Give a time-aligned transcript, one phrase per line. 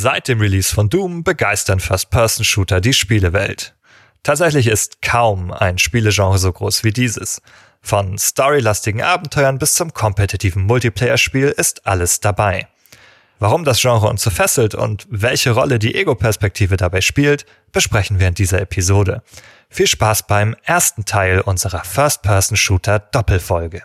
[0.00, 3.74] Seit dem Release von Doom begeistern First-Person-Shooter die Spielewelt.
[4.22, 7.42] Tatsächlich ist kaum ein Spielegenre so groß wie dieses.
[7.80, 12.68] Von storylastigen Abenteuern bis zum kompetitiven Multiplayer-Spiel ist alles dabei.
[13.40, 18.28] Warum das Genre uns so fesselt und welche Rolle die Ego-Perspektive dabei spielt, besprechen wir
[18.28, 19.24] in dieser Episode.
[19.68, 23.82] Viel Spaß beim ersten Teil unserer First-Person-Shooter-Doppelfolge.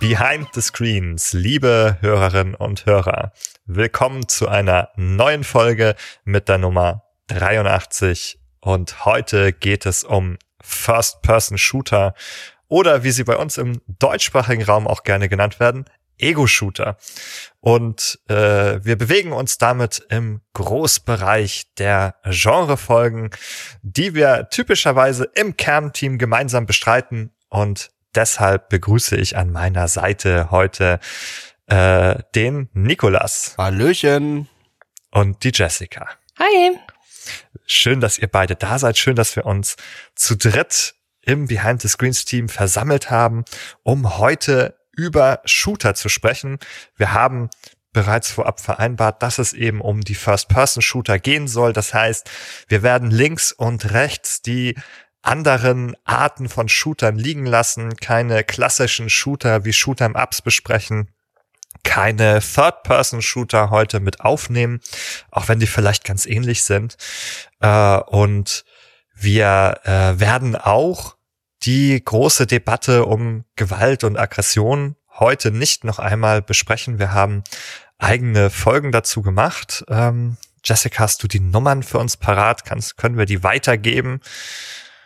[0.00, 3.32] Behind the Screens, liebe Hörerinnen und Hörer,
[3.64, 5.94] willkommen zu einer neuen Folge
[6.24, 12.14] mit der Nummer 83 und heute geht es um First-Person-Shooter
[12.68, 15.86] oder wie sie bei uns im deutschsprachigen Raum auch gerne genannt werden,
[16.18, 16.96] Ego-Shooter.
[17.60, 23.30] Und äh, wir bewegen uns damit im Großbereich der Genrefolgen,
[23.82, 31.00] die wir typischerweise im Kernteam gemeinsam bestreiten und deshalb begrüße ich an meiner Seite heute
[31.66, 33.54] äh, den Nikolas.
[33.58, 34.48] Hallöchen.
[35.12, 36.08] Und die Jessica.
[36.38, 36.78] Hi.
[37.66, 38.98] Schön, dass ihr beide da seid.
[38.98, 39.76] Schön, dass wir uns
[40.14, 43.44] zu dritt im Behind the Screens Team versammelt haben,
[43.82, 46.58] um heute über Shooter zu sprechen.
[46.96, 47.50] Wir haben
[47.92, 51.72] bereits vorab vereinbart, dass es eben um die First-Person-Shooter gehen soll.
[51.72, 52.30] Das heißt,
[52.68, 54.76] wir werden links und rechts die
[55.22, 61.08] anderen Arten von Shootern liegen lassen, keine klassischen Shooter wie Shooter im Ups besprechen,
[61.82, 64.80] keine Third-Person-Shooter heute mit aufnehmen,
[65.30, 66.96] auch wenn die vielleicht ganz ähnlich sind.
[67.60, 68.64] Äh, und
[69.14, 71.16] wir äh, werden auch
[71.62, 76.98] die große Debatte um Gewalt und Aggression heute nicht noch einmal besprechen.
[76.98, 77.44] Wir haben
[77.98, 79.84] eigene Folgen dazu gemacht.
[79.88, 82.64] Ähm, Jessica, hast du die Nummern für uns parat?
[82.64, 84.20] Kannst, können wir die weitergeben?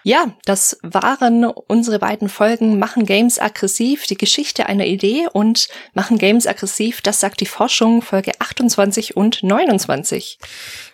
[0.07, 6.19] Ja, das waren unsere beiden Folgen Machen Games aggressiv, die Geschichte einer Idee und Machen
[6.19, 10.39] Games aggressiv, das sagt die Forschung, Folge 28 und 29.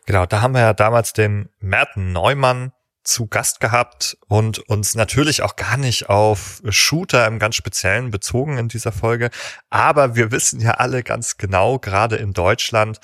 [0.07, 2.73] Genau, da haben wir ja damals den Merten Neumann
[3.03, 8.59] zu Gast gehabt und uns natürlich auch gar nicht auf Shooter im ganz Speziellen bezogen
[8.59, 9.31] in dieser Folge.
[9.71, 13.01] Aber wir wissen ja alle ganz genau, gerade in Deutschland,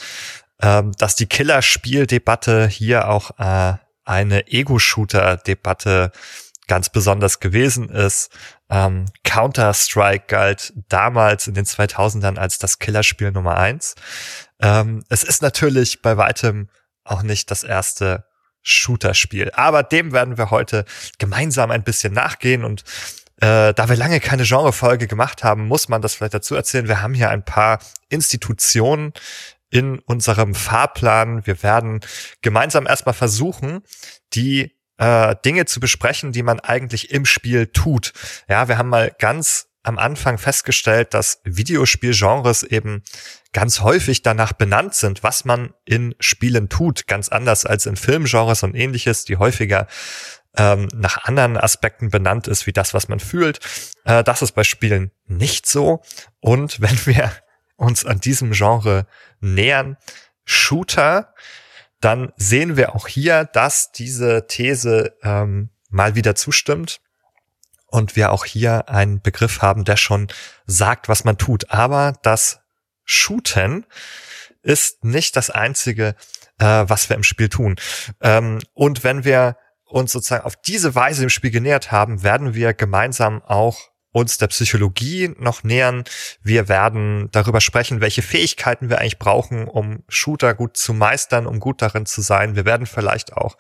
[0.63, 3.75] ähm, dass die Killerspieldebatte hier auch äh,
[4.07, 6.13] eine Ego-Shooter-Debatte
[6.67, 8.31] ganz besonders gewesen ist.
[8.71, 13.95] Ähm, Counter-Strike galt damals in den 2000ern als das Killerspiel Nummer eins.
[14.61, 16.69] Ähm, es ist natürlich bei weitem
[17.05, 18.25] auch nicht das erste
[18.63, 20.85] Shooter-Spiel, aber dem werden wir heute
[21.19, 22.83] gemeinsam ein bisschen nachgehen und
[23.41, 26.89] äh, da wir lange keine Genrefolge gemacht haben, muss man das vielleicht dazu erzählen.
[26.89, 29.13] Wir haben hier ein paar Institutionen
[29.71, 31.47] in unserem Fahrplan.
[31.47, 32.01] Wir werden
[32.43, 33.83] gemeinsam erstmal versuchen,
[34.35, 38.13] die äh, Dinge zu besprechen, die man eigentlich im Spiel tut.
[38.49, 43.03] Ja, wir haben mal ganz am Anfang festgestellt, dass Videospielgenres eben
[43.53, 48.65] ganz häufig danach benannt sind, was man in Spielen tut, ganz anders als in Filmgenres
[48.65, 49.87] und ähnliches, die häufiger
[50.57, 53.61] ähm, nach anderen Aspekten benannt ist, wie das, was man fühlt.
[54.05, 56.03] Äh, das ist bei Spielen nicht so.
[56.41, 57.31] Und wenn wir
[57.77, 59.07] uns an diesem Genre
[59.41, 59.97] nähern,
[60.45, 61.35] Shooter,
[62.01, 67.01] dann sehen wir auch hier, dass diese These ähm, mal wieder zustimmt
[67.87, 70.29] und wir auch hier einen Begriff haben, der schon
[70.67, 71.71] sagt, was man tut.
[71.71, 72.61] Aber das
[73.05, 73.87] Shooten
[74.63, 76.15] ist nicht das einzige,
[76.59, 77.77] äh, was wir im Spiel tun.
[78.21, 82.75] Ähm, und wenn wir uns sozusagen auf diese Weise im Spiel genähert haben, werden wir
[82.75, 86.05] gemeinsam auch uns der Psychologie noch nähern.
[86.43, 91.61] Wir werden darüber sprechen, welche Fähigkeiten wir eigentlich brauchen, um Shooter gut zu meistern, um
[91.61, 92.57] gut darin zu sein.
[92.57, 93.59] Wir werden vielleicht auch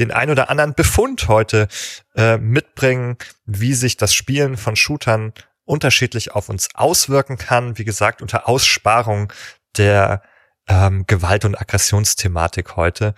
[0.00, 1.68] den ein oder anderen Befund heute
[2.16, 5.34] äh, mitbringen, wie sich das Spielen von Shootern
[5.64, 7.78] unterschiedlich auf uns auswirken kann.
[7.78, 9.32] Wie gesagt, unter Aussparung
[9.76, 10.22] der
[10.66, 13.14] ähm, Gewalt- und Aggressionsthematik heute.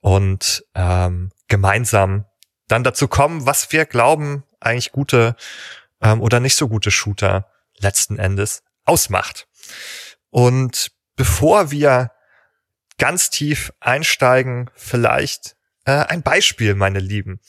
[0.00, 2.24] Und ähm, gemeinsam
[2.66, 5.36] dann dazu kommen, was wir glauben, eigentlich gute
[6.04, 9.48] ähm, oder nicht so gute Shooter letzten Endes ausmacht.
[10.30, 12.12] Und bevor wir
[12.98, 17.40] ganz tief einsteigen, vielleicht äh, ein Beispiel, meine Lieben.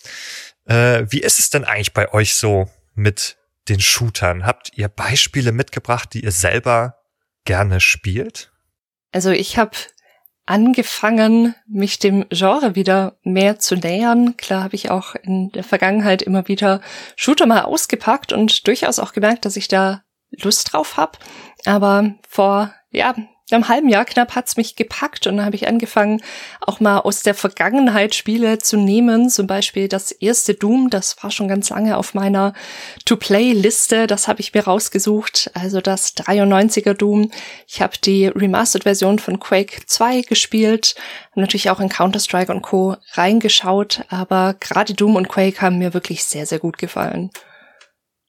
[0.65, 3.37] Äh, wie ist es denn eigentlich bei euch so mit
[3.67, 4.45] den Shootern?
[4.45, 6.97] Habt ihr Beispiele mitgebracht, die ihr selber
[7.43, 8.51] gerne spielt?
[9.11, 9.77] Also ich habe
[10.45, 14.37] angefangen, mich dem Genre wieder mehr zu nähern.
[14.37, 16.81] Klar habe ich auch in der Vergangenheit immer wieder
[17.15, 21.17] Shooter mal ausgepackt und durchaus auch gemerkt, dass ich da Lust drauf habe.
[21.65, 23.15] Aber vor ja
[23.51, 26.21] einem halben Jahr knapp hat's mich gepackt und dann habe ich angefangen,
[26.61, 29.29] auch mal aus der Vergangenheit Spiele zu nehmen.
[29.29, 32.53] Zum Beispiel das erste Doom, das war schon ganz lange auf meiner
[33.05, 34.07] To-Play-Liste.
[34.07, 35.51] Das habe ich mir rausgesucht.
[35.53, 37.29] Also das 93er Doom.
[37.67, 40.95] Ich habe die Remastered-Version von Quake 2 gespielt.
[41.35, 42.97] Natürlich auch in Counter-Strike und Co.
[43.11, 44.05] reingeschaut.
[44.09, 47.29] Aber gerade Doom und Quake haben mir wirklich sehr, sehr gut gefallen.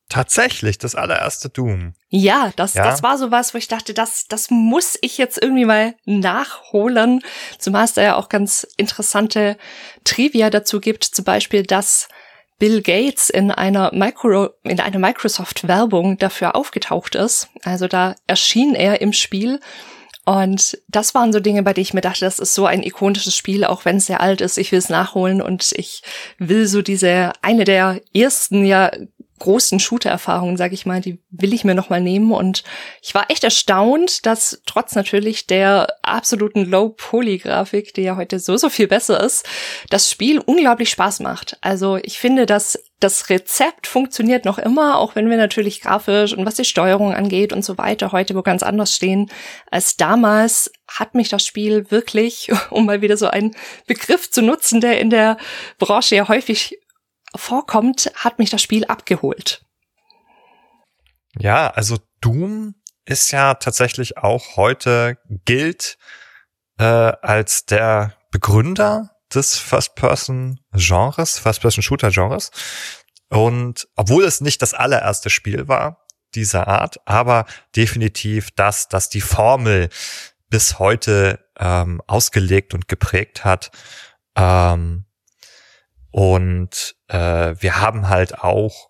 [0.08, 1.94] Tatsächlich, das allererste Doom.
[2.10, 2.84] Ja, das, ja.
[2.84, 7.22] das war so was, wo ich dachte, das, das muss ich jetzt irgendwie mal nachholen.
[7.58, 9.56] Zumal es da ja auch ganz interessante
[10.04, 11.02] Trivia dazu gibt.
[11.02, 12.08] Zum Beispiel, dass
[12.58, 17.48] Bill Gates in einer Micro, in einer Microsoft-Werbung dafür aufgetaucht ist.
[17.64, 19.60] Also da erschien er im Spiel.
[20.24, 23.36] Und das waren so Dinge, bei denen ich mir dachte, das ist so ein ikonisches
[23.36, 24.58] Spiel, auch wenn es sehr alt ist.
[24.58, 26.02] Ich will es nachholen und ich
[26.38, 28.90] will so diese, eine der ersten ja
[29.38, 32.32] großen Shooter-Erfahrungen, sage ich mal, die will ich mir noch mal nehmen.
[32.32, 32.64] Und
[33.02, 38.68] ich war echt erstaunt, dass trotz natürlich der absoluten Low-Poly-Grafik, die ja heute so, so
[38.68, 39.46] viel besser ist,
[39.90, 41.58] das Spiel unglaublich Spaß macht.
[41.60, 46.46] Also ich finde, dass das Rezept funktioniert noch immer, auch wenn wir natürlich grafisch und
[46.46, 49.30] was die Steuerung angeht und so weiter heute wo ganz anders stehen
[49.70, 53.54] als damals, hat mich das Spiel wirklich, um mal wieder so einen
[53.86, 55.36] Begriff zu nutzen, der in der
[55.78, 56.78] Branche ja häufig
[57.34, 59.64] vorkommt, hat mich das Spiel abgeholt.
[61.38, 62.74] Ja, also Doom
[63.04, 65.98] ist ja tatsächlich auch heute gilt
[66.78, 72.50] äh, als der Begründer des First-Person-Genres, First-Person-Shooter-Genres.
[73.28, 79.20] Und obwohl es nicht das allererste Spiel war dieser Art, aber definitiv das, das die
[79.20, 79.88] Formel
[80.48, 83.70] bis heute ähm, ausgelegt und geprägt hat.
[84.36, 85.06] Ähm,
[86.16, 88.88] und äh, wir haben halt auch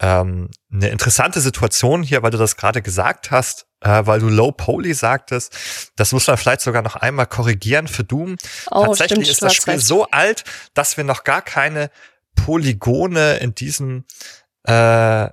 [0.00, 4.52] ähm, eine interessante Situation hier, weil du das gerade gesagt hast, äh, weil du Low
[4.52, 5.56] Poly sagtest.
[5.96, 8.36] Das muss man vielleicht sogar noch einmal korrigieren für Doom.
[8.70, 10.44] Oh, Tatsächlich stimmt, ist das Spiel so alt,
[10.74, 11.90] dass wir noch gar keine
[12.36, 14.04] Polygone in diesem
[14.64, 15.30] äh,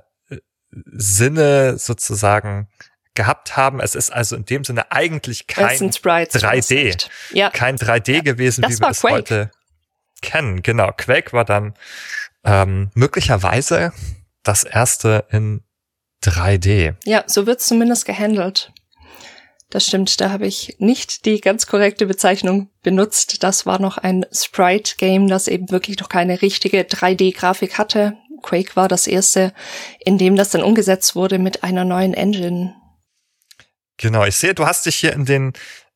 [0.72, 2.70] Sinne sozusagen
[3.14, 3.82] gehabt haben.
[3.82, 7.50] Es ist also in dem Sinne eigentlich kein 3D, ja.
[7.50, 9.14] kein 3D ja, gewesen, wie wir es Quake.
[9.14, 9.52] heute
[10.22, 10.62] kennen.
[10.62, 11.74] Genau, Quake war dann
[12.44, 13.94] ähm, möglicherweise
[14.44, 15.62] das erste in
[16.24, 16.96] 3D.
[17.06, 18.72] Ja, so wird's zumindest gehandelt.
[19.70, 23.44] Das stimmt, da habe ich nicht die ganz korrekte Bezeichnung benutzt.
[23.44, 28.16] Das war noch ein Sprite-Game, das eben wirklich noch keine richtige 3D-Grafik hatte.
[28.42, 29.54] Quake war das erste,
[30.00, 32.76] in dem das dann umgesetzt wurde mit einer neuen Engine.
[33.98, 35.54] Genau, ich sehe, du hast dich hier in den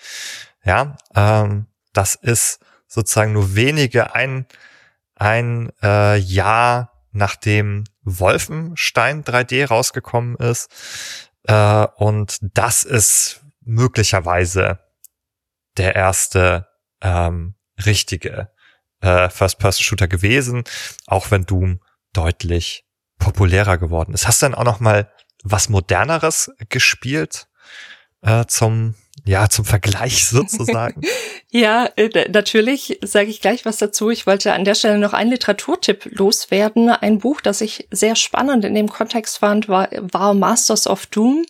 [0.65, 4.47] Ja, ähm, das ist sozusagen nur wenige ein
[5.15, 10.71] ein äh, Jahr nachdem Wolfenstein 3D rausgekommen ist.
[11.45, 14.81] Äh, und das ist möglicherweise
[15.77, 16.69] der erste
[17.01, 18.51] ähm, richtige
[19.01, 20.65] äh, First-Person-Shooter gewesen,
[21.07, 21.81] auch wenn Doom
[22.13, 22.85] deutlich
[23.19, 24.27] populärer geworden ist.
[24.27, 25.11] Hast du dann auch noch mal
[25.43, 27.49] was moderneres gespielt
[28.23, 28.95] äh, zum
[29.25, 31.03] ja zum Vergleich sozusagen?
[31.51, 34.11] ja, äh, natürlich sage ich gleich was dazu.
[34.11, 36.91] Ich wollte an der Stelle noch einen Literaturtipp loswerden.
[36.91, 41.45] Ein Buch, das ich sehr spannend in dem Kontext fand, war, war Masters of Doom,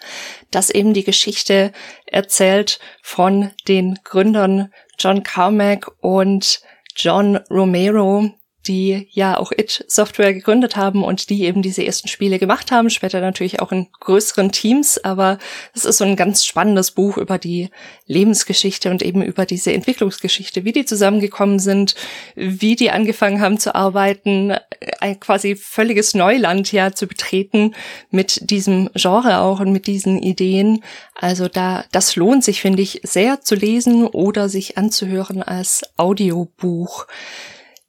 [0.51, 1.73] das eben die Geschichte
[2.07, 6.61] erzählt von den Gründern John Carmack und
[6.95, 8.31] John Romero,
[8.67, 12.91] die ja auch It Software gegründet haben und die eben diese ersten Spiele gemacht haben,
[12.91, 15.39] später natürlich auch in größeren Teams, aber
[15.75, 17.71] es ist so ein ganz spannendes Buch über die
[18.07, 21.95] Lebensgeschichte und eben über diese Entwicklungsgeschichte, wie die zusammengekommen sind,
[22.35, 24.55] wie die angefangen haben zu arbeiten,
[25.01, 27.75] ein quasi völliges Neuland ja zu betreten
[28.11, 30.83] mit diesem Genre auch und mit diesen Ideen.
[31.15, 37.07] Also da, das lohnt sich, finde ich, sehr zu lesen oder sich anzuhören als Audiobuch.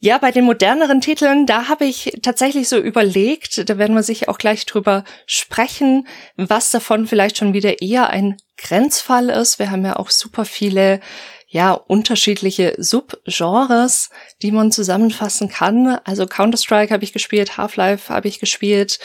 [0.06, 4.28] Ja, bei den moderneren Titeln, da habe ich tatsächlich so überlegt, da werden wir sich
[4.28, 9.60] auch gleich drüber sprechen, was davon vielleicht schon wieder eher ein Grenzfall ist.
[9.60, 11.00] Wir haben ja auch super viele
[11.48, 14.10] ja, unterschiedliche Subgenres,
[14.42, 15.98] die man zusammenfassen kann.
[16.04, 19.00] Also Counter-Strike habe ich gespielt, Half-Life habe ich gespielt,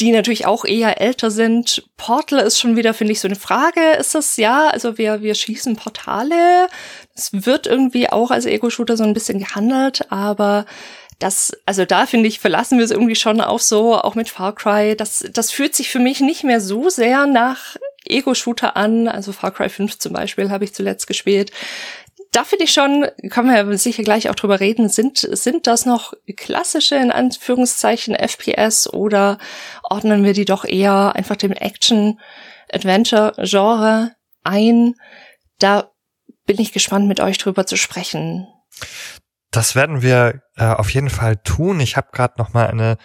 [0.00, 1.84] die natürlich auch eher älter sind.
[1.96, 3.80] Portal ist schon wieder, finde ich, so eine Frage.
[3.98, 4.68] Ist das ja?
[4.68, 6.68] Also wir, wir schießen Portale.
[7.14, 10.66] Es wird irgendwie auch als Ego-Shooter so ein bisschen gehandelt, aber
[11.20, 14.54] das, also da finde ich, verlassen wir es irgendwie schon auf so, auch mit Far
[14.54, 14.96] Cry.
[14.96, 19.06] Das, das fühlt sich für mich nicht mehr so sehr nach Ego-Shooter an.
[19.06, 21.52] Also Far Cry 5 zum Beispiel habe ich zuletzt gespielt.
[22.34, 23.06] Da finde ich schon,
[23.46, 28.92] man ja sicher gleich auch drüber reden, sind, sind das noch klassische, in Anführungszeichen, FPS
[28.92, 29.38] oder
[29.84, 34.96] ordnen wir die doch eher einfach dem Action-Adventure-Genre ein?
[35.60, 35.92] Da
[36.44, 38.48] bin ich gespannt, mit euch drüber zu sprechen.
[39.52, 41.78] Das werden wir äh, auf jeden Fall tun.
[41.78, 42.96] Ich habe gerade noch mal eine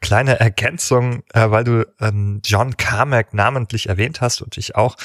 [0.00, 4.96] kleine Ergänzung, äh, weil du ähm, John Carmack namentlich erwähnt hast und ich auch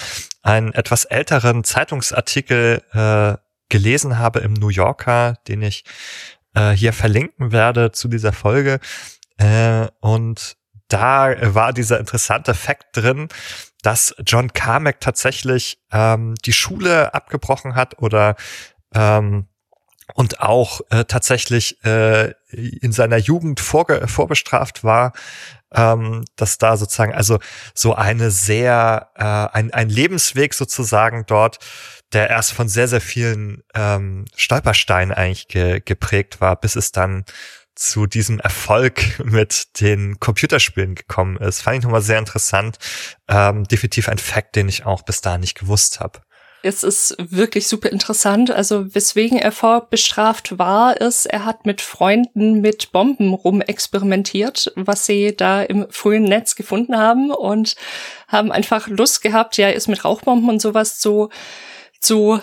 [0.41, 3.33] einen etwas älteren Zeitungsartikel äh,
[3.73, 5.83] gelesen habe im New Yorker, den ich
[6.53, 8.79] äh, hier verlinken werde zu dieser Folge.
[9.37, 10.57] Äh, und
[10.89, 13.29] da war dieser interessante Fakt drin,
[13.81, 18.35] dass John Carmack tatsächlich ähm, die Schule abgebrochen hat oder
[18.93, 19.47] ähm,
[20.13, 25.13] und auch äh, tatsächlich äh, in seiner Jugend vorge vorbestraft war,
[25.73, 27.39] ähm, dass da sozusagen also
[27.73, 31.57] so eine sehr äh, ein, ein Lebensweg sozusagen dort,
[32.13, 37.25] der erst von sehr sehr vielen ähm, Stolpersteinen eigentlich ge geprägt war, bis es dann
[37.75, 41.61] zu diesem Erfolg mit den Computerspielen gekommen ist.
[41.61, 42.77] Fand ich nochmal sehr interessant.
[43.27, 46.21] Ähm, definitiv ein Fact, den ich auch bis dahin nicht gewusst habe
[46.65, 48.49] es ist wirklich super interessant.
[48.49, 55.35] Also weswegen er vorbestraft war, ist, er hat mit Freunden mit Bomben rumexperimentiert, was sie
[55.35, 57.75] da im frühen Netz gefunden haben und
[58.29, 61.29] haben einfach Lust gehabt, ja, ist mit Rauchbomben und sowas zu,
[62.03, 62.41] zu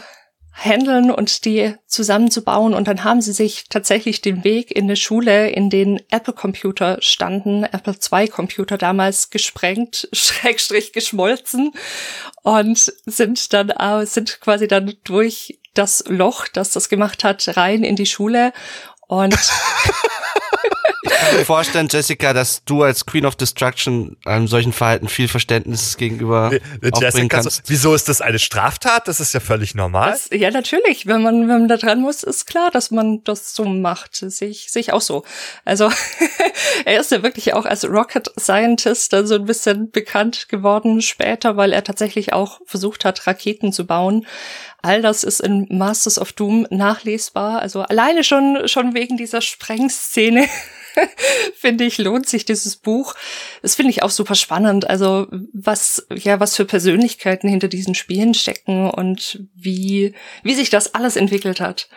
[0.52, 2.74] handeln und die zusammenzubauen.
[2.74, 7.64] Und dann haben sie sich tatsächlich den Weg in eine Schule, in den Apple-Computer standen,
[7.64, 11.72] Apple II-Computer damals gesprengt, Schrägstrich geschmolzen
[12.42, 13.72] und sind dann,
[14.06, 18.52] sind quasi dann durch das Loch, das das gemacht hat, rein in die Schule
[19.06, 19.34] und
[21.02, 25.28] Ich kann mir vorstellen, Jessica, dass du als Queen of Destruction einem solchen Verhalten viel
[25.28, 27.50] Verständnis gegenüber nee, aufbringen kannst.
[27.50, 29.08] So, wieso ist das eine Straftat?
[29.08, 30.10] Das ist ja völlig normal.
[30.10, 31.06] Das, ja, natürlich.
[31.06, 34.16] Wenn man, wenn man da dran muss, ist klar, dass man das so macht.
[34.16, 35.24] Sehe ich, sehe ich auch so.
[35.64, 35.90] Also,
[36.84, 41.56] er ist ja wirklich auch als Rocket Scientist dann so ein bisschen bekannt geworden später,
[41.56, 44.26] weil er tatsächlich auch versucht hat, Raketen zu bauen.
[44.82, 47.60] All das ist in Masters of Doom nachlesbar.
[47.60, 50.48] Also alleine schon, schon wegen dieser Sprengszene
[51.56, 53.14] finde ich, lohnt sich dieses Buch.
[53.62, 54.88] Das finde ich auch super spannend.
[54.88, 60.94] Also was, ja, was für Persönlichkeiten hinter diesen Spielen stecken und wie, wie sich das
[60.94, 61.88] alles entwickelt hat.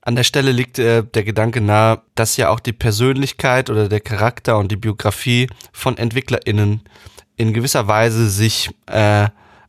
[0.00, 4.00] An der Stelle liegt äh, der Gedanke nahe, dass ja auch die Persönlichkeit oder der
[4.00, 6.82] Charakter und die Biografie von EntwicklerInnen
[7.36, 9.28] in gewisser Weise sich äh,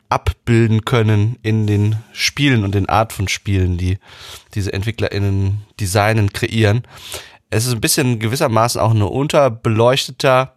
[0.09, 3.97] abbilden können in den Spielen und den Art von Spielen, die
[4.55, 6.83] diese EntwicklerInnen designen, kreieren
[7.49, 10.53] es ist ein bisschen gewissermaßen auch ein unterbeleuchteter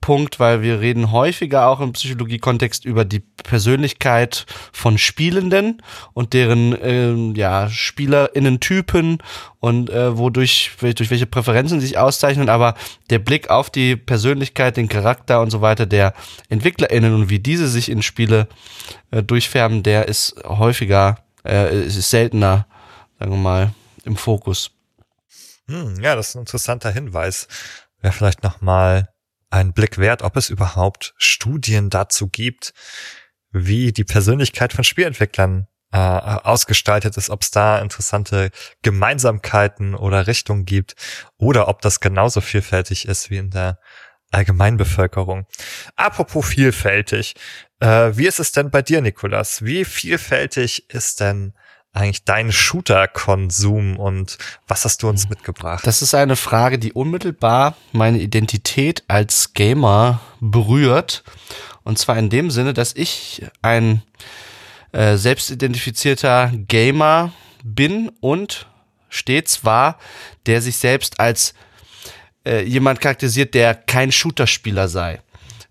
[0.00, 5.82] Punkt, weil wir reden häufiger auch im Psychologie-Kontext über die Persönlichkeit von Spielenden
[6.14, 9.18] und deren ähm, ja, SpielerInnen-Typen
[9.58, 12.74] und äh, wodurch, durch welche Präferenzen sie sich auszeichnen, aber
[13.10, 16.14] der Blick auf die Persönlichkeit, den Charakter und so weiter der
[16.48, 18.48] EntwicklerInnen und wie diese sich in Spiele
[19.10, 22.66] äh, durchfärben, der ist häufiger, äh, ist seltener,
[23.18, 24.70] sagen wir mal, im Fokus.
[25.70, 27.46] Hm, ja, das ist ein interessanter Hinweis.
[28.00, 29.08] Wäre vielleicht noch mal
[29.50, 32.72] ein Blick wert, ob es überhaupt Studien dazu gibt,
[33.52, 38.50] wie die Persönlichkeit von Spielentwicklern äh, ausgestaltet ist, ob es da interessante
[38.82, 40.94] Gemeinsamkeiten oder Richtungen gibt
[41.36, 43.78] oder ob das genauso vielfältig ist wie in der
[44.32, 45.46] Allgemeinbevölkerung.
[45.94, 47.34] Apropos vielfältig,
[47.80, 49.64] äh, wie ist es denn bei dir, Nikolas?
[49.64, 51.54] Wie vielfältig ist denn
[51.92, 55.86] eigentlich dein Shooter-Konsum und was hast du uns mitgebracht?
[55.86, 61.24] Das ist eine Frage, die unmittelbar meine Identität als Gamer berührt.
[61.82, 64.02] Und zwar in dem Sinne, dass ich ein
[64.92, 67.32] äh, selbstidentifizierter Gamer
[67.64, 68.66] bin und
[69.08, 69.98] stets war,
[70.46, 71.54] der sich selbst als
[72.46, 75.20] äh, jemand charakterisiert, der kein Shooter-Spieler sei.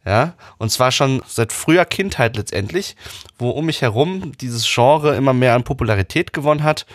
[0.05, 2.95] Ja, und zwar schon seit früher Kindheit letztendlich,
[3.37, 6.85] wo um mich herum dieses Genre immer mehr an Popularität gewonnen hat,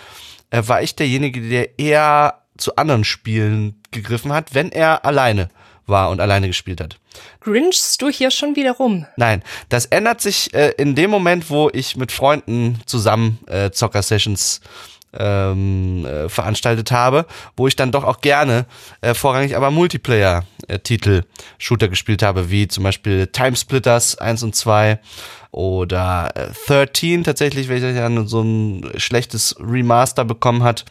[0.50, 5.48] äh, war ich derjenige, der eher zu anderen Spielen gegriffen hat, wenn er alleine
[5.86, 6.98] war und alleine gespielt hat.
[7.40, 9.06] Grinchst du hier schon wieder rum?
[9.16, 14.60] Nein, das ändert sich äh, in dem Moment, wo ich mit Freunden zusammen äh, Zocker-Sessions
[15.18, 18.66] ähm, äh, veranstaltet habe, wo ich dann doch auch gerne
[19.00, 21.22] äh, vorrangig aber Multiplayer-Titel
[21.58, 24.98] Shooter gespielt habe, wie zum Beispiel Timesplitters 1 und 2
[25.54, 30.84] oder äh, 13 tatsächlich, welcher ja so ein schlechtes Remaster bekommen hat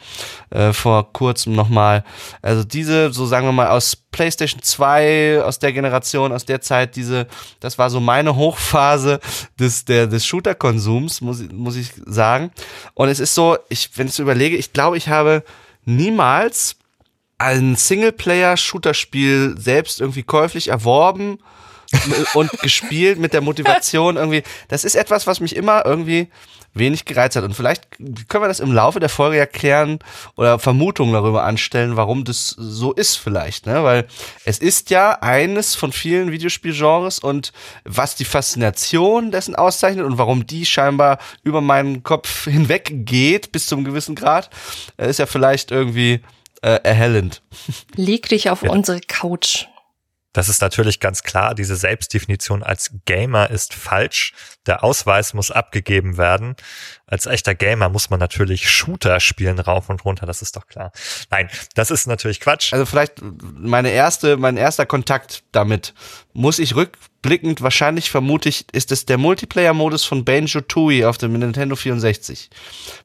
[0.52, 2.06] äh, vor kurzem nochmal.
[2.42, 6.96] Also diese, so sagen wir mal, aus PlayStation 2, aus der Generation, aus der Zeit,
[6.96, 7.28] diese,
[7.60, 9.20] das war so meine Hochphase
[9.60, 12.52] des, des Shooter-Konsums, muss, muss ich sagen.
[12.94, 15.44] Und es ist so, ich, wenn ich so überlege, ich glaube, ich habe
[15.84, 16.78] niemals
[17.38, 21.40] ein Singleplayer-Shooter-Spiel selbst irgendwie käuflich erworben
[22.34, 24.44] und gespielt mit der Motivation irgendwie.
[24.68, 26.30] Das ist etwas, was mich immer irgendwie
[26.74, 27.44] wenig gereizt hat.
[27.44, 27.84] Und vielleicht
[28.28, 30.00] können wir das im Laufe der Folge erklären
[30.36, 33.84] oder Vermutungen darüber anstellen, warum das so ist vielleicht, ne?
[33.84, 34.08] Weil
[34.46, 40.48] es ist ja eines von vielen Videospielgenres und was die Faszination dessen auszeichnet und warum
[40.48, 44.50] die scheinbar über meinen Kopf hinweg geht bis zum gewissen Grad,
[44.98, 46.22] äh, ist ja vielleicht irgendwie
[46.62, 47.42] äh, erhellend.
[47.96, 48.72] Leg dich auf ja.
[48.72, 49.68] unsere Couch.
[50.34, 51.54] Das ist natürlich ganz klar.
[51.56, 54.34] Diese Selbstdefinition als Gamer ist falsch.
[54.66, 56.56] Der Ausweis muss abgegeben werden.
[57.14, 60.26] Als echter Gamer muss man natürlich Shooter spielen rauf und runter.
[60.26, 60.92] Das ist doch klar.
[61.30, 62.74] Nein, das ist natürlich Quatsch.
[62.74, 65.94] Also vielleicht meine erste, mein erster Kontakt damit
[66.34, 71.34] muss ich rückblickend wahrscheinlich vermute ich, ist es der Multiplayer-Modus von Banjo Tooie auf dem
[71.34, 72.50] Nintendo 64.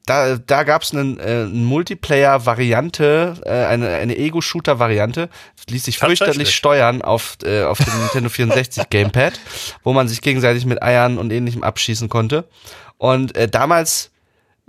[0.07, 5.29] Da, da gab es eine, äh, eine Multiplayer-Variante, äh, eine, eine Ego-Shooter-Variante,
[5.69, 9.39] ließ sich fürchterlich steuern auf, äh, auf dem Nintendo 64 Gamepad,
[9.83, 12.49] wo man sich gegenseitig mit Eiern und ähnlichem abschießen konnte.
[12.99, 14.11] Und äh, damals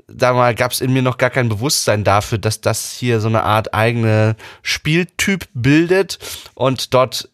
[0.09, 3.45] damals gab es in mir noch gar kein Bewusstsein dafür, dass das hier so eine
[3.45, 6.19] Art eigene Spieltyp bildet.
[6.55, 7.29] Und dort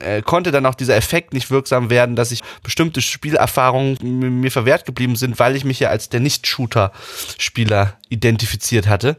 [0.00, 4.84] äh, konnte dann auch dieser Effekt nicht wirksam werden, dass ich bestimmte Spielerfahrungen mir verwehrt
[4.84, 9.16] geblieben sind, weil ich mich ja als der Nicht-Shooter-Spieler identifiziert hatte.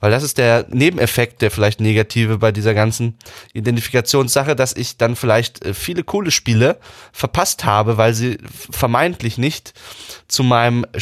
[0.00, 3.18] Weil das ist der Nebeneffekt, der vielleicht negative bei dieser ganzen
[3.52, 6.78] Identifikationssache, dass ich dann vielleicht äh, viele coole Spiele
[7.12, 8.38] verpasst habe, weil sie
[8.70, 9.74] vermeintlich nicht
[10.28, 11.00] zu meinem äh,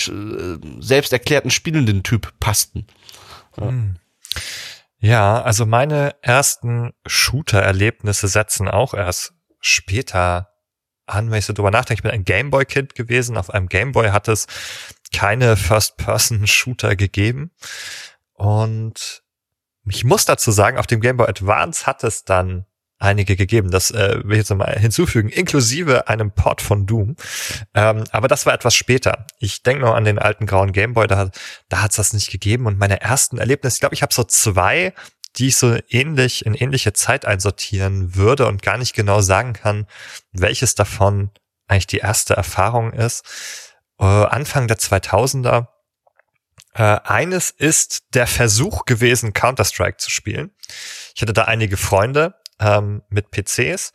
[0.81, 2.87] selbst erklärten spielenden Typ passten.
[3.59, 3.69] Ja.
[3.69, 3.97] Hm.
[4.99, 10.53] Ja, also meine ersten Shooter-Erlebnisse setzen auch erst später
[11.07, 12.01] an, wenn ich so drüber nachdenke.
[12.01, 13.37] Ich bin ein Gameboy-Kind gewesen.
[13.37, 14.47] Auf einem Gameboy hat es
[15.13, 17.53] keine First-Person-Shooter gegeben.
[18.33, 19.23] Und
[19.89, 22.67] ich muss dazu sagen, auf dem Gameboy Advance hat es dann
[22.99, 23.71] einige gegeben.
[23.71, 27.17] Das äh, will ich jetzt nochmal hinzufügen, inklusive einem Port von Doom.
[27.75, 29.27] Ähm, aber das war etwas später.
[29.39, 31.31] Ich denke noch an den alten grauen Gameboy, da,
[31.69, 32.67] da hat es das nicht gegeben.
[32.67, 34.95] Und meine ersten Erlebnisse, ich glaube, ich habe so zwei,
[35.37, 39.87] die ich so ähnlich in ähnliche Zeit einsortieren würde und gar nicht genau sagen kann,
[40.33, 41.31] welches davon
[41.67, 43.25] eigentlich die erste Erfahrung ist.
[43.99, 45.69] Äh, Anfang der 2000er.
[46.75, 50.51] Äh, eines ist der Versuch gewesen, Counter-Strike zu spielen.
[51.15, 53.93] Ich hatte da einige Freunde, ähm, mit PCs.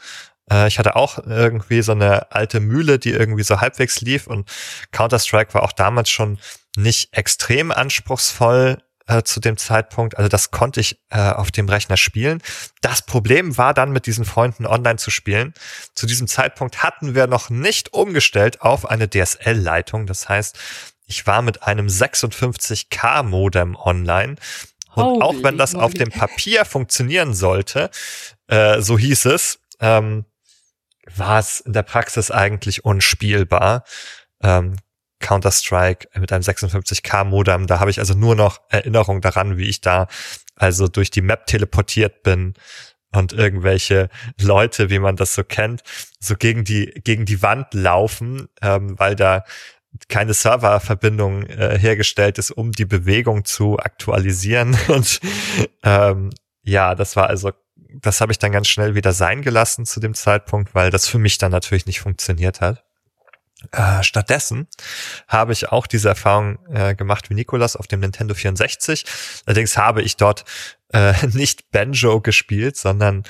[0.52, 4.50] Äh, ich hatte auch irgendwie so eine alte Mühle, die irgendwie so halbwegs lief und
[4.92, 6.40] Counter-Strike war auch damals schon
[6.76, 10.18] nicht extrem anspruchsvoll äh, zu dem Zeitpunkt.
[10.18, 12.42] Also das konnte ich äh, auf dem Rechner spielen.
[12.82, 15.54] Das Problem war dann mit diesen Freunden online zu spielen.
[15.96, 20.06] Zu diesem Zeitpunkt hatten wir noch nicht umgestellt auf eine DSL-Leitung.
[20.06, 20.58] Das heißt,
[21.08, 24.36] ich war mit einem 56K Modem online.
[24.94, 27.90] Und Holy auch wenn das auf dem Papier funktionieren sollte,
[28.52, 30.26] äh, so hieß es, ähm,
[31.16, 33.84] war es in der Praxis eigentlich unspielbar.
[34.44, 34.76] Ähm,
[35.20, 39.80] Counter-Strike mit einem 56k Modem, da habe ich also nur noch Erinnerung daran, wie ich
[39.80, 40.08] da
[40.56, 42.56] also durch die Map teleportiert bin
[43.14, 44.10] und irgendwelche
[44.40, 45.84] Leute, wie man das so kennt,
[46.20, 49.44] so gegen die gegen die Wand laufen, ähm, weil da
[50.08, 55.20] keine Serververbindung äh, hergestellt ist, um die Bewegung zu aktualisieren und
[55.84, 56.32] ähm,
[56.64, 57.52] ja, das war also
[57.94, 61.20] das habe ich dann ganz schnell wieder sein gelassen zu dem Zeitpunkt, weil das für
[61.20, 62.84] mich dann natürlich nicht funktioniert hat.
[63.72, 64.68] Äh, stattdessen
[65.28, 69.06] habe ich auch diese Erfahrung äh, gemacht wie Nikolas auf dem Nintendo 64.
[69.46, 70.46] Allerdings habe ich dort
[70.94, 73.24] äh, nicht Banjo gespielt, sondern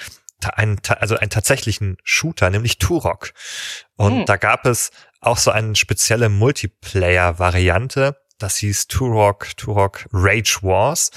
[0.53, 3.33] einen, also einen tatsächlichen Shooter, nämlich Turok.
[3.97, 4.25] Und hm.
[4.25, 8.17] da gab es auch so eine spezielle Multiplayer-Variante.
[8.39, 11.11] Das hieß Turok, Turok Rage Wars,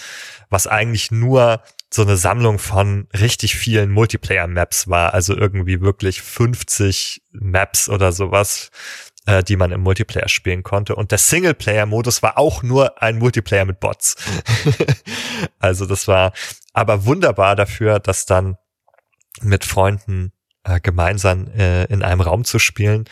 [0.50, 1.62] was eigentlich nur
[1.94, 8.72] so eine Sammlung von richtig vielen Multiplayer-Maps war, also irgendwie wirklich 50 Maps oder sowas,
[9.26, 10.96] äh, die man im Multiplayer spielen konnte.
[10.96, 14.16] Und der Singleplayer-Modus war auch nur ein Multiplayer mit Bots.
[15.61, 16.33] also das war
[16.72, 18.57] aber wunderbar dafür, dass dann
[19.40, 20.33] mit Freunden
[20.64, 23.04] äh, gemeinsam äh, in einem Raum zu spielen.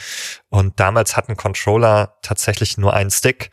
[0.48, 3.50] Und damals hatten Controller tatsächlich nur einen Stick.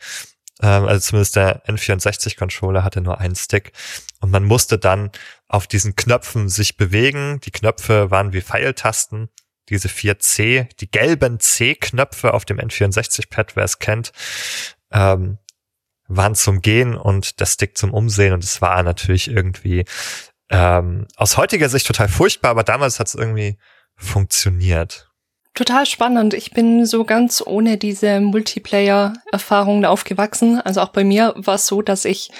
[0.62, 3.72] Ähm, also zumindest der N64-Controller hatte nur einen Stick.
[4.20, 5.10] Und man musste dann
[5.48, 7.40] auf diesen Knöpfen sich bewegen.
[7.40, 9.28] Die Knöpfe waren wie Pfeiltasten.
[9.68, 14.12] diese vier C, die gelben C-Knöpfe auf dem N64-Pad, wer es kennt,
[14.90, 15.38] ähm,
[16.08, 19.84] waren zum Gehen und der Stick zum Umsehen und es war natürlich irgendwie
[20.50, 23.58] ähm, aus heutiger Sicht total furchtbar, aber damals hat es irgendwie
[23.94, 25.09] funktioniert.
[25.54, 26.32] Total spannend.
[26.32, 30.60] Ich bin so ganz ohne diese Multiplayer-Erfahrungen aufgewachsen.
[30.60, 32.30] Also auch bei mir war es so, dass ich,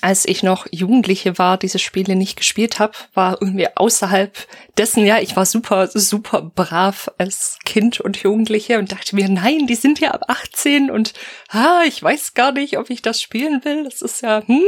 [0.00, 4.36] als ich noch Jugendliche war, diese Spiele nicht gespielt habe, war irgendwie außerhalb
[4.78, 9.66] dessen, ja, ich war super, super brav als Kind und Jugendliche und dachte mir, nein,
[9.66, 11.12] die sind ja ab 18 und
[11.50, 13.84] ah, ich weiß gar nicht, ob ich das spielen will.
[13.84, 14.62] Das ist ja, hm.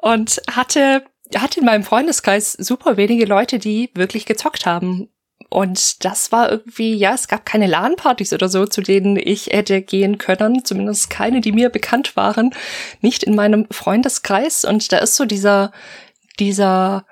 [0.00, 1.04] Und hatte
[1.36, 5.08] hatte in meinem Freundeskreis super wenige Leute, die wirklich gezockt haben.
[5.48, 9.82] Und das war irgendwie, ja, es gab keine LAN-Partys oder so, zu denen ich hätte
[9.82, 10.64] gehen können.
[10.64, 12.54] Zumindest keine, die mir bekannt waren.
[13.00, 14.64] Nicht in meinem Freundeskreis.
[14.64, 15.72] Und da ist so dieser,
[16.38, 17.04] dieser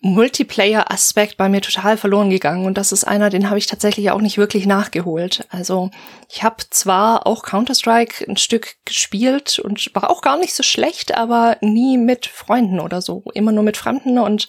[0.00, 4.20] Multiplayer-Aspekt bei mir total verloren gegangen und das ist einer, den habe ich tatsächlich auch
[4.20, 5.44] nicht wirklich nachgeholt.
[5.50, 5.90] Also
[6.30, 11.16] ich habe zwar auch Counter-Strike ein Stück gespielt und war auch gar nicht so schlecht,
[11.16, 14.46] aber nie mit Freunden oder so, immer nur mit Fremden und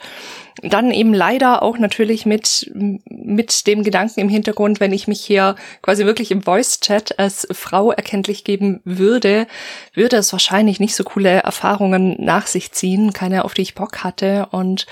[0.61, 5.55] dann eben leider auch natürlich mit mit dem Gedanken im Hintergrund, wenn ich mich hier
[5.81, 9.47] quasi wirklich im Voice-Chat als Frau erkenntlich geben würde,
[9.93, 14.03] würde es wahrscheinlich nicht so coole Erfahrungen nach sich ziehen, keine auf die ich Bock
[14.03, 14.85] hatte und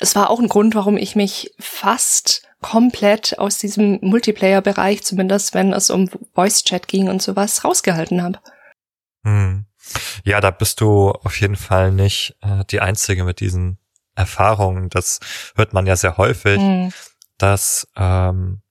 [0.00, 5.72] es war auch ein Grund, warum ich mich fast komplett aus diesem Multiplayer-Bereich, zumindest wenn
[5.72, 8.38] es um Voice-Chat ging und sowas, rausgehalten habe.
[9.24, 9.66] Hm.
[10.24, 13.78] Ja, da bist du auf jeden Fall nicht äh, die Einzige mit diesen
[14.14, 14.88] Erfahrungen.
[14.90, 15.20] Das
[15.56, 16.92] hört man ja sehr häufig, hm.
[17.38, 18.62] dass ähm,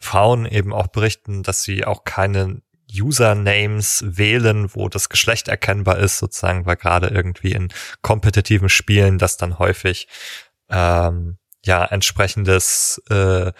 [0.00, 6.18] Frauen eben auch berichten, dass sie auch keine Usernames wählen, wo das Geschlecht erkennbar ist,
[6.18, 10.08] sozusagen, weil gerade irgendwie in kompetitiven Spielen das dann häufig
[10.72, 13.52] ähm, ja entsprechendes äh,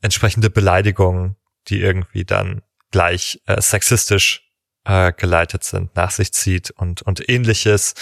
[0.00, 1.36] entsprechende Beleidigungen,
[1.68, 4.48] die irgendwie dann gleich äh, sexistisch
[4.84, 7.94] äh, geleitet sind, nach sich zieht und und ähnliches.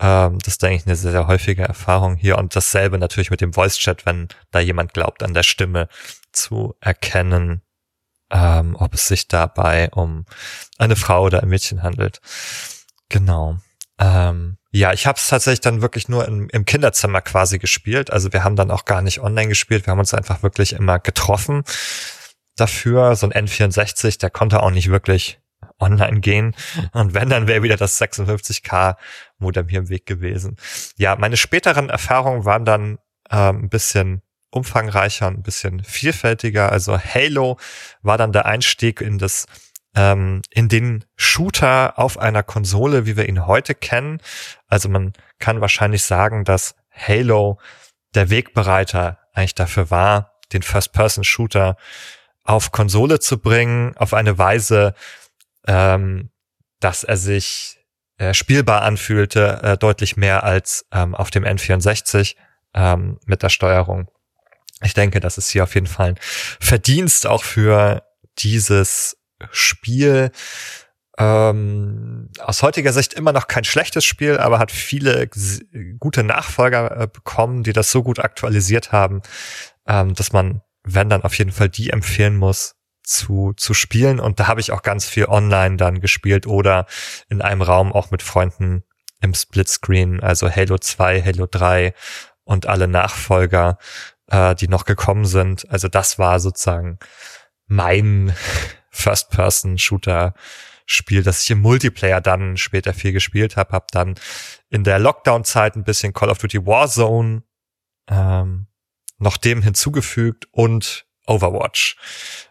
[0.00, 3.40] Ähm, das ist, denke ich, eine sehr, sehr häufige Erfahrung hier und dasselbe natürlich mit
[3.40, 5.88] dem Voice Chat, wenn da jemand glaubt, an der Stimme
[6.32, 7.62] zu erkennen,
[8.30, 10.24] ähm, ob es sich dabei um
[10.78, 12.20] eine Frau oder ein Mädchen handelt.
[13.10, 13.58] Genau.
[13.98, 18.12] Ähm, ja, ich habe es tatsächlich dann wirklich nur im, im Kinderzimmer quasi gespielt.
[18.12, 19.86] Also wir haben dann auch gar nicht online gespielt.
[19.86, 21.64] Wir haben uns einfach wirklich immer getroffen
[22.56, 23.16] dafür.
[23.16, 25.40] So ein N64, der konnte auch nicht wirklich
[25.80, 26.54] online gehen.
[26.92, 28.96] Und wenn, dann wäre wieder das 56k
[29.38, 30.56] Modem hier im Weg gewesen.
[30.96, 32.98] Ja, meine späteren Erfahrungen waren dann
[33.30, 36.70] ähm, ein bisschen umfangreicher, ein bisschen vielfältiger.
[36.70, 37.58] Also Halo
[38.02, 39.46] war dann der Einstieg in das
[39.94, 44.20] ähm, in den Shooter auf einer Konsole, wie wir ihn heute kennen.
[44.68, 47.58] Also man kann wahrscheinlich sagen, dass Halo
[48.14, 51.76] der Wegbereiter eigentlich dafür war, den First-Person-Shooter
[52.44, 54.94] auf Konsole zu bringen, auf eine Weise,
[55.66, 56.30] ähm,
[56.80, 57.78] dass er sich
[58.18, 62.36] äh, spielbar anfühlte, äh, deutlich mehr als ähm, auf dem N64
[62.74, 64.10] ähm, mit der Steuerung.
[64.82, 68.02] Ich denke, das ist hier auf jeden Fall ein Verdienst auch für
[68.38, 69.16] dieses
[69.50, 70.30] Spiel.
[71.18, 75.28] Ähm, aus heutiger Sicht immer noch kein schlechtes Spiel, aber hat viele
[75.98, 79.20] gute Nachfolger äh, bekommen, die das so gut aktualisiert haben,
[79.86, 84.20] ähm, dass man, wenn dann auf jeden Fall die empfehlen muss, zu, zu spielen.
[84.20, 86.86] Und da habe ich auch ganz viel online dann gespielt oder
[87.28, 88.84] in einem Raum auch mit Freunden
[89.20, 91.92] im Splitscreen, also Halo 2, Halo 3
[92.44, 93.78] und alle Nachfolger,
[94.28, 95.70] äh, die noch gekommen sind.
[95.70, 96.98] Also das war sozusagen
[97.66, 98.34] mein
[98.90, 100.34] First-Person-Shooter
[100.86, 104.16] Spiel, das ich im Multiplayer dann später viel gespielt habe, habe dann
[104.70, 107.44] in der Lockdown-Zeit ein bisschen Call of Duty Warzone
[108.08, 108.66] ähm,
[109.18, 111.96] noch dem hinzugefügt und Overwatch.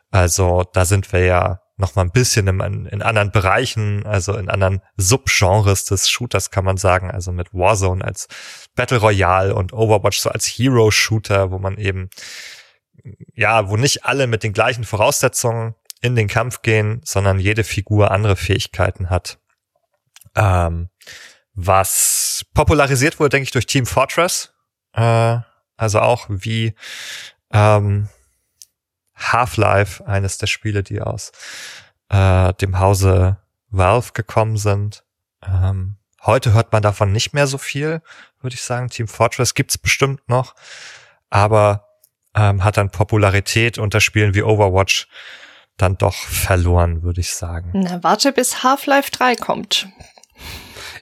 [0.10, 4.50] Also da sind wir ja noch mal ein bisschen in, in anderen Bereichen, also in
[4.50, 8.28] anderen Subgenres des Shooters kann man sagen, also mit Warzone als
[8.76, 12.10] Battle Royale und Overwatch so als Hero Shooter, wo man eben
[13.34, 18.12] ja, wo nicht alle mit den gleichen Voraussetzungen in den Kampf gehen, sondern jede Figur
[18.12, 19.40] andere Fähigkeiten hat.
[20.36, 20.90] Ähm,
[21.54, 24.54] was popularisiert wurde, denke ich, durch Team Fortress.
[24.94, 25.40] Äh,
[25.76, 26.74] also auch wie
[27.52, 28.10] ähm,
[29.16, 31.32] Half-Life, eines der Spiele, die aus
[32.10, 33.38] äh, dem Hause
[33.70, 35.04] Valve gekommen sind.
[35.46, 38.02] Ähm, heute hört man davon nicht mehr so viel,
[38.42, 38.90] würde ich sagen.
[38.90, 40.56] Team Fortress gibt's bestimmt noch,
[41.30, 41.88] aber
[42.36, 45.08] ähm, hat dann Popularität unter Spielen wie Overwatch
[45.80, 47.72] dann doch verloren, würde ich sagen.
[47.74, 49.88] Na, warte, bis Half-Life 3 kommt.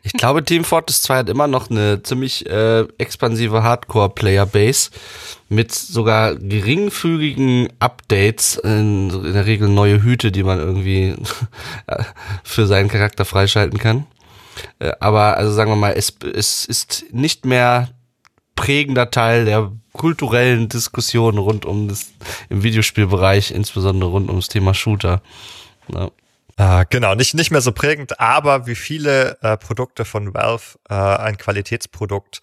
[0.04, 4.92] Ich glaube, Team Fortress 2 hat immer noch eine ziemlich äh, expansive Hardcore-Player-Base
[5.50, 11.16] mit sogar geringfügigen Updates, in, in, der Regel neue Hüte, die man irgendwie
[12.44, 14.06] für seinen Charakter freischalten kann.
[14.80, 17.90] Äh, aber also sagen wir mal, es, es ist nicht mehr
[18.56, 22.14] prägender Teil der kulturellen Diskussionen rund um das
[22.50, 25.22] im Videospielbereich, insbesondere rund ums Thema Shooter.
[25.90, 26.10] Ja.
[26.60, 30.96] Ah, genau, nicht, nicht mehr so prägend, aber wie viele äh, Produkte von Valve äh,
[30.96, 32.42] ein Qualitätsprodukt,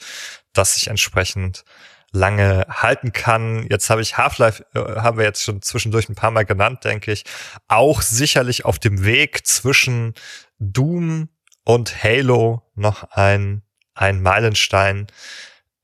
[0.53, 1.65] das sich entsprechend
[2.13, 3.67] lange halten kann.
[3.69, 7.11] Jetzt habe ich Half-Life, äh, haben wir jetzt schon zwischendurch ein paar Mal genannt, denke
[7.11, 7.25] ich.
[7.67, 10.15] Auch sicherlich auf dem Weg zwischen
[10.61, 11.29] Doom
[11.65, 13.63] und Halo noch ein,
[13.95, 15.09] ein Meilenstein,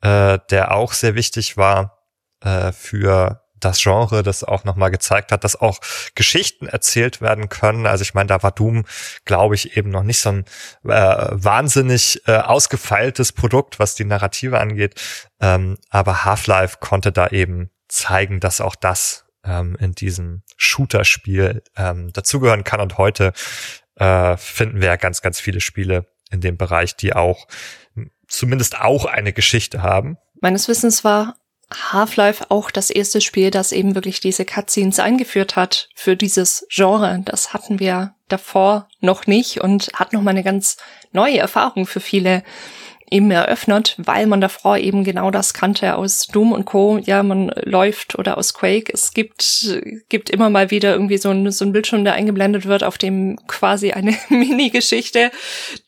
[0.03, 1.99] äh, der auch sehr wichtig war
[2.43, 5.79] äh, für das Genre, das auch nochmal gezeigt hat, dass auch
[6.15, 7.87] Geschichten erzählt werden können.
[7.87, 8.85] Also ich meine, da war Doom,
[9.25, 10.45] glaube ich, eben noch nicht so ein
[10.85, 15.01] äh, wahnsinnig äh, ausgefeiltes Produkt, was die Narrative angeht.
[15.41, 22.13] Ähm, aber Half-Life konnte da eben zeigen, dass auch das ähm, in diesem Shooter-Spiel ähm,
[22.13, 22.81] dazugehören kann.
[22.81, 23.33] Und heute
[23.97, 27.47] äh, finden wir ja ganz, ganz viele Spiele in dem Bereich, die auch
[28.31, 30.17] zumindest auch eine Geschichte haben.
[30.41, 31.37] Meines Wissens war
[31.73, 37.21] Half-Life auch das erste Spiel, das eben wirklich diese Cutscenes eingeführt hat für dieses Genre.
[37.25, 40.79] Das hatten wir davor noch nicht und hat nochmal eine ganz
[41.13, 42.43] neue Erfahrung für viele
[43.11, 46.99] eben eröffnet, weil man davor eben genau das kannte aus Doom und Co.
[46.99, 48.93] Ja, man läuft oder aus Quake.
[48.93, 52.85] Es gibt, gibt immer mal wieder irgendwie so ein, so ein Bildschirm, der eingeblendet wird,
[52.85, 55.33] auf dem quasi eine Mini-Geschichte,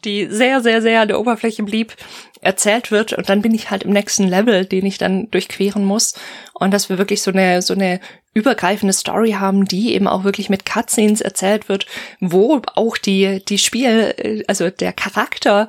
[0.05, 1.95] die sehr, sehr, sehr an der Oberfläche blieb,
[2.41, 3.13] erzählt wird.
[3.13, 6.15] Und dann bin ich halt im nächsten Level, den ich dann durchqueren muss.
[6.55, 8.01] Und dass wir wirklich so eine, so eine
[8.35, 11.87] übergreifende Story haben, die eben auch wirklich mit Cutscenes erzählt wird,
[12.19, 15.69] wo auch die, die Spiel, also der Charakter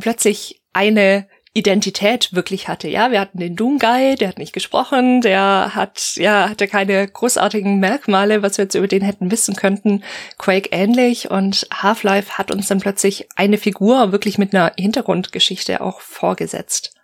[0.00, 2.86] plötzlich eine Identität wirklich hatte.
[2.86, 7.08] Ja, wir hatten den Doom Guy, der hat nicht gesprochen, der hat, ja, hatte keine
[7.08, 10.04] großartigen Merkmale, was wir jetzt über den hätten wissen könnten.
[10.38, 16.00] Quake ähnlich und Half-Life hat uns dann plötzlich eine Figur wirklich mit einer Hintergrundgeschichte auch
[16.00, 16.94] vorgesetzt.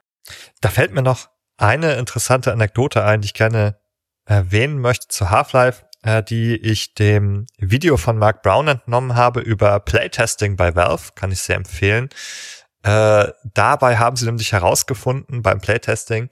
[0.61, 3.81] Da fällt mir noch eine interessante Anekdote ein, die ich gerne
[4.27, 9.81] erwähnen möchte zu Half-Life, äh, die ich dem Video von Mark Brown entnommen habe über
[9.81, 12.11] Playtesting bei Valve, kann ich sehr empfehlen.
[12.87, 16.31] Äh, dabei haben sie nämlich herausgefunden beim Playtesting,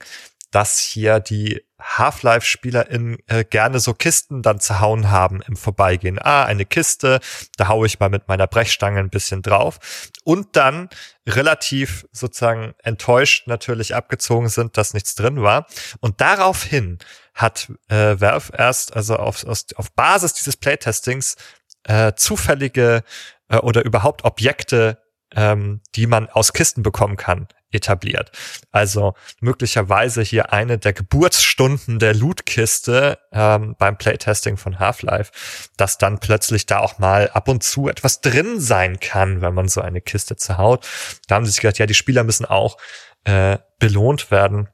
[0.51, 6.17] dass hier die Half-Life-SpielerInnen äh, gerne so Kisten dann zerhauen haben im Vorbeigehen.
[6.17, 7.19] Ah, eine Kiste,
[7.57, 9.79] da haue ich mal mit meiner Brechstange ein bisschen drauf.
[10.23, 10.87] Und dann
[11.27, 15.67] relativ sozusagen enttäuscht natürlich abgezogen sind, dass nichts drin war.
[15.99, 16.99] Und daraufhin
[17.33, 21.35] hat äh, Valve erst, also auf, aus, auf Basis dieses Playtestings,
[21.83, 23.03] äh, zufällige
[23.49, 25.04] äh, oder überhaupt Objekte
[25.35, 28.31] ähm, die man aus Kisten bekommen kann, etabliert.
[28.71, 35.31] Also möglicherweise hier eine der Geburtsstunden der Lootkiste ähm, beim Playtesting von Half-Life,
[35.77, 39.67] dass dann plötzlich da auch mal ab und zu etwas drin sein kann, wenn man
[39.67, 40.87] so eine Kiste zerhaut.
[41.27, 42.77] Da haben sie sich gedacht, ja, die Spieler müssen auch
[43.25, 44.69] äh, belohnt werden,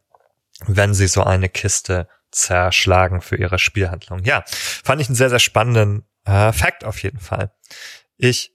[0.67, 4.23] wenn sie so eine Kiste zerschlagen für ihre Spielhandlung.
[4.23, 7.51] Ja, fand ich einen sehr, sehr spannenden äh, Fact auf jeden Fall.
[8.17, 8.53] Ich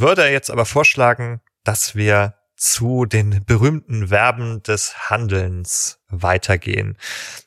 [0.00, 6.96] würde jetzt aber vorschlagen, dass wir zu den berühmten Verben des Handelns weitergehen.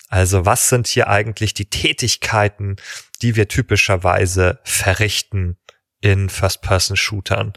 [0.09, 2.75] Also was sind hier eigentlich die Tätigkeiten,
[3.21, 5.57] die wir typischerweise verrichten
[6.01, 7.53] in First-Person-Shootern?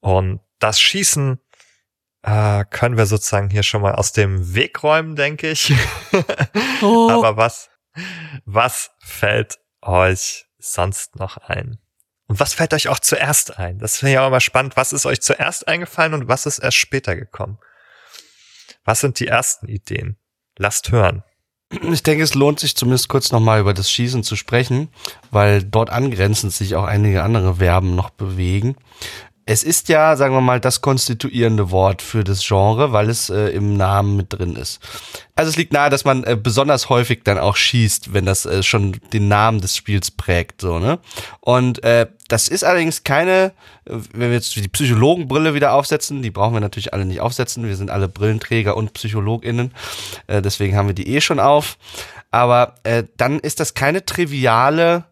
[0.00, 1.40] Und das Schießen
[2.22, 5.72] äh, können wir sozusagen hier schon mal aus dem Weg räumen, denke ich.
[6.82, 7.08] Oh.
[7.10, 7.70] Aber was,
[8.44, 11.78] was fällt euch sonst noch ein?
[12.26, 13.78] Und was fällt euch auch zuerst ein?
[13.78, 14.76] Das finde ich auch immer spannend.
[14.76, 17.58] Was ist euch zuerst eingefallen und was ist erst später gekommen?
[18.84, 20.16] Was sind die ersten Ideen?
[20.56, 21.22] Lasst hören.
[21.90, 24.90] Ich denke, es lohnt sich zumindest kurz nochmal über das Schießen zu sprechen,
[25.30, 28.76] weil dort angrenzend sich auch einige andere Verben noch bewegen
[29.46, 33.48] es ist ja, sagen wir mal, das konstituierende Wort für das Genre, weil es äh,
[33.48, 34.80] im Namen mit drin ist.
[35.36, 38.62] Also es liegt nahe, dass man äh, besonders häufig dann auch schießt, wenn das äh,
[38.62, 40.98] schon den Namen des Spiels prägt, so ne.
[41.40, 43.52] Und äh, das ist allerdings keine,
[43.84, 47.66] äh, wenn wir jetzt die Psychologenbrille wieder aufsetzen, die brauchen wir natürlich alle nicht aufsetzen.
[47.66, 49.72] Wir sind alle Brillenträger und PsychologInnen,
[50.26, 51.76] äh, deswegen haben wir die eh schon auf.
[52.30, 55.04] Aber äh, dann ist das keine triviale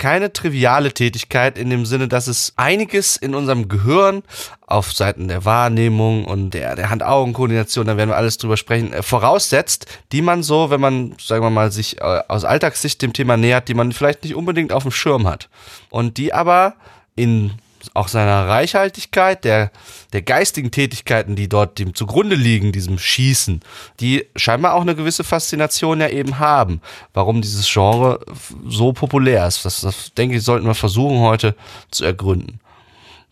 [0.00, 4.22] keine triviale Tätigkeit in dem Sinne, dass es einiges in unserem Gehirn
[4.66, 9.02] auf Seiten der Wahrnehmung und der, der Hand-Augen-Koordination, da werden wir alles drüber sprechen, äh,
[9.02, 13.36] voraussetzt, die man so, wenn man, sagen wir mal, sich äh, aus Alltagssicht dem Thema
[13.36, 15.50] nähert, die man vielleicht nicht unbedingt auf dem Schirm hat.
[15.90, 16.74] Und die aber
[17.14, 17.52] in
[17.94, 19.70] auch seiner Reichhaltigkeit, der,
[20.12, 23.60] der geistigen Tätigkeiten, die dort dem zugrunde liegen, diesem Schießen,
[24.00, 26.80] die scheinbar auch eine gewisse Faszination ja eben haben,
[27.14, 28.20] warum dieses Genre
[28.66, 29.64] so populär ist.
[29.64, 31.54] Das, das denke ich, sollten wir versuchen heute
[31.90, 32.60] zu ergründen.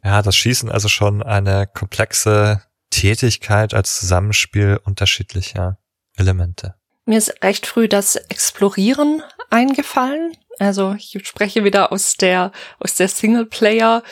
[0.05, 5.79] Ja, das Schießen also schon eine komplexe Tätigkeit als Zusammenspiel unterschiedlicher
[6.17, 6.75] Elemente.
[7.05, 10.37] Mir ist recht früh das Explorieren eingefallen.
[10.59, 14.03] Also ich spreche wieder aus der aus der Singleplayer-Perspektive.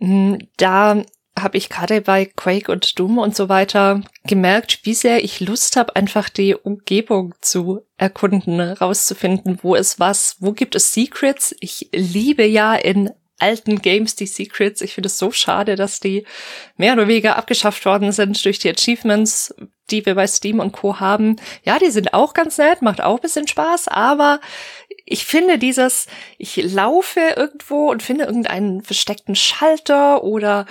[0.00, 1.02] Hm, da
[1.38, 5.76] habe ich gerade bei Quake und Doom und so weiter gemerkt, wie sehr ich Lust
[5.76, 11.54] habe, einfach die Umgebung zu erkunden, rauszufinden, wo ist was, wo gibt es Secrets.
[11.60, 14.80] Ich liebe ja in alten Games die Secrets.
[14.80, 16.26] Ich finde es so schade, dass die
[16.76, 19.54] mehr oder weniger abgeschafft worden sind durch die Achievements,
[19.90, 21.00] die wir bei Steam und Co.
[21.00, 21.36] haben.
[21.62, 24.40] Ja, die sind auch ganz nett, macht auch bisschen Spaß, aber
[25.06, 30.66] ich finde dieses, ich laufe irgendwo und finde irgendeinen versteckten Schalter oder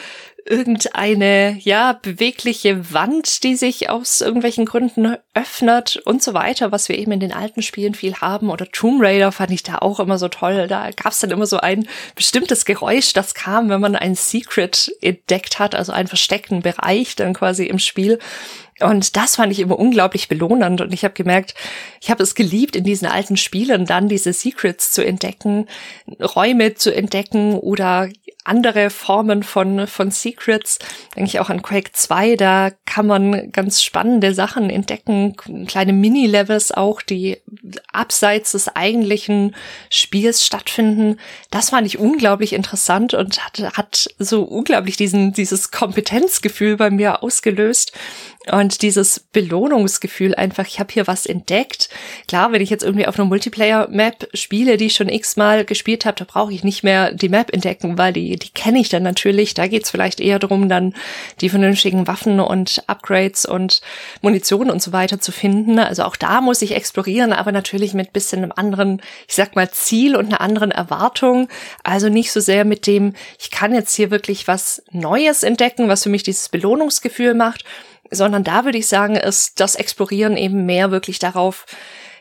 [0.48, 7.00] irgendeine, ja, bewegliche Wand, die sich aus irgendwelchen Gründen öffnet und so weiter, was wir
[7.00, 8.52] eben in den alten Spielen viel haben.
[8.52, 10.68] Oder Tomb Raider fand ich da auch immer so toll.
[10.68, 14.92] Da gab es dann immer so ein bestimmtes Geräusch, das kam, wenn man ein Secret
[15.02, 18.20] entdeckt hat, also einen versteckten Bereich dann quasi im Spiel.
[18.82, 20.82] Und das fand ich immer unglaublich belohnend.
[20.82, 21.54] Und ich habe gemerkt,
[22.02, 25.68] ich habe es geliebt, in diesen alten Spielen dann diese Secrets zu entdecken,
[26.20, 28.10] Räume zu entdecken oder
[28.46, 30.80] andere Formen von, von Secrets.
[31.16, 35.36] Denke ich auch an Quake 2, da kann man ganz spannende Sachen entdecken,
[35.68, 37.38] kleine Mini-Levels auch, die
[37.92, 39.56] abseits des eigentlichen
[39.90, 41.20] Spiels stattfinden.
[41.50, 47.24] Das fand ich unglaublich interessant und hat, hat so unglaublich diesen, dieses Kompetenzgefühl bei mir
[47.24, 47.94] ausgelöst.
[48.52, 51.90] Und dieses Belohnungsgefühl einfach, ich habe hier was entdeckt.
[52.28, 56.18] Klar, wenn ich jetzt irgendwie auf einer Multiplayer-Map spiele, die ich schon x-mal gespielt habe,
[56.18, 59.54] da brauche ich nicht mehr die Map entdecken, weil die, die kenne ich dann natürlich.
[59.54, 60.94] Da geht's vielleicht eher darum, dann
[61.42, 63.82] die vernünftigen Waffen und Upgrades und
[64.22, 65.80] Munition und so weiter zu finden.
[65.80, 69.70] Also auch da muss ich explorieren, aber natürlich mit bisschen einem anderen, ich sag mal,
[69.72, 71.48] Ziel und einer anderen Erwartung.
[71.84, 76.04] Also nicht so sehr mit dem, ich kann jetzt hier wirklich was Neues entdecken, was
[76.04, 77.64] für mich dieses Belohnungsgefühl macht,
[78.16, 81.66] sondern da würde ich sagen, ist das Explorieren eben mehr wirklich darauf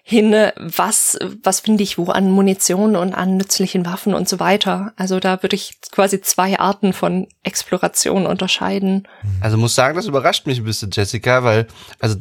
[0.07, 4.93] hin, was, was finde ich wo an Munition und an nützlichen Waffen und so weiter.
[4.97, 9.09] Also da würde ich quasi zwei Arten von Exploration unterscheiden.
[9.41, 11.67] Also muss sagen, das überrascht mich ein bisschen, Jessica, weil,
[12.01, 12.17] also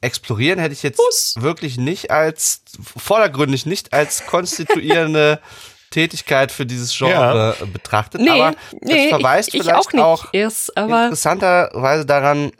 [0.00, 1.34] explorieren hätte ich jetzt Bus.
[1.38, 2.62] wirklich nicht als,
[2.96, 5.40] vordergründig nicht als konstituierende
[5.90, 7.66] Tätigkeit für dieses Genre ja.
[7.66, 12.52] betrachtet, nee, aber nee, verweist ich, ich vielleicht auch, auch erst, interessanterweise daran,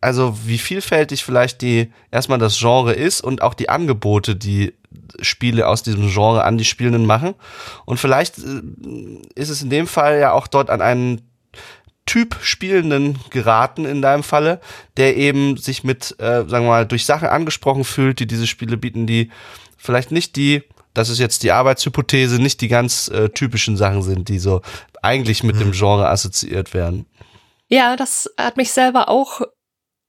[0.00, 4.74] also wie vielfältig vielleicht die erstmal das Genre ist und auch die Angebote, die
[5.20, 7.34] Spiele aus diesem Genre an die Spielenden machen.
[7.84, 8.62] Und vielleicht äh,
[9.34, 11.22] ist es in dem Fall ja auch dort an einen
[12.06, 14.60] Typ Spielenden geraten in deinem Falle,
[14.96, 18.78] der eben sich mit, äh, sagen wir mal, durch Sachen angesprochen fühlt, die diese Spiele
[18.78, 19.30] bieten, die
[19.76, 20.62] vielleicht nicht die,
[20.94, 24.62] das ist jetzt die Arbeitshypothese, nicht die ganz äh, typischen Sachen sind, die so
[25.02, 25.60] eigentlich mit mhm.
[25.60, 27.04] dem Genre assoziiert werden.
[27.68, 29.42] Ja, das hat mich selber auch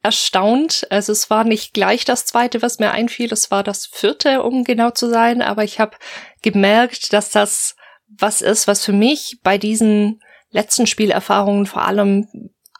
[0.01, 0.87] erstaunt.
[0.89, 4.63] Also es war nicht gleich das zweite, was mir einfiel, es war das vierte, um
[4.63, 5.97] genau zu sein, aber ich habe
[6.41, 7.75] gemerkt, dass das
[8.17, 12.27] was ist, was für mich bei diesen letzten Spielerfahrungen vor allem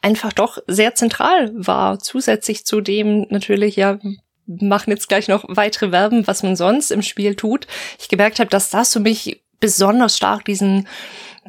[0.02, 1.98] einfach doch sehr zentral war.
[1.98, 3.98] Zusätzlich zu dem natürlich, ja,
[4.46, 7.66] machen jetzt gleich noch weitere Verben, was man sonst im Spiel tut.
[8.00, 10.88] Ich gemerkt habe, dass das für mich besonders stark diesen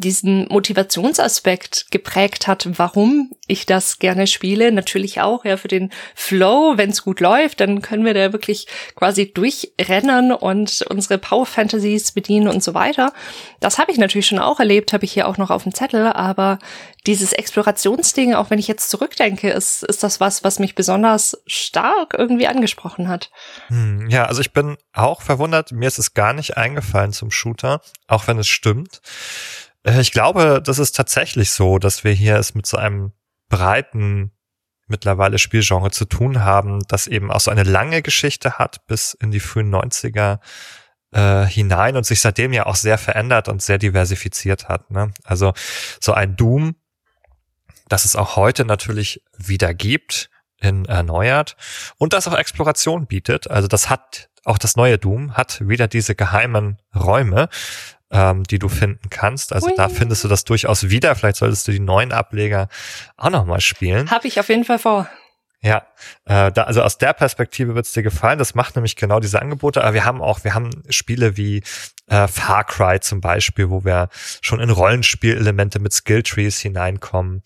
[0.02, 4.72] diesen Motivationsaspekt geprägt hat, warum ich das gerne spiele.
[4.72, 8.68] Natürlich auch ja für den Flow, wenn es gut läuft, dann können wir da wirklich
[8.96, 13.14] quasi durchrennen und unsere Power Fantasies bedienen und so weiter.
[13.60, 16.08] Das habe ich natürlich schon auch erlebt, habe ich hier auch noch auf dem Zettel,
[16.08, 16.60] aber
[17.08, 22.14] dieses Explorationsding, auch wenn ich jetzt zurückdenke, ist, ist das was, was mich besonders stark
[22.18, 23.32] irgendwie angesprochen hat.
[23.68, 27.82] Hm, ja, also ich bin auch verwundert, mir ist es gar nicht eingefallen zum Shooter,
[28.08, 29.02] auch wenn es stimmt.
[29.84, 33.12] Äh, ich glaube, das ist tatsächlich so, dass wir hier es mit so einem
[33.50, 34.32] breiten
[34.88, 39.32] mittlerweile Spielgenre zu tun haben, das eben auch so eine lange Geschichte hat bis in
[39.32, 40.40] die frühen 90er
[41.12, 44.92] äh, hinein und sich seitdem ja auch sehr verändert und sehr diversifiziert hat.
[44.92, 45.14] Ne?
[45.24, 45.54] Also
[46.00, 46.76] so ein Doom,
[47.88, 51.58] das es auch heute natürlich wieder gibt, in erneuert
[51.98, 53.50] und das auch Exploration bietet.
[53.50, 57.50] Also das hat auch das neue Doom hat wieder diese geheimen Räume,
[58.12, 59.54] ähm, die du finden kannst.
[59.54, 59.74] Also Ui.
[59.76, 61.16] da findest du das durchaus wieder.
[61.16, 62.68] Vielleicht solltest du die neuen Ableger
[63.18, 64.12] auch nochmal spielen.
[64.12, 65.10] Habe ich auf jeden Fall vor.
[65.64, 65.86] Ja,
[66.26, 68.40] äh, da, also aus der Perspektive wird's dir gefallen.
[68.40, 69.84] Das macht nämlich genau diese Angebote.
[69.84, 71.64] Aber wir haben auch, wir haben Spiele wie
[72.08, 74.10] äh, Far Cry zum Beispiel, wo wir
[74.42, 77.44] schon in Rollenspielelemente mit Skilltrees hineinkommen.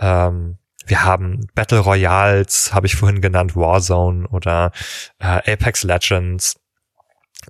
[0.00, 4.72] Ähm, wir haben Battle Royals, habe ich vorhin genannt, Warzone oder
[5.18, 6.56] äh, Apex Legends,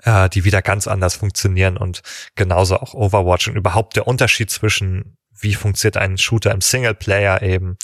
[0.03, 2.03] äh, die wieder ganz anders funktionieren und
[2.35, 7.77] genauso auch Overwatch und überhaupt der Unterschied zwischen wie funktioniert ein Shooter im Singleplayer eben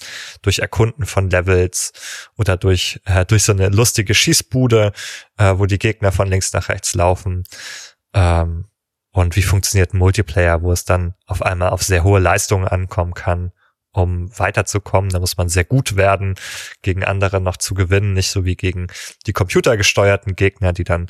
[0.43, 1.93] durch Erkunden von Levels
[2.39, 4.93] oder durch äh, durch so eine lustige Schießbude,
[5.37, 7.45] äh, wo die Gegner von links nach rechts laufen.
[8.15, 8.67] Ähm,
[9.13, 13.15] und wie funktioniert ein Multiplayer, wo es dann auf einmal auf sehr hohe Leistungen ankommen
[13.15, 13.53] kann,
[13.93, 15.11] um weiterzukommen.
[15.11, 16.37] Da muss man sehr gut werden,
[16.83, 18.87] gegen andere noch zu gewinnen, nicht so wie gegen
[19.27, 21.09] die computergesteuerten Gegner, die dann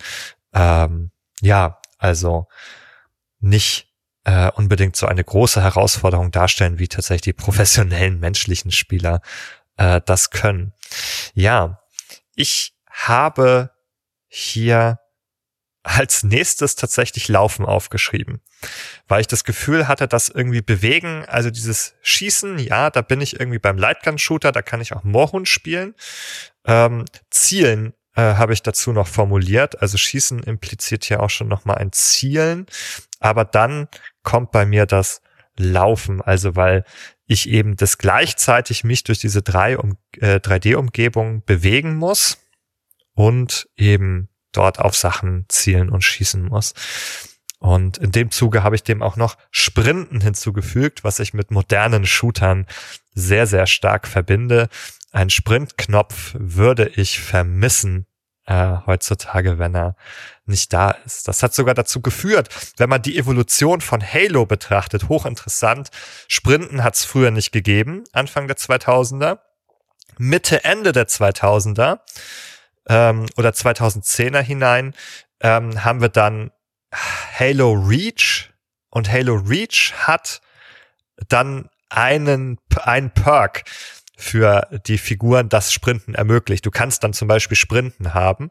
[0.52, 2.48] ähm, ja also
[3.38, 3.88] nicht
[4.24, 9.20] äh, unbedingt so eine große Herausforderung darstellen, wie tatsächlich die professionellen menschlichen Spieler
[9.76, 10.72] äh, das können.
[11.34, 11.80] Ja,
[12.34, 13.70] ich habe
[14.28, 14.98] hier
[15.82, 18.42] als nächstes tatsächlich Laufen aufgeschrieben,
[19.08, 23.40] weil ich das Gefühl hatte, dass irgendwie bewegen, also dieses Schießen, ja, da bin ich
[23.40, 25.94] irgendwie beim Lightgun-Shooter, da kann ich auch Moorhund spielen.
[26.66, 31.78] Ähm, Zielen äh, habe ich dazu noch formuliert, also Schießen impliziert ja auch schon nochmal
[31.78, 32.66] ein Zielen,
[33.18, 33.88] aber dann
[34.22, 35.22] kommt bei mir das
[35.56, 36.84] Laufen, also weil
[37.26, 42.38] ich eben das gleichzeitig mich durch diese drei um, äh, 3D-Umgebung bewegen muss
[43.14, 46.74] und eben dort auf Sachen zielen und schießen muss.
[47.58, 52.06] Und in dem Zuge habe ich dem auch noch Sprinten hinzugefügt, was ich mit modernen
[52.06, 52.66] Shootern
[53.14, 54.68] sehr, sehr stark verbinde.
[55.10, 58.06] Ein Sprintknopf würde ich vermissen
[58.46, 59.96] äh, heutzutage, wenn er
[60.44, 61.28] nicht da ist.
[61.28, 65.90] Das hat sogar dazu geführt, wenn man die Evolution von Halo betrachtet, hochinteressant.
[66.28, 69.38] Sprinten hat es früher nicht gegeben, Anfang der 2000er.
[70.18, 72.00] Mitte, Ende der 2000er
[72.88, 74.94] ähm, oder 2010er hinein
[75.40, 76.50] ähm, haben wir dann
[76.92, 78.50] Halo Reach
[78.90, 80.40] und Halo Reach hat
[81.28, 83.64] dann einen, einen Perk,
[84.20, 86.64] für die Figuren das Sprinten ermöglicht.
[86.66, 88.50] Du kannst dann zum Beispiel Sprinten haben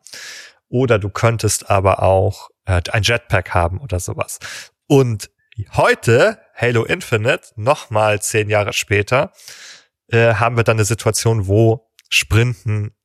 [0.67, 4.39] oder du könntest aber auch äh, ein Jetpack haben oder sowas.
[4.87, 5.29] Und
[5.73, 9.31] heute, Halo Infinite, nochmal zehn Jahre später,
[10.07, 12.95] äh, haben wir dann eine Situation, wo Sprinten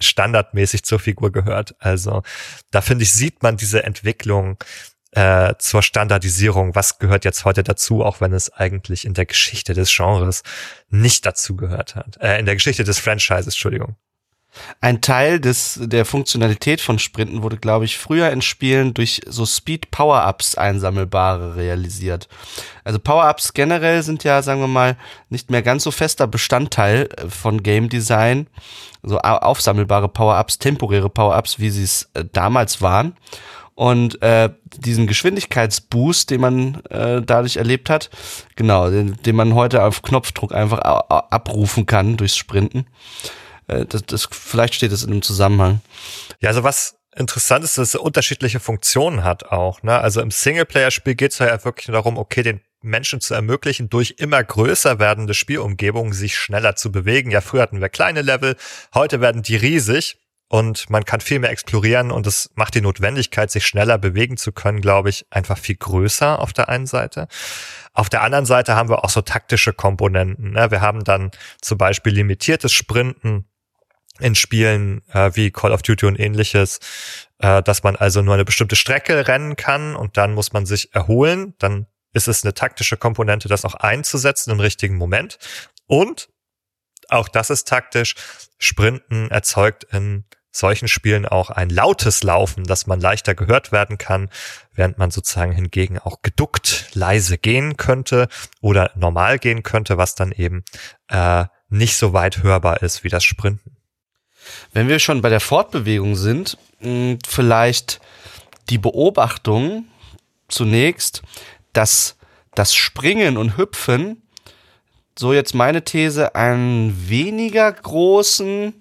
[0.00, 1.74] standardmäßig zur Figur gehört.
[1.78, 2.22] Also
[2.70, 4.58] da finde ich, sieht man diese Entwicklung
[5.14, 9.72] äh, zur Standardisierung, was gehört jetzt heute dazu, auch wenn es eigentlich in der Geschichte
[9.72, 10.42] des Genres
[10.90, 12.16] nicht dazu gehört hat.
[12.20, 13.96] Äh, in der Geschichte des Franchises, Entschuldigung.
[14.80, 19.44] Ein Teil des, der Funktionalität von Sprinten wurde, glaube ich, früher in Spielen durch so
[19.46, 22.28] Speed-Power-Ups einsammelbare realisiert.
[22.84, 24.96] Also Power-Ups generell sind ja, sagen wir mal,
[25.28, 28.46] nicht mehr ganz so fester Bestandteil äh, von Game Design.
[29.02, 33.16] So aufsammelbare Power-Ups, temporäre Power-Ups, wie sie es äh, damals waren.
[33.74, 38.08] Und äh, diesen Geschwindigkeitsboost, den man äh, dadurch erlebt hat,
[38.54, 42.86] genau, den, den man heute auf Knopfdruck einfach abrufen kann durchs Sprinten.
[43.66, 45.80] Äh, das, das, vielleicht steht das in einem Zusammenhang.
[46.40, 49.82] Ja, also was interessant ist, dass es unterschiedliche Funktionen hat auch.
[49.82, 49.98] Ne?
[49.98, 54.42] Also im Singleplayer-Spiel geht es ja wirklich darum, okay, den Menschen zu ermöglichen, durch immer
[54.42, 57.30] größer werdende Spielumgebungen sich schneller zu bewegen.
[57.30, 58.56] Ja, früher hatten wir kleine Level,
[58.92, 60.18] heute werden die riesig
[60.48, 64.52] und man kann viel mehr explorieren und es macht die Notwendigkeit, sich schneller bewegen zu
[64.52, 67.28] können, glaube ich, einfach viel größer auf der einen Seite.
[67.92, 70.52] Auf der anderen Seite haben wir auch so taktische Komponenten.
[70.52, 70.70] Ne?
[70.70, 71.30] Wir haben dann
[71.60, 73.46] zum Beispiel limitiertes Sprinten
[74.20, 76.78] in Spielen äh, wie Call of Duty und ähnliches,
[77.38, 80.94] äh, dass man also nur eine bestimmte Strecke rennen kann und dann muss man sich
[80.94, 81.54] erholen.
[81.58, 85.38] Dann ist es eine taktische Komponente, das auch einzusetzen im richtigen Moment.
[85.86, 86.28] Und
[87.10, 88.14] auch das ist taktisch.
[88.58, 94.30] Sprinten erzeugt in solchen Spielen auch ein lautes Laufen, dass man leichter gehört werden kann,
[94.72, 98.28] während man sozusagen hingegen auch geduckt leise gehen könnte
[98.60, 100.64] oder normal gehen könnte, was dann eben
[101.08, 103.76] äh, nicht so weit hörbar ist wie das Sprinten.
[104.72, 108.00] Wenn wir schon bei der Fortbewegung sind, hm, vielleicht
[108.70, 109.86] die Beobachtung
[110.48, 111.22] zunächst,
[111.72, 112.16] dass
[112.54, 114.22] das Springen und Hüpfen,
[115.18, 118.74] so jetzt meine These, einen weniger großen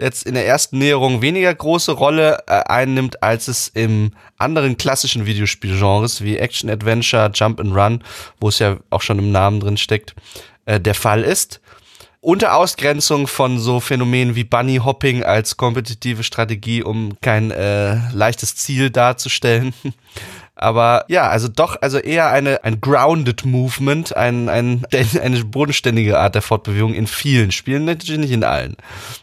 [0.00, 5.26] jetzt in der ersten Näherung weniger große Rolle äh, einnimmt, als es im anderen klassischen
[5.26, 8.02] Videospielgenres wie Action Adventure, Jump and Run,
[8.40, 10.14] wo es ja auch schon im Namen drin steckt,
[10.64, 11.60] äh, der Fall ist.
[12.22, 18.56] Unter Ausgrenzung von so Phänomenen wie Bunny Hopping als kompetitive Strategie, um kein äh, leichtes
[18.56, 19.72] Ziel darzustellen.
[20.60, 24.84] Aber ja, also doch, also eher eine, ein grounded Movement, ein, ein,
[25.22, 28.76] eine bodenständige Art der Fortbewegung in vielen Spielen, natürlich nicht in allen.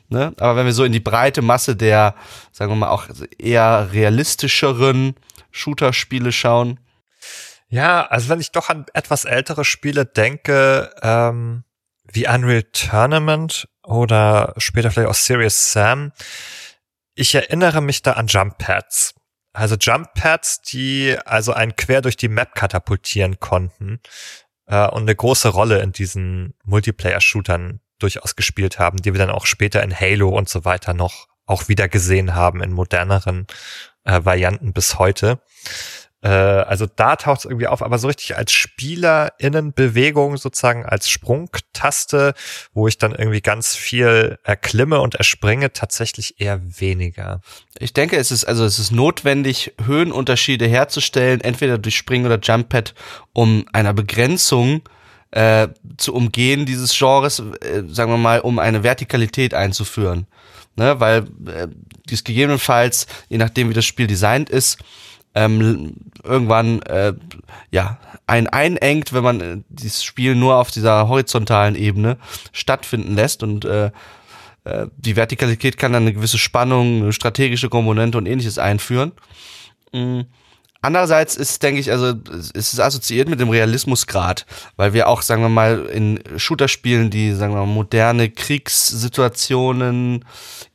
[0.10, 0.34] Ne?
[0.40, 2.16] Aber wenn wir so in die breite Masse der,
[2.52, 3.06] sagen wir mal, auch
[3.38, 5.14] eher realistischeren
[5.52, 6.80] Shooter-Spiele schauen.
[7.70, 11.64] Ja, also wenn ich doch an etwas ältere Spiele denke, ähm,
[12.12, 16.14] wie Unreal Tournament oder später vielleicht auch Serious Sam,
[17.14, 19.14] ich erinnere mich da an Jump Pads.
[19.58, 24.00] Also Jump Pads, die also einen quer durch die Map katapultieren konnten
[24.68, 29.48] äh, und eine große Rolle in diesen Multiplayer-Shootern durchaus gespielt haben, die wir dann auch
[29.48, 33.48] später in Halo und so weiter noch auch wieder gesehen haben in moderneren
[34.04, 35.42] äh, Varianten bis heute.
[36.22, 42.34] Äh, also da taucht es irgendwie auf, aber so richtig als Spielerinnenbewegung sozusagen als Sprungtaste,
[42.74, 47.42] wo ich dann irgendwie ganz viel erklimme und erspringe, tatsächlich eher weniger.
[47.80, 52.70] Ich denke, es ist also es ist notwendig, Höhenunterschiede herzustellen, entweder durch Springen oder Jump
[52.70, 52.96] Pad,
[53.34, 54.82] um einer Begrenzung
[55.32, 60.26] äh, zu umgehen dieses Genres, äh, sagen wir mal, um eine Vertikalität einzuführen.
[60.76, 61.68] Ne, weil äh,
[62.08, 64.78] dies gegebenenfalls, je nachdem wie das Spiel designt ist,
[65.36, 67.14] ähm, irgendwann äh,
[67.72, 72.18] ja ein einengt, wenn man äh, dieses Spiel nur auf dieser horizontalen Ebene
[72.52, 73.92] stattfinden lässt und äh,
[74.64, 79.14] äh, die Vertikalität kann dann eine gewisse Spannung, eine strategische Komponente und ähnliches einführen.
[79.94, 80.26] Mhm.
[80.82, 82.14] Andererseits ist, denke ich, also
[82.54, 87.34] es ist assoziiert mit dem Realismusgrad, weil wir auch, sagen wir mal, in Shooter-Spielen, die,
[87.34, 90.26] sagen wir mal, moderne Kriegssituationen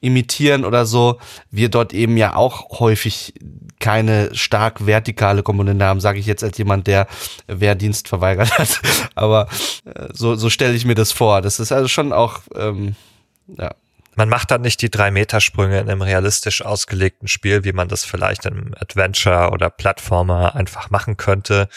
[0.01, 1.19] imitieren oder so,
[1.51, 3.35] wir dort eben ja auch häufig
[3.79, 7.07] keine stark vertikale Komponente haben, sage ich jetzt als jemand, der
[7.47, 8.81] Wehrdienst verweigert hat.
[9.15, 9.49] Aber
[9.85, 11.43] äh, so, so stelle ich mir das vor.
[11.43, 12.95] Das ist also schon auch, ähm,
[13.59, 13.75] ja,
[14.17, 18.05] man macht dann nicht die drei Metersprünge in einem realistisch ausgelegten Spiel, wie man das
[18.05, 21.69] vielleicht im Adventure oder Plattformer einfach machen könnte.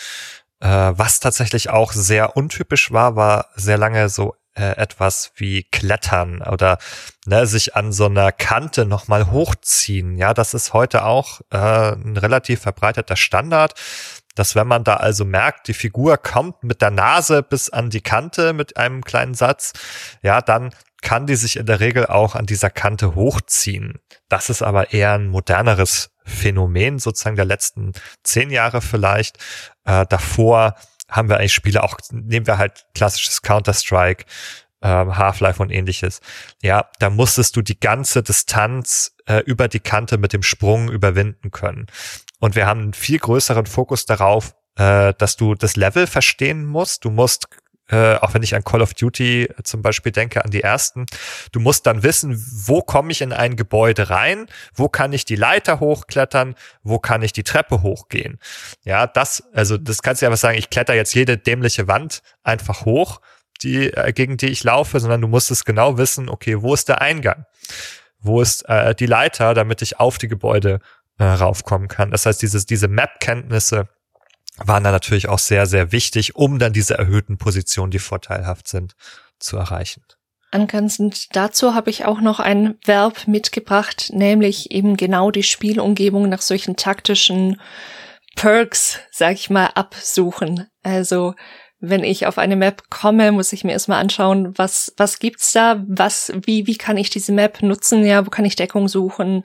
[0.60, 6.42] Äh, was tatsächlich auch sehr untypisch war, war sehr lange so äh, etwas wie Klettern
[6.42, 6.78] oder
[7.26, 10.18] ne, sich an so einer Kante nochmal hochziehen.
[10.18, 13.74] Ja, das ist heute auch äh, ein relativ verbreiteter Standard
[14.36, 18.02] dass wenn man da also merkt, die Figur kommt mit der Nase bis an die
[18.02, 19.74] Kante mit einem kleinen Satz,
[20.22, 20.72] ja, dann
[21.06, 24.00] kann die sich in der Regel auch an dieser Kante hochziehen.
[24.28, 27.94] Das ist aber eher ein moderneres Phänomen, sozusagen der letzten
[28.24, 29.38] zehn Jahre vielleicht.
[29.86, 30.74] Äh, davor
[31.08, 34.26] haben wir eigentlich Spiele auch, nehmen wir halt klassisches Counter-Strike,
[34.82, 36.22] äh, Half-Life und ähnliches.
[36.64, 41.52] Ja, da musstest du die ganze Distanz äh, über die Kante mit dem Sprung überwinden
[41.52, 41.86] können.
[42.40, 47.06] Und wir haben einen viel größeren Fokus darauf, äh, dass du das Level verstehen musst.
[47.06, 47.46] Du musst
[47.90, 51.06] äh, auch wenn ich an Call of Duty zum Beispiel denke, an die ersten,
[51.52, 55.36] du musst dann wissen, wo komme ich in ein Gebäude rein, wo kann ich die
[55.36, 58.40] Leiter hochklettern, wo kann ich die Treppe hochgehen.
[58.84, 62.22] Ja, das, also das kannst du ja was sagen, ich kletter jetzt jede dämliche Wand
[62.44, 63.22] einfach hoch,
[63.62, 66.90] die, äh, gegen die ich laufe, sondern du musst es genau wissen, okay, wo ist
[66.90, 67.46] der Eingang?
[68.20, 70.80] Wo ist äh, die Leiter, damit ich auf die Gebäude
[71.18, 72.12] äh, raufkommen kann.
[72.12, 73.88] Das heißt, dieses, diese Map-Kenntnisse
[74.58, 78.96] waren da natürlich auch sehr, sehr wichtig, um dann diese erhöhten Positionen, die vorteilhaft sind,
[79.40, 80.04] zu erreichen.
[80.52, 86.42] Angrenzend dazu habe ich auch noch ein Verb mitgebracht, nämlich eben genau die Spielumgebung nach
[86.42, 87.60] solchen taktischen
[88.36, 90.68] Perks, sag ich mal, absuchen.
[90.82, 91.34] Also
[91.80, 95.84] wenn ich auf eine Map komme, muss ich mir erstmal anschauen, was, was gibt's da?
[95.88, 98.06] Was, wie, wie kann ich diese Map nutzen?
[98.06, 99.44] Ja, wo kann ich Deckung suchen?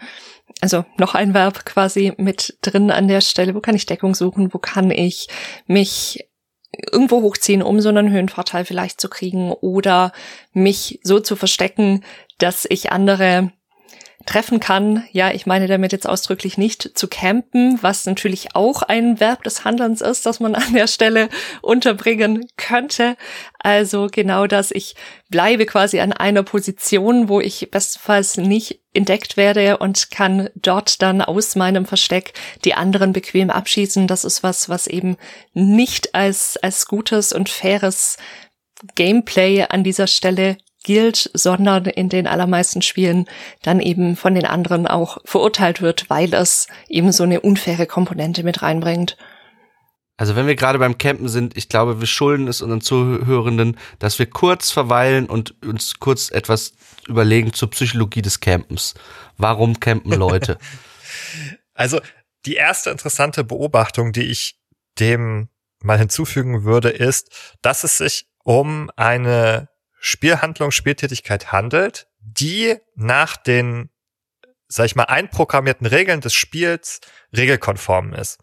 [0.60, 3.54] Also noch ein Verb quasi mit drin an der Stelle.
[3.54, 4.52] Wo kann ich Deckung suchen?
[4.52, 5.28] Wo kann ich
[5.66, 6.28] mich
[6.92, 10.12] irgendwo hochziehen, um so einen Höhenvorteil vielleicht zu kriegen oder
[10.52, 12.04] mich so zu verstecken,
[12.38, 13.52] dass ich andere
[14.26, 15.04] treffen kann.
[15.12, 19.64] Ja, ich meine damit jetzt ausdrücklich nicht zu campen, was natürlich auch ein Verb des
[19.64, 21.28] Handelns ist, das man an der Stelle
[21.62, 23.16] unterbringen könnte.
[23.58, 24.94] Also genau das, ich
[25.30, 31.22] bleibe quasi an einer Position, wo ich bestenfalls nicht entdeckt werde und kann dort dann
[31.22, 32.32] aus meinem Versteck
[32.64, 34.06] die anderen bequem abschießen.
[34.06, 35.16] Das ist was, was eben
[35.52, 38.16] nicht als, als gutes und faires
[38.94, 43.26] Gameplay an dieser Stelle gilt, sondern in den allermeisten Spielen
[43.62, 48.42] dann eben von den anderen auch verurteilt wird, weil es eben so eine unfaire Komponente
[48.42, 49.16] mit reinbringt.
[50.20, 54.18] Also wenn wir gerade beim Campen sind, ich glaube, wir schulden es unseren Zuhörenden, dass
[54.18, 56.74] wir kurz verweilen und uns kurz etwas
[57.08, 58.92] überlegen zur Psychologie des Campens.
[59.38, 60.58] Warum campen Leute?
[61.74, 62.02] also
[62.44, 64.60] die erste interessante Beobachtung, die ich
[64.98, 65.48] dem
[65.82, 73.88] mal hinzufügen würde, ist, dass es sich um eine Spielhandlung, Spieltätigkeit handelt, die nach den,
[74.68, 77.00] sag ich mal, einprogrammierten Regeln des Spiels
[77.34, 78.38] regelkonform ist.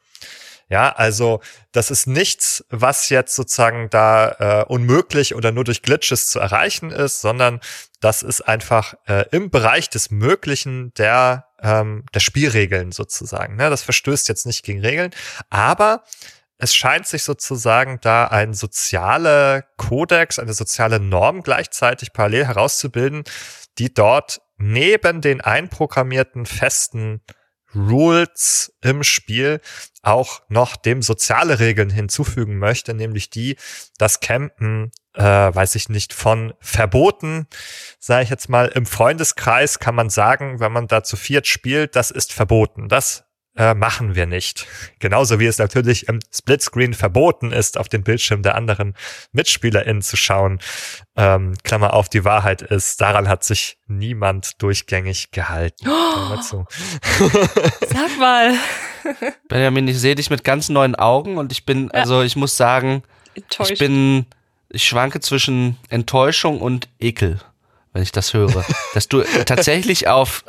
[0.70, 1.40] Ja, also
[1.72, 6.92] das ist nichts, was jetzt sozusagen da äh, unmöglich oder nur durch Glitches zu erreichen
[6.92, 7.62] ist, sondern
[8.02, 13.56] das ist einfach äh, im Bereich des Möglichen der, ähm, der Spielregeln sozusagen.
[13.56, 13.70] Ne?
[13.70, 15.12] Das verstößt jetzt nicht gegen Regeln,
[15.50, 16.04] aber
[16.58, 23.24] es scheint sich sozusagen da ein sozialer Kodex, eine soziale Norm gleichzeitig parallel herauszubilden,
[23.78, 27.22] die dort neben den einprogrammierten festen
[27.78, 29.62] Rules im Spiel
[30.02, 33.58] auch noch dem soziale Regeln hinzufügen möchte, nämlich die,
[33.98, 37.48] dass Campen, äh, weiß ich nicht, von verboten,
[38.00, 41.96] sage ich jetzt mal, im Freundeskreis kann man sagen, wenn man da zu viert spielt,
[41.96, 42.88] das ist verboten.
[42.88, 43.27] Das
[43.58, 44.68] äh, machen wir nicht.
[45.00, 48.94] Genauso wie es natürlich im Splitscreen verboten ist, auf den Bildschirm der anderen
[49.32, 50.60] MitspielerInnen zu schauen.
[51.16, 55.88] Ähm, Klammer auf, die Wahrheit ist, daran hat sich niemand durchgängig gehalten.
[55.90, 56.38] Oh.
[57.88, 58.54] Sag mal.
[59.50, 62.02] Benjamin, ich sehe dich mit ganz neuen Augen und ich bin, ja.
[62.02, 63.04] also ich muss sagen,
[63.34, 63.72] Enttäuscht.
[63.72, 64.28] ich bin,
[64.70, 67.40] ich schwanke zwischen Enttäuschung und Ekel
[67.98, 68.64] wenn ich das höre.
[68.94, 70.46] Dass du tatsächlich auf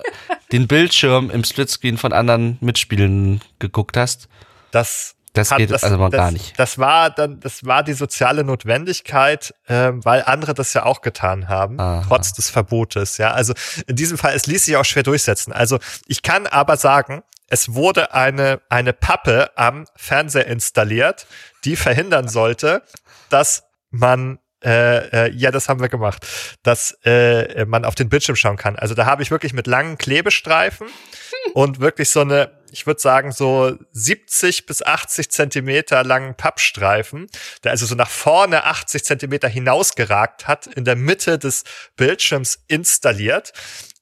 [0.53, 4.29] den Bildschirm im Splitscreen von anderen Mitspielen geguckt hast.
[4.71, 6.59] Das das hat, geht das, also mal das, gar nicht.
[6.59, 11.49] Das war dann, das war die soziale Notwendigkeit, äh, weil andere das ja auch getan
[11.49, 12.05] haben, Aha.
[12.07, 13.19] trotz des Verbotes.
[13.19, 13.55] Ja, also
[13.87, 15.53] in diesem Fall, es ließ sich auch schwer durchsetzen.
[15.53, 21.27] Also ich kann aber sagen, es wurde eine eine Pappe am Fernseher installiert,
[21.65, 22.83] die verhindern sollte,
[23.31, 26.27] dass man äh, äh, ja, das haben wir gemacht,
[26.63, 28.77] dass äh, man auf den Bildschirm schauen kann.
[28.77, 30.89] Also da habe ich wirklich mit langen Klebestreifen
[31.55, 37.29] und wirklich so eine, ich würde sagen, so 70 bis 80 Zentimeter langen Pappstreifen,
[37.63, 41.63] der also so nach vorne 80 Zentimeter hinausgeragt hat, in der Mitte des
[41.97, 43.53] Bildschirms installiert.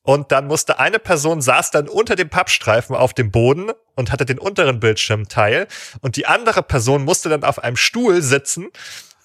[0.02, 4.24] Und dann musste eine Person saß dann unter dem Pappstreifen auf dem Boden und hatte
[4.24, 5.66] den unteren Bildschirmteil.
[6.00, 8.68] Und die andere Person musste dann auf einem Stuhl sitzen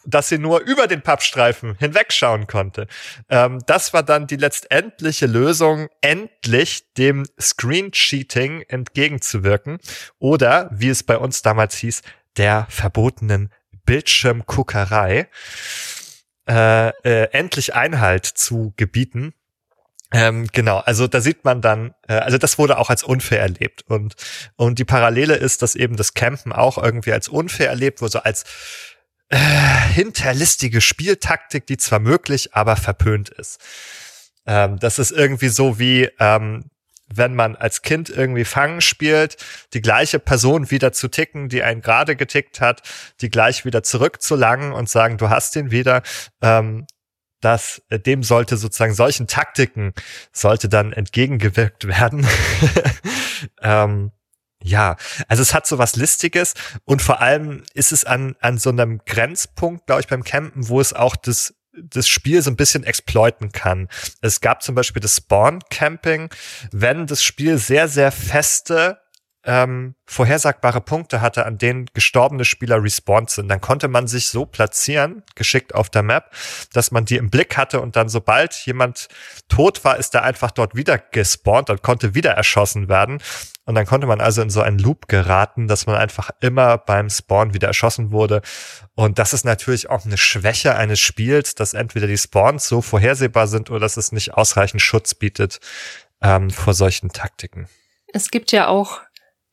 [0.05, 2.87] dass sie nur über den Pappstreifen hinwegschauen konnte.
[3.29, 9.79] Ähm, das war dann die letztendliche Lösung, endlich dem Screen Cheating entgegenzuwirken
[10.19, 12.01] oder, wie es bei uns damals hieß,
[12.37, 13.51] der verbotenen
[13.85, 15.27] Bildschirmguckerei
[16.47, 19.33] äh, äh, endlich Einhalt zu gebieten.
[20.13, 23.85] Ähm, genau, also da sieht man dann, äh, also das wurde auch als unfair erlebt
[23.87, 24.15] und
[24.57, 28.19] und die Parallele ist, dass eben das Campen auch irgendwie als unfair erlebt wurde, so
[28.19, 28.43] als
[29.31, 29.37] äh,
[29.93, 33.59] hinterlistige Spieltaktik, die zwar möglich, aber verpönt ist.
[34.45, 36.65] Ähm, das ist irgendwie so wie, ähm,
[37.13, 39.37] wenn man als Kind irgendwie Fangen spielt,
[39.73, 42.81] die gleiche Person wieder zu ticken, die einen gerade getickt hat,
[43.21, 46.03] die gleich wieder zurückzulangen und sagen, du hast ihn wieder.
[46.41, 46.85] Ähm,
[47.39, 49.93] dass äh, dem sollte sozusagen solchen Taktiken
[50.31, 52.27] sollte dann entgegengewirkt werden.
[53.63, 54.11] ähm,
[54.63, 54.95] ja,
[55.27, 56.53] also es hat so was Listiges
[56.85, 60.79] und vor allem ist es an, an so einem Grenzpunkt, glaube ich, beim Campen, wo
[60.79, 63.87] es auch das das Spiel so ein bisschen exploiten kann.
[64.21, 66.29] Es gab zum Beispiel das Spawn Camping,
[66.71, 68.99] wenn das Spiel sehr, sehr feste
[69.43, 73.49] ähm, vorhersagbare Punkte hatte, an denen gestorbene Spieler respawned sind.
[73.49, 76.31] Dann konnte man sich so platzieren, geschickt auf der Map,
[76.73, 79.07] dass man die im Blick hatte und dann sobald jemand
[79.49, 83.19] tot war, ist er einfach dort wieder gespawnt und konnte wieder erschossen werden.
[83.65, 87.09] Und dann konnte man also in so einen Loop geraten, dass man einfach immer beim
[87.09, 88.41] Spawn wieder erschossen wurde.
[88.95, 93.47] Und das ist natürlich auch eine Schwäche eines Spiels, dass entweder die Spawns so vorhersehbar
[93.47, 95.59] sind oder dass es nicht ausreichend Schutz bietet
[96.21, 97.67] ähm, vor solchen Taktiken.
[98.13, 99.01] Es gibt ja auch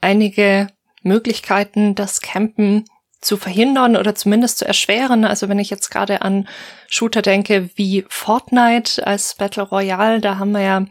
[0.01, 0.68] einige
[1.03, 2.84] Möglichkeiten, das Campen
[3.20, 5.24] zu verhindern oder zumindest zu erschweren.
[5.24, 6.46] Also wenn ich jetzt gerade an
[6.88, 10.86] Shooter denke wie Fortnite als Battle Royale, da haben wir ja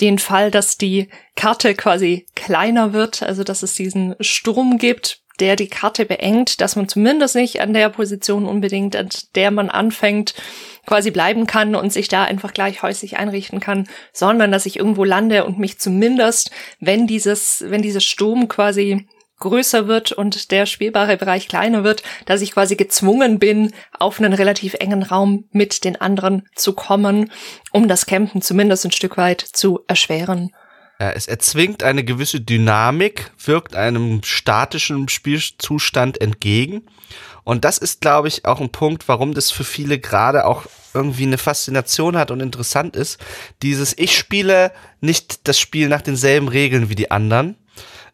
[0.00, 5.56] den Fall, dass die Karte quasi kleiner wird, also dass es diesen Sturm gibt, der
[5.56, 10.34] die Karte beengt, dass man zumindest nicht an der Position unbedingt, an der man anfängt,
[10.86, 15.04] quasi bleiben kann und sich da einfach gleich häuslich einrichten kann, sondern dass ich irgendwo
[15.04, 19.06] lande und mich zumindest, wenn dieses, wenn dieses Sturm quasi
[19.40, 24.34] größer wird und der spielbare Bereich kleiner wird, dass ich quasi gezwungen bin, auf einen
[24.34, 27.32] relativ engen Raum mit den anderen zu kommen,
[27.72, 30.50] um das Campen zumindest ein Stück weit zu erschweren.
[31.00, 36.82] Ja, es erzwingt eine gewisse Dynamik, wirkt einem statischen Spielzustand entgegen.
[37.42, 41.22] Und das ist, glaube ich, auch ein Punkt, warum das für viele gerade auch irgendwie
[41.22, 43.18] eine Faszination hat und interessant ist.
[43.62, 47.56] Dieses Ich spiele nicht das Spiel nach denselben Regeln wie die anderen,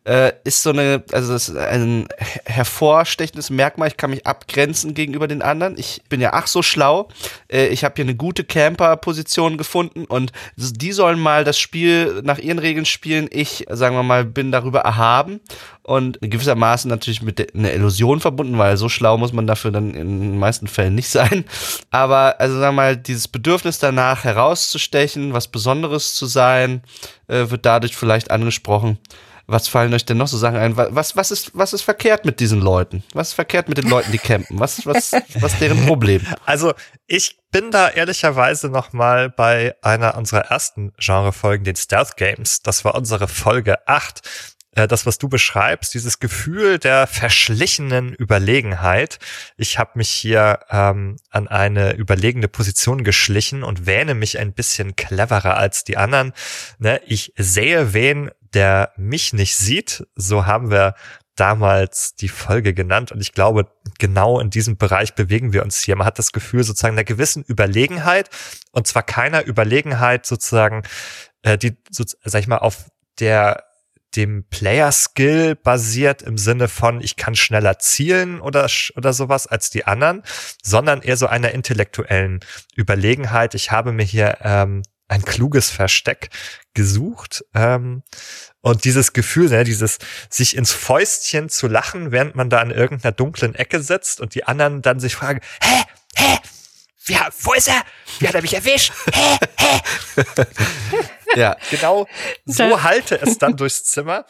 [0.06, 2.06] äh, ist so eine, also das ist ein
[2.44, 3.88] hervorstechendes Merkmal.
[3.88, 5.76] Ich kann mich abgrenzen gegenüber den anderen.
[5.78, 7.08] Ich bin ja ach so schlau.
[7.48, 12.38] Äh, ich habe hier eine gute Camper-Position gefunden und die sollen mal das Spiel nach
[12.38, 13.28] ihren Regeln spielen.
[13.32, 15.40] Ich, sagen wir mal, bin darüber erhaben
[15.82, 20.20] und gewissermaßen natürlich mit einer Illusion verbunden, weil so schlau muss man dafür dann in
[20.20, 21.44] den meisten Fällen nicht sein.
[21.90, 26.82] Aber also sagen wir mal, dieses Bedürfnis danach herauszustechen, was Besonderes zu sein,
[27.26, 28.98] äh, wird dadurch vielleicht angesprochen.
[29.48, 30.76] Was fallen euch denn noch so Sachen ein?
[30.76, 33.04] Was, was, ist, was ist verkehrt mit diesen Leuten?
[33.12, 34.58] Was ist verkehrt mit den Leuten, die campen?
[34.58, 36.22] Was, was, was ist deren Problem?
[36.44, 36.74] Also
[37.06, 42.62] ich bin da ehrlicherweise noch mal bei einer unserer ersten Genrefolgen, den Stealth Games.
[42.62, 44.22] Das war unsere Folge 8
[44.76, 49.18] äh, das, was du beschreibst, dieses Gefühl der verschlichenen Überlegenheit.
[49.56, 54.94] Ich habe mich hier ähm, an eine überlegene Position geschlichen und wähne mich ein bisschen
[54.94, 56.32] cleverer als die anderen.
[56.78, 57.00] Ne?
[57.06, 60.06] Ich sehe wen, der mich nicht sieht.
[60.14, 60.94] So haben wir
[61.36, 63.12] damals die Folge genannt.
[63.12, 63.66] Und ich glaube,
[63.98, 65.94] genau in diesem Bereich bewegen wir uns hier.
[65.96, 68.30] Man hat das Gefühl sozusagen einer gewissen Überlegenheit
[68.72, 70.82] und zwar keiner Überlegenheit sozusagen,
[71.42, 72.86] äh, die, so, sag ich mal, auf
[73.20, 73.64] der
[74.14, 78.66] dem Player-Skill basiert im Sinne von, ich kann schneller zielen oder,
[78.96, 80.22] oder sowas als die anderen,
[80.62, 82.40] sondern eher so einer intellektuellen
[82.76, 83.54] Überlegenheit.
[83.54, 86.30] Ich habe mir hier ähm, ein kluges Versteck
[86.74, 87.44] gesucht.
[87.54, 88.02] Ähm,
[88.60, 89.98] und dieses Gefühl, ne, dieses
[90.28, 94.44] sich ins Fäustchen zu lachen, während man da in irgendeiner dunklen Ecke sitzt und die
[94.44, 95.82] anderen dann sich fragen, hä,
[96.16, 96.38] hä,
[97.08, 97.82] ja, wo ist er?
[98.18, 98.92] Wie hat er mich erwischt?
[99.12, 99.80] Hä, hä?
[101.36, 102.08] ja, genau
[102.44, 104.26] so halte es dann durchs Zimmer.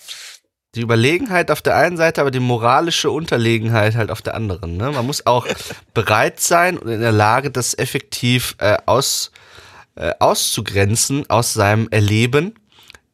[0.74, 4.76] Die Überlegenheit auf der einen Seite, aber die moralische Unterlegenheit halt auf der anderen.
[4.76, 4.90] Ne?
[4.90, 5.46] Man muss auch
[5.94, 9.30] bereit sein und in der Lage, das effektiv äh, aus,
[9.96, 12.54] äh, auszugrenzen aus seinem Erleben.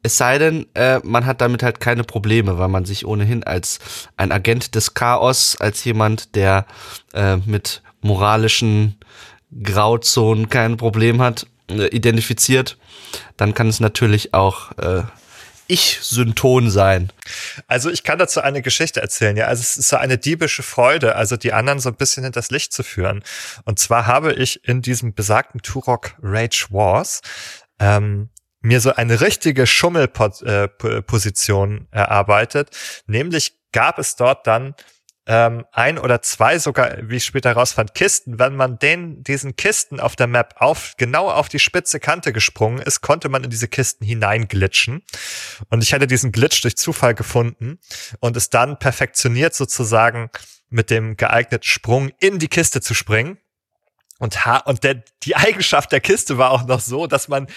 [0.02, 3.78] Es sei denn, äh, man hat damit halt keine Probleme, weil man sich ohnehin als
[4.16, 6.66] ein Agent des Chaos, als jemand, der
[7.14, 8.96] äh, mit moralischen
[9.62, 12.78] Grauzonen kein Problem hat, äh, identifiziert,
[13.36, 15.02] dann kann es natürlich auch äh,
[15.68, 17.10] ich-Synton sein.
[17.66, 19.46] Also ich kann dazu eine Geschichte erzählen, ja.
[19.46, 22.72] Also es ist so eine diebische Freude, also die anderen so ein bisschen hinters Licht
[22.72, 23.22] zu führen.
[23.64, 27.20] Und zwar habe ich in diesem besagten Turok Rage Wars
[27.78, 32.70] ähm, mir so eine richtige Schummelposition äh, erarbeitet.
[33.06, 34.74] Nämlich gab es dort dann
[35.26, 38.38] ähm, ein oder zwei sogar, wie ich später rausfand, Kisten.
[38.38, 42.78] Wenn man den, diesen Kisten auf der Map auf, genau auf die spitze Kante gesprungen
[42.78, 45.02] ist, konnte man in diese Kisten hineinglitschen.
[45.70, 47.78] Und ich hatte diesen Glitch durch Zufall gefunden
[48.20, 50.30] und es dann perfektioniert sozusagen
[50.68, 53.38] mit dem geeigneten Sprung in die Kiste zu springen.
[54.18, 57.48] Und, ha und der, die Eigenschaft der Kiste war auch noch so, dass man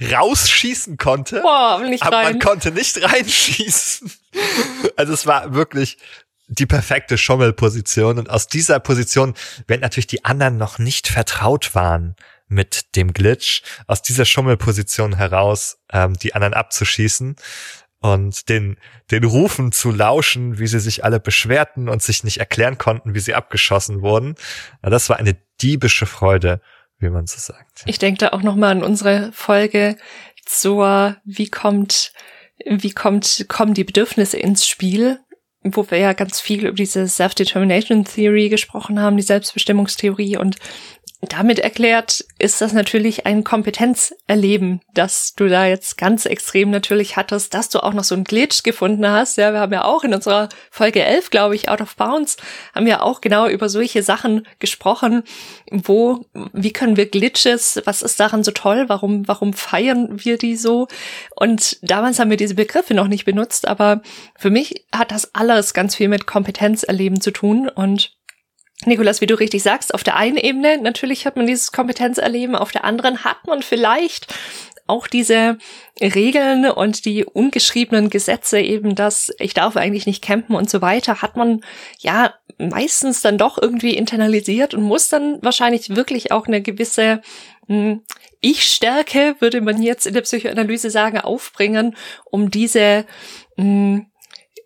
[0.00, 2.32] rausschießen konnte, Boah, aber rein.
[2.32, 4.12] man konnte nicht reinschießen.
[4.96, 5.96] Also es war wirklich
[6.48, 8.18] die perfekte Schummelposition.
[8.18, 9.34] Und aus dieser Position,
[9.66, 12.16] wenn natürlich die anderen noch nicht vertraut waren
[12.48, 17.36] mit dem Glitch, aus dieser Schummelposition heraus ähm, die anderen abzuschießen
[18.00, 18.78] und den,
[19.10, 23.20] den Rufen zu lauschen, wie sie sich alle beschwerten und sich nicht erklären konnten, wie
[23.20, 24.36] sie abgeschossen wurden.
[24.82, 26.60] Ja, das war eine diebische Freude,
[26.98, 27.82] wie man so sagt.
[27.86, 29.96] Ich denke da auch nochmal an unsere Folge
[30.46, 32.12] zur, wie kommt,
[32.64, 35.20] wie kommt, kommen die Bedürfnisse ins Spiel?
[35.76, 40.56] Wo wir ja ganz viel über diese Self-Determination Theory gesprochen haben, die Selbstbestimmungstheorie und
[41.20, 47.54] damit erklärt ist das natürlich ein Kompetenzerleben, dass du da jetzt ganz extrem natürlich hattest,
[47.54, 49.36] dass du auch noch so einen Glitch gefunden hast.
[49.36, 52.36] Ja, wir haben ja auch in unserer Folge 11, glaube ich, Out of Bounds,
[52.72, 55.24] haben wir auch genau über solche Sachen gesprochen.
[55.72, 58.84] Wo, wie können wir Glitches, was ist daran so toll?
[58.86, 60.86] Warum, warum feiern wir die so?
[61.34, 64.02] Und damals haben wir diese Begriffe noch nicht benutzt, aber
[64.38, 68.17] für mich hat das alles ganz viel mit Kompetenzerleben zu tun und
[68.84, 72.70] Nikolas, wie du richtig sagst, auf der einen Ebene natürlich hat man dieses Kompetenzerleben, auf
[72.70, 74.32] der anderen hat man vielleicht
[74.86, 75.58] auch diese
[76.00, 81.20] Regeln und die ungeschriebenen Gesetze eben, dass ich darf eigentlich nicht campen und so weiter,
[81.20, 81.60] hat man
[81.98, 87.20] ja meistens dann doch irgendwie internalisiert und muss dann wahrscheinlich wirklich auch eine gewisse
[87.66, 88.02] hm,
[88.40, 93.04] Ich-Stärke, würde man jetzt in der Psychoanalyse sagen, aufbringen, um diese
[93.56, 94.06] hm,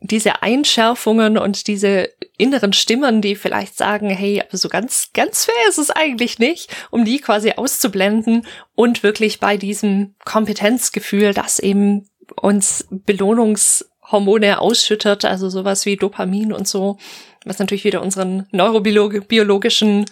[0.02, 5.68] diese Einschärfungen und diese inneren Stimmen, die vielleicht sagen, hey, aber so ganz, ganz fair
[5.68, 12.08] ist es eigentlich nicht, um die quasi auszublenden und wirklich bei diesem Kompetenzgefühl, das eben
[12.34, 16.98] uns Belohnungshormone ausschüttet, also sowas wie Dopamin und so,
[17.44, 20.06] was natürlich wieder unseren neurobiologischen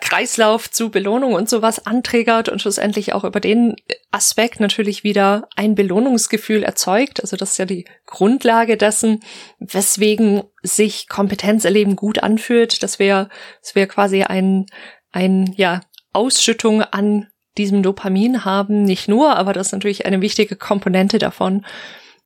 [0.00, 3.76] Kreislauf zu Belohnung und sowas anträgert und schlussendlich auch über den
[4.10, 7.20] Aspekt natürlich wieder ein Belohnungsgefühl erzeugt.
[7.20, 9.20] Also das ist ja die Grundlage dessen,
[9.58, 12.82] weswegen sich Kompetenzerleben gut anfühlt.
[12.82, 13.28] Das wäre,
[13.62, 14.66] das wäre quasi ein,
[15.12, 15.80] ein, ja,
[16.12, 18.84] Ausschüttung an diesem Dopamin haben.
[18.84, 21.64] Nicht nur, aber das ist natürlich eine wichtige Komponente davon.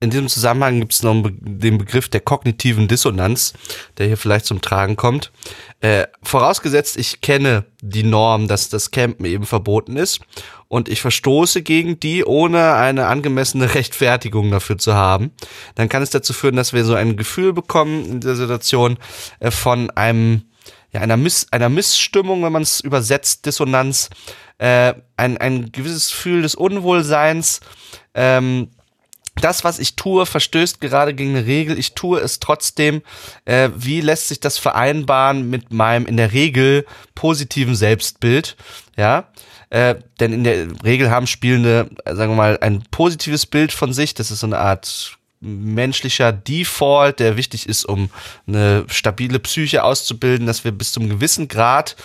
[0.01, 3.55] In diesem Zusammenhang gibt es noch den Begriff der kognitiven Dissonanz,
[3.97, 5.33] der hier vielleicht zum Tragen kommt.
[5.81, 10.21] Äh, vorausgesetzt, ich kenne die Norm, dass das Campen eben verboten ist
[10.69, 15.31] und ich verstoße gegen die, ohne eine angemessene Rechtfertigung dafür zu haben,
[15.75, 18.99] dann kann es dazu führen, dass wir so ein Gefühl bekommen in der Situation
[19.41, 20.43] äh, von einem
[20.95, 24.11] ja, einer, Miss, einer Missstimmung, wenn man es übersetzt, Dissonanz,
[24.59, 27.61] äh, ein, ein gewisses Gefühl des Unwohlseins,
[28.15, 28.71] ähm,
[29.41, 31.79] das, was ich tue, verstößt gerade gegen eine Regel.
[31.79, 33.03] Ich tue es trotzdem.
[33.45, 38.57] Äh, wie lässt sich das vereinbaren mit meinem in der Regel positiven Selbstbild?
[38.97, 39.29] Ja,
[39.71, 44.15] äh, denn in der Regel haben Spielende, sagen wir mal, ein positives Bild von sich.
[44.15, 48.11] Das ist so eine Art menschlicher Default, der wichtig ist, um
[48.47, 51.97] eine stabile Psyche auszubilden, dass wir bis zum gewissen Grad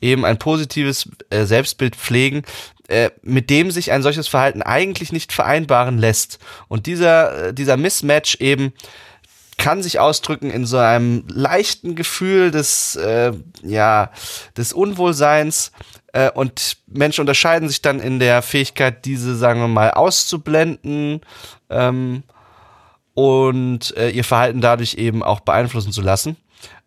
[0.00, 2.42] eben ein positives äh, Selbstbild pflegen,
[2.88, 6.38] äh, mit dem sich ein solches Verhalten eigentlich nicht vereinbaren lässt.
[6.68, 8.72] Und dieser, äh, dieser Mismatch eben
[9.58, 13.32] kann sich ausdrücken in so einem leichten Gefühl des, äh,
[13.62, 14.10] ja,
[14.56, 15.72] des Unwohlseins.
[16.12, 21.20] Äh, und Menschen unterscheiden sich dann in der Fähigkeit, diese, sagen wir mal, auszublenden
[21.68, 22.22] ähm,
[23.14, 26.36] und äh, ihr Verhalten dadurch eben auch beeinflussen zu lassen.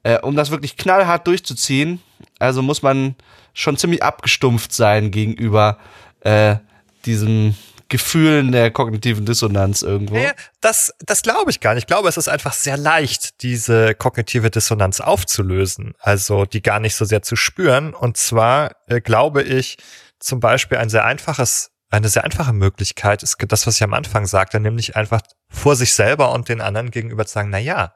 [0.03, 2.01] Äh, um das wirklich knallhart durchzuziehen,
[2.39, 3.15] also muss man
[3.53, 5.77] schon ziemlich abgestumpft sein gegenüber
[6.21, 6.57] äh,
[7.05, 7.55] diesen
[7.91, 10.15] Gefühlen der kognitiven Dissonanz irgendwo.
[10.15, 10.31] Nee,
[10.61, 11.83] das, das glaube ich gar nicht.
[11.83, 15.93] Ich glaube, es ist einfach sehr leicht, diese kognitive Dissonanz aufzulösen.
[15.99, 17.93] Also die gar nicht so sehr zu spüren.
[17.93, 19.77] Und zwar äh, glaube ich
[20.19, 24.25] zum Beispiel ein sehr einfaches, eine sehr einfache Möglichkeit ist das, was ich am Anfang
[24.25, 27.93] sagte, nämlich einfach vor sich selber und den anderen gegenüber zu sagen, na ja,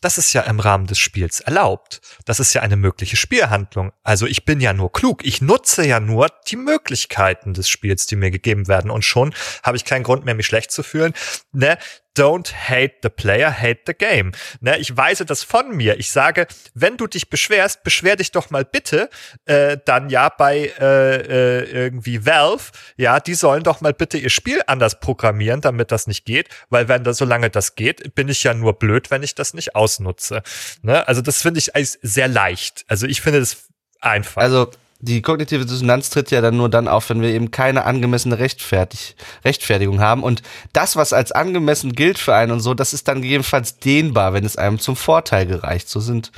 [0.00, 2.00] das ist ja im Rahmen des Spiels erlaubt.
[2.24, 3.92] Das ist ja eine mögliche Spielhandlung.
[4.02, 5.24] Also ich bin ja nur klug.
[5.24, 8.90] Ich nutze ja nur die Möglichkeiten des Spiels, die mir gegeben werden.
[8.90, 11.12] Und schon habe ich keinen Grund mehr, mich schlecht zu fühlen.
[11.52, 11.78] Ne?
[12.16, 14.32] Don't hate the player, hate the game.
[14.60, 15.98] Ne, ich weise das von mir.
[15.98, 19.10] Ich sage, wenn du dich beschwerst, beschwer dich doch mal bitte
[19.46, 22.72] äh, dann ja bei äh, äh, irgendwie Valve.
[22.96, 26.48] Ja, die sollen doch mal bitte ihr Spiel anders programmieren, damit das nicht geht.
[26.68, 29.74] Weil wenn das, solange das geht, bin ich ja nur blöd, wenn ich das nicht
[29.74, 30.42] ausnutze.
[30.82, 31.06] Ne?
[31.06, 31.70] Also das finde ich
[32.02, 32.84] sehr leicht.
[32.88, 33.68] Also ich finde das
[34.00, 34.42] einfach.
[34.42, 34.70] Also
[35.00, 39.16] die kognitive Dissonanz tritt ja dann nur dann auf, wenn wir eben keine angemessene Rechtfertig
[39.44, 40.22] Rechtfertigung haben.
[40.22, 40.42] Und
[40.72, 44.44] das, was als angemessen gilt für einen und so, das ist dann gegebenenfalls dehnbar, wenn
[44.44, 45.88] es einem zum Vorteil gereicht.
[45.88, 46.32] So sind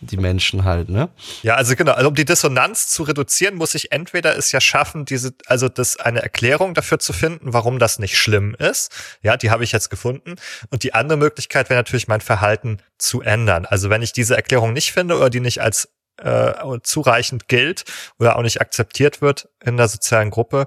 [0.00, 1.10] die Menschen halt, ne?
[1.42, 1.92] Ja, also genau.
[1.92, 5.98] Also um die Dissonanz zu reduzieren, muss ich entweder es ja schaffen, diese, also das
[5.98, 8.92] eine Erklärung dafür zu finden, warum das nicht schlimm ist.
[9.22, 10.36] Ja, die habe ich jetzt gefunden.
[10.70, 13.66] Und die andere Möglichkeit wäre natürlich, mein Verhalten zu ändern.
[13.66, 15.88] Also wenn ich diese Erklärung nicht finde oder die nicht als
[16.18, 16.52] äh,
[16.82, 17.84] zureichend gilt
[18.18, 20.66] oder auch nicht akzeptiert wird in der sozialen Gruppe,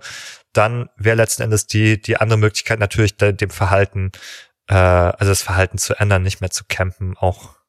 [0.54, 4.12] dann wäre letzten Endes die, die andere Möglichkeit natürlich dem Verhalten,
[4.68, 7.60] äh, also das Verhalten zu ändern, nicht mehr zu campen, auch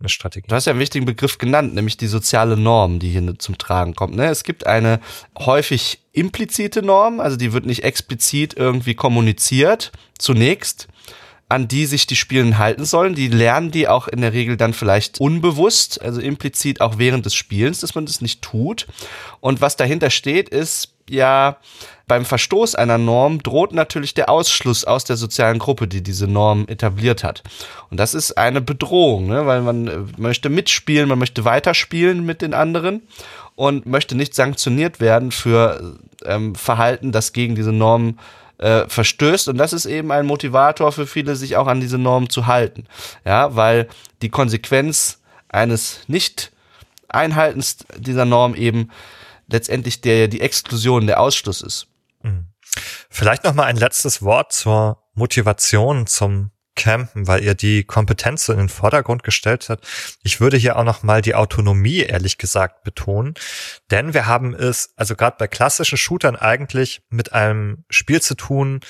[0.00, 0.48] eine Strategie.
[0.48, 3.94] Du hast ja einen wichtigen Begriff genannt, nämlich die soziale Norm, die hier zum Tragen
[3.94, 4.16] kommt.
[4.16, 4.26] Ne?
[4.26, 5.00] Es gibt eine
[5.38, 10.88] häufig implizite Norm, also die wird nicht explizit irgendwie kommuniziert, zunächst
[11.48, 13.14] an die sich die Spielen halten sollen.
[13.14, 17.34] Die lernen die auch in der Regel dann vielleicht unbewusst, also implizit auch während des
[17.34, 18.86] Spielens, dass man das nicht tut.
[19.40, 21.58] Und was dahinter steht, ist ja,
[22.06, 26.66] beim Verstoß einer Norm droht natürlich der Ausschluss aus der sozialen Gruppe, die diese Norm
[26.68, 27.42] etabliert hat.
[27.90, 29.46] Und das ist eine Bedrohung, ne?
[29.46, 33.02] weil man äh, möchte mitspielen, man möchte weiterspielen mit den anderen
[33.54, 39.48] und möchte nicht sanktioniert werden für ähm, Verhalten, das gegen diese Norm äh, verstößt.
[39.48, 42.86] Und das ist eben ein Motivator für viele, sich auch an diese Normen zu halten.
[43.24, 43.88] Ja, weil
[44.22, 48.90] die Konsequenz eines Nicht-Einhaltens dieser Norm eben
[49.48, 51.88] letztendlich der, die Exklusion, der Ausschluss ist.
[52.22, 52.46] Mhm.
[53.10, 58.52] Vielleicht noch mal ein letztes Wort zur Motivation zum Campen, weil ihr die Kompetenz so
[58.52, 59.86] in den Vordergrund gestellt habt.
[60.22, 63.34] Ich würde hier auch noch mal die Autonomie ehrlich gesagt betonen,
[63.90, 68.80] denn wir haben es also gerade bei klassischen Shootern eigentlich mit einem Spiel zu tun,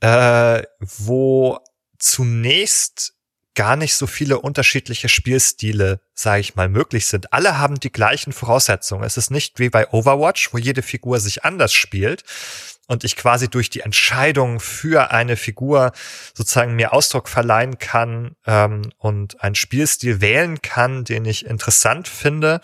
[0.00, 1.58] äh, wo
[1.98, 3.17] zunächst
[3.58, 7.32] gar nicht so viele unterschiedliche Spielstile, sage ich mal, möglich sind.
[7.32, 9.02] Alle haben die gleichen Voraussetzungen.
[9.02, 12.22] Es ist nicht wie bei Overwatch, wo jede Figur sich anders spielt
[12.86, 15.90] und ich quasi durch die Entscheidung für eine Figur
[16.34, 22.60] sozusagen mir Ausdruck verleihen kann ähm, und einen Spielstil wählen kann, den ich interessant finde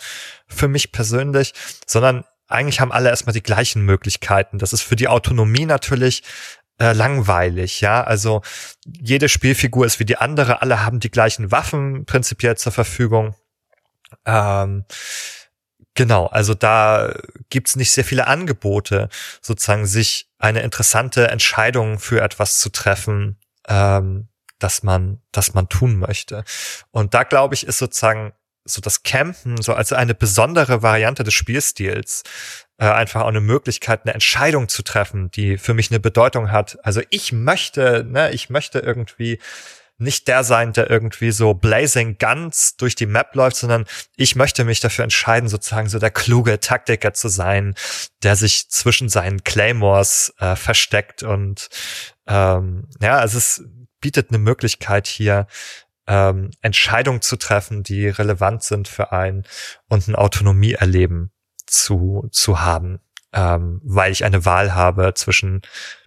[0.47, 1.55] für mich persönlich,
[1.89, 4.61] sondern eigentlich haben alle erstmal die gleichen Möglichkeiten.
[4.61, 6.23] Das ist für die Autonomie natürlich
[6.79, 8.03] äh, langweilig, ja.
[8.03, 8.43] Also
[8.85, 13.35] jede Spielfigur ist wie die andere, alle haben die gleichen Waffen prinzipiell zur Verfügung.
[14.27, 14.85] Ähm,
[15.95, 17.15] genau, also da
[17.51, 19.09] gibt's nicht sehr viele Angebote,
[19.41, 25.97] sozusagen sich eine interessante Entscheidung für etwas zu treffen, ähm, dass man, dass man tun
[25.97, 26.45] möchte.
[26.91, 28.33] Und da glaube ich, ist sozusagen
[28.65, 32.23] so das Campen so als eine besondere Variante des Spielstils
[32.79, 36.79] äh, einfach auch eine Möglichkeit, eine Entscheidung zu treffen, die für mich eine Bedeutung hat.
[36.83, 39.39] Also ich möchte, ne, ich möchte irgendwie
[39.97, 43.85] nicht der sein, der irgendwie so blazing guns durch die Map läuft, sondern
[44.17, 47.75] ich möchte mich dafür entscheiden, sozusagen so der kluge Taktiker zu sein,
[48.23, 51.69] der sich zwischen seinen Claymores äh, versteckt und
[52.27, 53.63] ähm, ja, also es
[54.01, 55.47] bietet eine Möglichkeit hier,
[56.07, 59.45] ähm, Entscheidungen zu treffen, die relevant sind für einen
[59.89, 61.31] und ein Autonomieerleben
[61.67, 63.01] zu, zu haben,
[63.33, 65.63] ähm, weil ich eine Wahl habe zwischen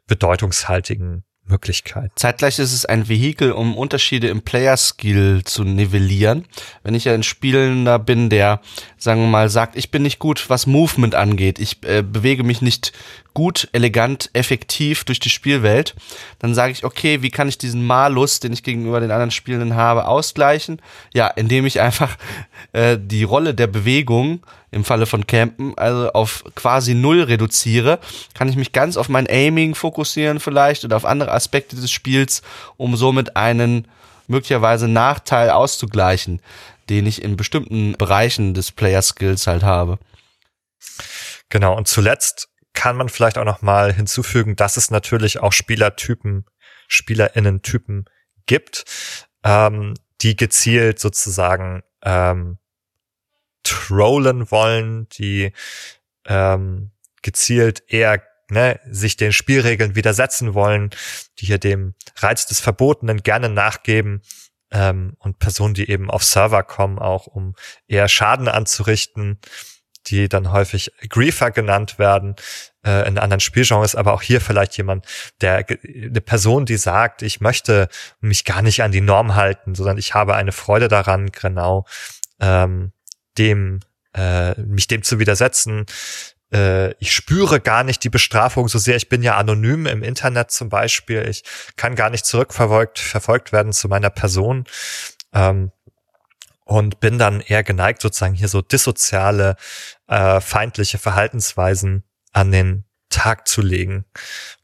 [0.05, 2.11] bedeutungshaltigen Möglichkeit.
[2.15, 6.45] Zeitgleich ist es ein Vehikel, um Unterschiede im Player-Skill zu nivellieren.
[6.83, 8.61] Wenn ich ein Spielender bin, der,
[8.97, 12.61] sagen wir mal, sagt, ich bin nicht gut, was Movement angeht, ich äh, bewege mich
[12.61, 12.93] nicht
[13.37, 15.93] gut, elegant, effektiv durch die Spielwelt,
[16.39, 19.75] dann sage ich, okay, wie kann ich diesen Malus, den ich gegenüber den anderen Spielenden
[19.75, 20.81] habe, ausgleichen?
[21.13, 22.17] Ja, indem ich einfach
[22.73, 24.39] äh, die Rolle der Bewegung
[24.71, 27.99] im Falle von Campen also auf quasi null reduziere,
[28.33, 32.41] kann ich mich ganz auf mein Aiming fokussieren vielleicht oder auf andere Aspekte des Spiels,
[32.75, 33.87] um somit einen
[34.25, 36.41] möglicherweise Nachteil auszugleichen,
[36.89, 39.99] den ich in bestimmten Bereichen des Player Skills halt habe.
[41.49, 46.45] Genau, und zuletzt kann man vielleicht auch noch mal hinzufügen, dass es natürlich auch Spielertypen,
[46.87, 48.05] Spielerinnen-Typen
[48.45, 48.85] gibt,
[49.43, 52.59] ähm, die gezielt sozusagen ähm,
[53.63, 55.53] trollen wollen, die
[56.27, 56.91] ähm,
[57.23, 58.21] gezielt eher
[58.51, 60.91] ne, sich den Spielregeln widersetzen wollen,
[61.39, 64.21] die hier dem Reiz des Verbotenen gerne nachgeben
[64.69, 67.55] ähm, und Personen, die eben auf Server kommen, auch um
[67.87, 69.39] eher Schaden anzurichten
[70.09, 72.35] die dann häufig Griefer genannt werden
[72.85, 75.05] äh, in anderen Spielgenres, aber auch hier vielleicht jemand,
[75.41, 77.89] der eine Person, die sagt, ich möchte
[78.19, 81.85] mich gar nicht an die Norm halten, sondern ich habe eine Freude daran, genau
[82.39, 82.91] ähm,
[83.37, 83.79] dem
[84.15, 85.85] äh, mich dem zu widersetzen.
[86.51, 88.95] Äh, ich spüre gar nicht die Bestrafung so sehr.
[88.95, 91.27] Ich bin ja anonym im Internet zum Beispiel.
[91.29, 91.43] Ich
[91.75, 94.65] kann gar nicht zurückverfolgt verfolgt werden zu meiner Person.
[95.33, 95.71] Ähm,
[96.67, 99.55] und bin dann eher geneigt, sozusagen hier so dissoziale,
[100.07, 102.03] äh, feindliche Verhaltensweisen
[102.33, 104.05] an den Tag zu legen,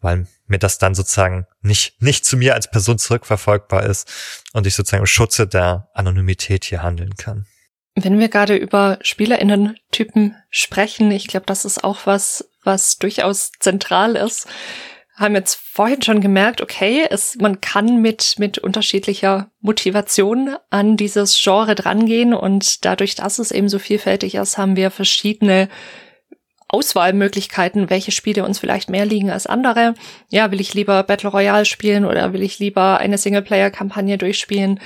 [0.02, 4.12] weil mir das dann sozusagen nicht, nicht zu mir als Person zurückverfolgbar ist
[4.52, 7.46] und ich sozusagen im Schutze der Anonymität hier handeln kann.
[7.96, 14.16] Wenn wir gerade über SpielerInnen-Typen sprechen, ich glaube, das ist auch was, was durchaus zentral
[14.16, 14.48] ist
[15.16, 21.40] haben jetzt vorhin schon gemerkt, okay, es, man kann mit, mit unterschiedlicher Motivation an dieses
[21.42, 25.70] Genre drangehen und dadurch, dass es eben so vielfältig ist, haben wir verschiedene
[26.74, 29.94] Auswahlmöglichkeiten, welche Spiele uns vielleicht mehr liegen als andere.
[30.32, 34.80] Ja, will ich lieber Battle Royale spielen oder will ich lieber eine Singleplayer-Kampagne durchspielen?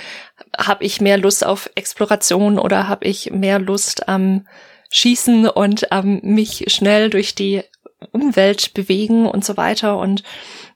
[0.57, 4.45] Habe ich mehr Lust auf Exploration oder habe ich mehr Lust am
[4.91, 7.63] Schießen und ähm, mich schnell durch die
[8.11, 9.97] Umwelt bewegen und so weiter.
[9.97, 10.23] Und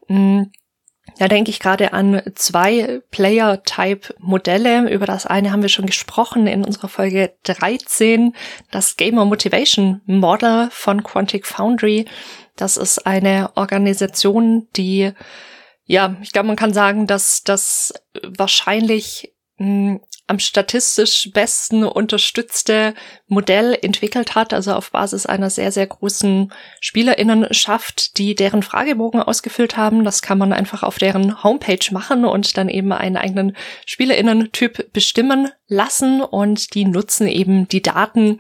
[0.08, 0.52] mh, mm,
[1.18, 4.90] da denke ich gerade an zwei Player-Type-Modelle.
[4.90, 8.34] Über das eine haben wir schon gesprochen in unserer Folge 13,
[8.72, 12.06] das Gamer Motivation Model von Quantic Foundry.
[12.56, 15.12] Das ist eine Organisation, die,
[15.86, 17.94] ja, ich glaube, man kann sagen, dass das
[18.24, 19.98] wahrscheinlich mm,
[20.32, 22.94] am statistisch besten unterstützte
[23.28, 29.76] Modell entwickelt hat, also auf Basis einer sehr, sehr großen Spielerinnenschaft, die deren Fragebogen ausgefüllt
[29.76, 30.06] haben.
[30.06, 35.50] Das kann man einfach auf deren Homepage machen und dann eben einen eigenen Spielerinnentyp bestimmen
[35.68, 38.40] lassen und die nutzen eben die Daten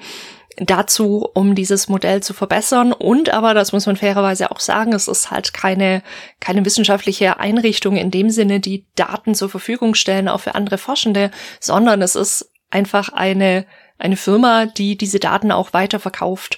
[0.57, 2.93] dazu, um dieses Modell zu verbessern.
[2.93, 6.03] Und aber, das muss man fairerweise auch sagen, es ist halt keine,
[6.39, 11.31] keine wissenschaftliche Einrichtung in dem Sinne, die Daten zur Verfügung stellen, auch für andere Forschende,
[11.59, 13.65] sondern es ist einfach eine,
[13.97, 16.57] eine Firma, die diese Daten auch weiterverkauft,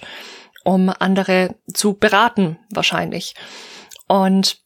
[0.64, 3.34] um andere zu beraten, wahrscheinlich.
[4.08, 4.58] Und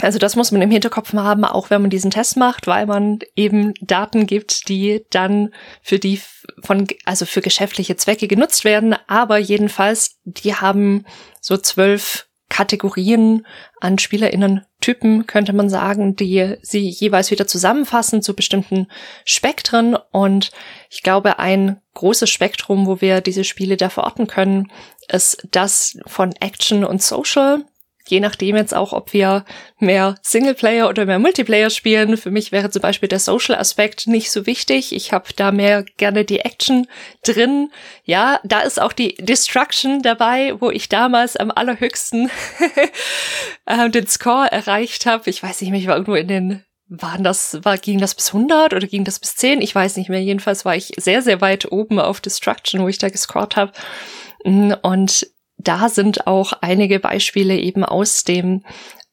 [0.00, 3.18] Also das muss man im Hinterkopf haben, auch wenn man diesen Test macht, weil man
[3.34, 5.52] eben Daten gibt, die dann
[5.82, 6.20] für die
[6.62, 8.94] von, also für geschäftliche Zwecke genutzt werden.
[9.06, 11.04] Aber jedenfalls, die haben
[11.40, 13.46] so zwölf Kategorien
[13.80, 18.88] an SpielerInnen-Typen, könnte man sagen, die sie jeweils wieder zusammenfassen zu bestimmten
[19.24, 19.96] Spektren.
[20.12, 20.50] Und
[20.90, 24.72] ich glaube, ein großes Spektrum, wo wir diese Spiele da verorten können,
[25.08, 27.64] ist das von Action und Social
[28.10, 29.44] je nachdem jetzt auch, ob wir
[29.78, 32.16] mehr Singleplayer oder mehr Multiplayer spielen.
[32.16, 34.94] Für mich wäre zum Beispiel der Social-Aspekt nicht so wichtig.
[34.94, 36.86] Ich habe da mehr gerne die Action
[37.24, 37.70] drin.
[38.04, 42.30] Ja, da ist auch die Destruction dabei, wo ich damals am allerhöchsten
[43.66, 45.30] äh, den Score erreicht habe.
[45.30, 48.72] Ich weiß nicht ich war irgendwo in den waren das, war, ging das bis 100
[48.72, 49.60] oder ging das bis 10?
[49.60, 50.22] Ich weiß nicht mehr.
[50.22, 53.72] Jedenfalls war ich sehr, sehr weit oben auf Destruction, wo ich da gescored habe.
[54.44, 55.26] Und
[55.58, 58.64] da sind auch einige Beispiele eben aus dem,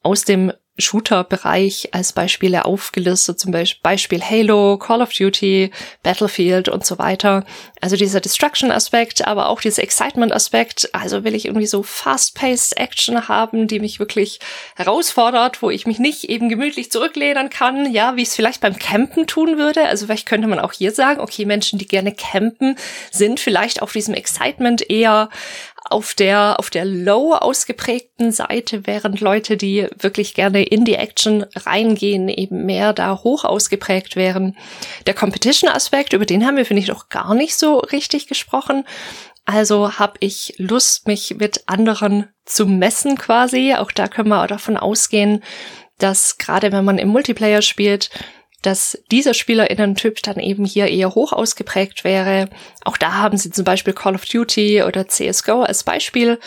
[0.02, 5.70] aus dem Shooter-Bereich als Beispiele aufgelistet, zum Beispiel Halo, Call of Duty,
[6.02, 7.44] Battlefield und so weiter.
[7.80, 10.90] Also dieser Destruction-Aspekt, aber auch dieser Excitement-Aspekt.
[10.92, 14.38] Also will ich irgendwie so fast-paced Action haben, die mich wirklich
[14.76, 18.78] herausfordert, wo ich mich nicht eben gemütlich zurücklehnen kann, ja, wie ich es vielleicht beim
[18.78, 19.86] Campen tun würde.
[19.86, 22.76] Also vielleicht könnte man auch hier sagen, okay, Menschen, die gerne campen,
[23.10, 25.30] sind vielleicht auf diesem Excitement eher
[25.90, 31.44] auf der, auf der low ausgeprägten Seite, während Leute, die wirklich gerne in die Action
[31.54, 34.56] reingehen, eben mehr da hoch ausgeprägt wären.
[35.06, 38.84] Der Competition-Aspekt, über den haben wir, finde ich, noch gar nicht so richtig gesprochen.
[39.44, 43.74] Also habe ich Lust, mich mit anderen zu messen quasi.
[43.74, 45.42] Auch da können wir auch davon ausgehen,
[45.98, 48.10] dass gerade wenn man im Multiplayer spielt,
[48.62, 52.48] dass dieser Spielerinnen-Typ dann eben hier eher hoch ausgeprägt wäre.
[52.84, 56.38] Auch da haben sie zum Beispiel Call of Duty oder CSGO als Beispiel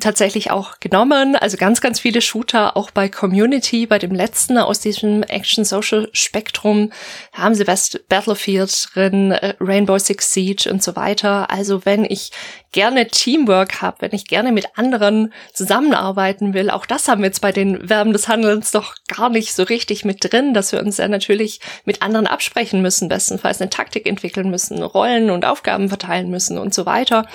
[0.00, 1.34] tatsächlich auch genommen.
[1.34, 6.92] Also ganz, ganz viele Shooter, auch bei Community, bei dem letzten aus diesem Action-Social-Spektrum,
[7.32, 11.50] haben sie West Battlefield drin, äh, Rainbow Six Siege und so weiter.
[11.50, 12.30] Also wenn ich
[12.70, 17.40] gerne Teamwork habe, wenn ich gerne mit anderen zusammenarbeiten will, auch das haben wir jetzt
[17.40, 20.96] bei den Verben des Handelns doch gar nicht so richtig mit drin, dass wir uns
[20.96, 26.30] ja natürlich mit anderen absprechen müssen, bestenfalls eine Taktik entwickeln müssen, Rollen und Aufgaben verteilen
[26.30, 27.26] müssen und so weiter.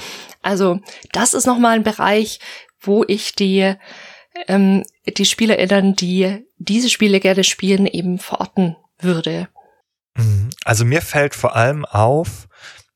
[0.47, 0.79] Also
[1.11, 2.39] das ist nochmal ein Bereich,
[2.79, 3.75] wo ich die,
[4.47, 9.49] ähm, die SpielerInnen, die diese Spiele gerne spielen, eben verorten würde.
[10.15, 10.49] Mhm.
[10.63, 12.47] Also mir fällt vor allem auf,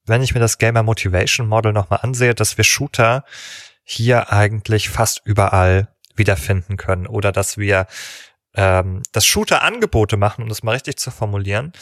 [0.06, 3.26] wenn ich mir das Gamer Motivation Model nochmal ansehe, dass wir Shooter
[3.84, 7.86] hier eigentlich fast überall wiederfinden können oder dass wir
[8.56, 11.74] ähm, das Shooter-Angebote machen, um das mal richtig zu formulieren,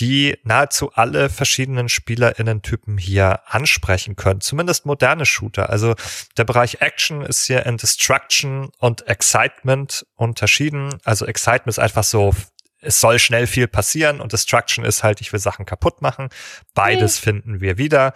[0.00, 4.40] die nahezu alle verschiedenen SpielerInnen-Typen hier ansprechen können.
[4.40, 5.68] Zumindest moderne Shooter.
[5.68, 5.94] Also
[6.38, 10.96] der Bereich Action ist hier in Destruction und Excitement unterschieden.
[11.04, 12.34] Also Excitement ist einfach so,
[12.80, 16.30] es soll schnell viel passieren und Destruction ist halt, ich will Sachen kaputt machen.
[16.74, 17.24] Beides okay.
[17.24, 18.14] finden wir wieder.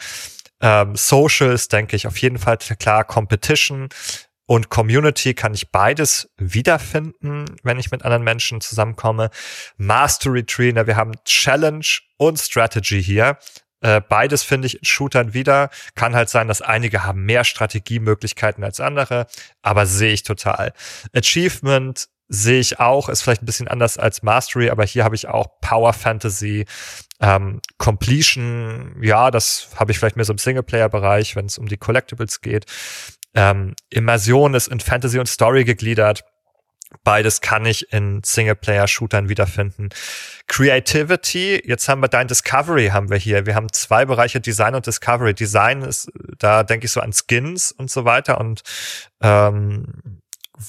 [0.61, 3.05] Ähm, Social ist, denke ich, auf jeden Fall klar.
[3.05, 3.91] Competition
[4.47, 9.31] und Community kann ich beides wiederfinden, wenn ich mit anderen Menschen zusammenkomme.
[9.77, 11.87] Mastery na, wir haben Challenge
[12.19, 13.39] und Strategy hier.
[13.81, 15.71] Äh, beides finde ich in Shootern wieder.
[15.95, 19.27] Kann halt sein, dass einige haben mehr Strategiemöglichkeiten als andere,
[19.63, 20.73] aber sehe ich total.
[21.15, 25.29] Achievement sehe ich auch, ist vielleicht ein bisschen anders als Mastery, aber hier habe ich
[25.29, 26.65] auch Power Fantasy,
[27.21, 31.77] ähm, Completion, ja, das habe ich vielleicht mehr so im Singleplayer-Bereich, wenn es um die
[31.77, 32.65] Collectibles geht.
[33.35, 36.24] Ähm, Immersion ist in Fantasy und Story gegliedert.
[37.03, 39.89] Beides kann ich in Singleplayer-Shootern wiederfinden.
[40.47, 43.47] Creativity, jetzt haben wir dein Discovery haben wir hier.
[43.47, 45.35] Wir haben zwei Bereiche Design und Discovery.
[45.35, 48.62] Design ist, da denke ich so an Skins und so weiter und
[49.22, 50.14] ähm,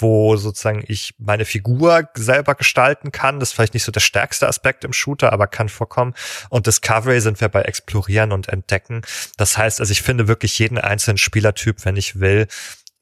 [0.02, 3.40] wo sozusagen ich meine Figur selber gestalten kann.
[3.40, 6.14] Das ist vielleicht nicht so der stärkste Aspekt im Shooter, aber kann vorkommen.
[6.50, 9.02] Und Discovery sind wir bei Explorieren und Entdecken.
[9.38, 12.48] Das heißt, also ich finde wirklich jeden einzelnen Spielertyp, wenn ich will,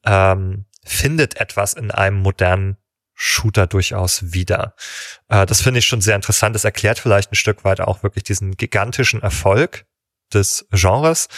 [0.04, 2.76] ähm, findet etwas in einem modernen
[3.14, 4.74] Shooter durchaus wieder.
[5.28, 6.54] Äh, das finde ich schon sehr interessant.
[6.54, 9.86] Das erklärt vielleicht ein Stück weit auch wirklich diesen gigantischen Erfolg
[10.32, 11.28] des Genres,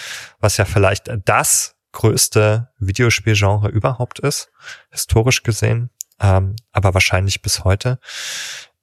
[0.40, 4.50] was ja vielleicht das größte Videospielgenre überhaupt ist,
[4.90, 5.88] historisch gesehen,
[6.20, 7.98] ähm, aber wahrscheinlich bis heute.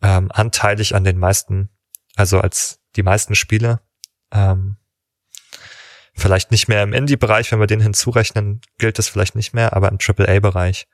[0.01, 1.69] Ähm, anteilig an den meisten,
[2.15, 3.81] also als die meisten Spiele.
[4.31, 4.77] Ähm,
[6.15, 9.89] vielleicht nicht mehr im Indie-Bereich, wenn wir den hinzurechnen, gilt das vielleicht nicht mehr, aber
[9.89, 10.87] im AAA-Bereich,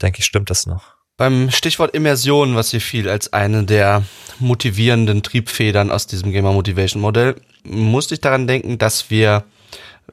[0.00, 0.94] denke ich, stimmt das noch.
[1.16, 4.04] Beim Stichwort Immersion, was hier fiel als eine der
[4.38, 7.34] motivierenden Triebfedern aus diesem Gamer Motivation Modell,
[7.64, 9.44] musste ich daran denken, dass wir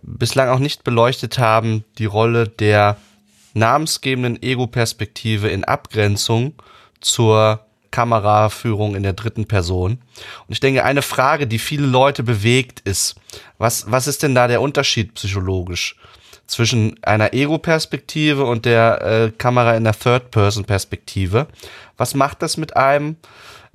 [0.02, 2.98] bislang auch nicht beleuchtet haben, die Rolle der
[3.54, 6.54] namensgebenden Ego-Perspektive in Abgrenzung
[7.02, 9.94] zur Kameraführung in der dritten Person.
[9.94, 13.16] Und ich denke, eine Frage, die viele Leute bewegt, ist,
[13.58, 15.96] was, was ist denn da der Unterschied psychologisch
[16.46, 21.48] zwischen einer Ego-Perspektive und der äh, Kamera in der Third-Person-Perspektive?
[21.98, 23.18] Was macht das mit einem?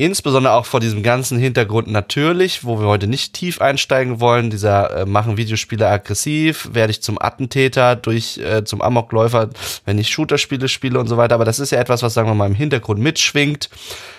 [0.03, 4.97] Insbesondere auch vor diesem ganzen Hintergrund natürlich, wo wir heute nicht tief einsteigen wollen, dieser
[4.97, 9.51] äh, machen Videospiele aggressiv, werde ich zum Attentäter durch äh, zum Amokläufer,
[9.85, 11.37] wenn ich Shooter-Spiele spiele und so weiter.
[11.37, 13.71] Aber das ist ja etwas, was sagen wir mal im Hintergrund mitschwingt.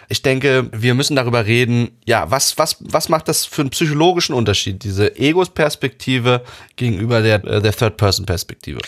[0.07, 4.35] Ich denke, wir müssen darüber reden, ja, was, was, was macht das für einen psychologischen
[4.35, 6.43] Unterschied, diese Egos-Perspektive
[6.77, 8.79] gegenüber der, äh, der Third-Person-Perspektive?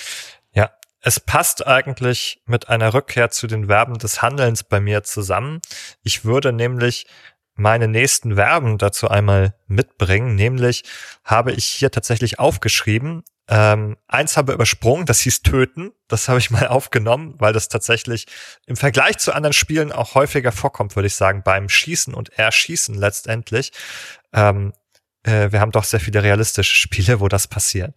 [1.08, 5.62] Es passt eigentlich mit einer Rückkehr zu den Verben des Handelns bei mir zusammen.
[6.02, 7.06] Ich würde nämlich
[7.54, 10.84] meine nächsten Verben dazu einmal mitbringen, nämlich
[11.24, 13.24] habe ich hier tatsächlich aufgeschrieben.
[13.48, 15.92] Ähm, eins habe übersprungen, das hieß töten.
[16.08, 18.26] Das habe ich mal aufgenommen, weil das tatsächlich
[18.66, 22.96] im Vergleich zu anderen Spielen auch häufiger vorkommt, würde ich sagen, beim Schießen und Erschießen
[22.96, 23.74] letztendlich.
[24.34, 24.74] Ähm,
[25.22, 27.94] äh, wir haben doch sehr viele realistische Spiele, wo das passiert.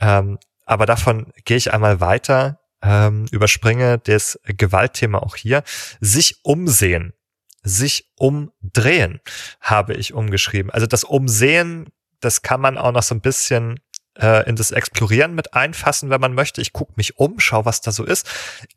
[0.00, 5.62] Ähm, aber davon gehe ich einmal weiter, ähm, überspringe das Gewaltthema auch hier.
[6.00, 7.14] Sich umsehen,
[7.62, 9.20] sich umdrehen,
[9.60, 10.70] habe ich umgeschrieben.
[10.70, 11.86] Also das Umsehen,
[12.20, 13.80] das kann man auch noch so ein bisschen
[14.18, 16.60] äh, in das Explorieren mit einfassen, wenn man möchte.
[16.60, 18.28] Ich gucke mich um, schau, was da so ist.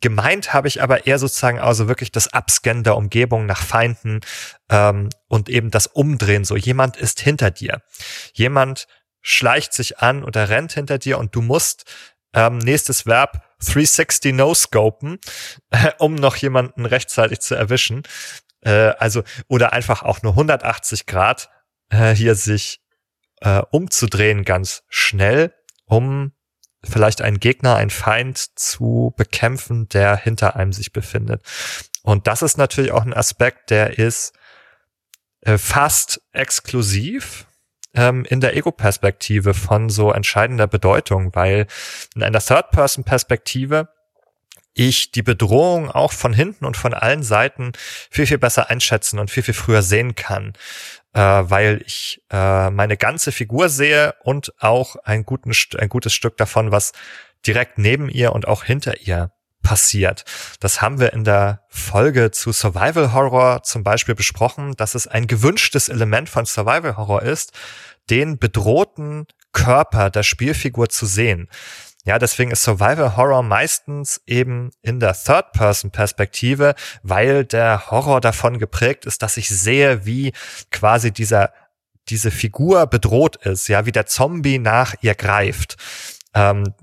[0.02, 4.22] Gemeint habe ich aber eher sozusagen also wirklich das Abscannen der Umgebung nach Feinden
[4.70, 6.46] ähm, und eben das Umdrehen.
[6.46, 7.82] So jemand ist hinter dir.
[8.34, 8.88] Jemand
[9.30, 11.86] schleicht sich an oder rennt hinter dir und du musst
[12.34, 15.20] ähm, nächstes Verb 360 no-scopen,
[15.72, 18.04] äh, um noch jemanden rechtzeitig zu erwischen.
[18.62, 21.50] Äh, also, oder einfach auch nur 180 Grad
[21.90, 22.82] äh, hier sich
[23.42, 25.54] äh, umzudrehen ganz schnell,
[25.86, 26.34] um
[26.84, 31.44] vielleicht einen Gegner, einen Feind zu bekämpfen, der hinter einem sich befindet.
[32.04, 34.34] Und das ist natürlich auch ein Aspekt, der ist
[35.42, 37.46] äh, fast exklusiv
[37.94, 41.68] ähm, in der Ego-Perspektive von so entscheidender Bedeutung, weil
[42.16, 43.90] in einer Third-Person-Perspektive
[44.74, 47.74] ich die Bedrohung auch von hinten und von allen Seiten
[48.10, 50.54] viel, viel besser einschätzen und viel, viel früher sehen kann,
[51.14, 56.38] äh, weil ich äh, meine ganze Figur sehe und auch ein, guten, ein gutes Stück
[56.38, 56.94] davon, was
[57.46, 60.26] direkt neben ihr und auch hinter ihr passiert.
[60.60, 65.28] Das haben wir in der Folge zu Survival Horror zum Beispiel besprochen, dass es ein
[65.28, 67.52] gewünschtes Element von Survival Horror ist,
[68.10, 71.50] den bedrohten Körper der Spielfigur zu sehen.
[72.06, 76.74] Ja, deswegen ist Survival Horror meistens eben in der Third-Person-Perspektive,
[77.04, 80.34] weil der Horror davon geprägt ist, dass ich sehe, wie
[80.72, 81.54] quasi dieser
[82.08, 85.76] diese Figur bedroht ist, ja, wie der Zombie nach ihr greift.
[86.34, 86.74] Ähm,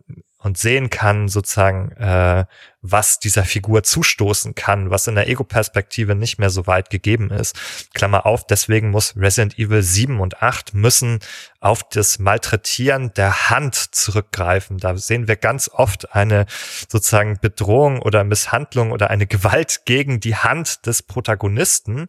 [0.47, 2.45] und sehen kann, sozusagen, äh,
[2.81, 7.59] was dieser Figur zustoßen kann, was in der Ego-Perspektive nicht mehr so weit gegeben ist.
[7.95, 11.19] Klammer auf, deswegen muss Resident Evil 7 und 8 müssen
[11.59, 14.79] auf das Malträtieren der Hand zurückgreifen.
[14.79, 16.47] Da sehen wir ganz oft eine
[16.89, 22.07] sozusagen Bedrohung oder Misshandlung oder eine Gewalt gegen die Hand des Protagonisten.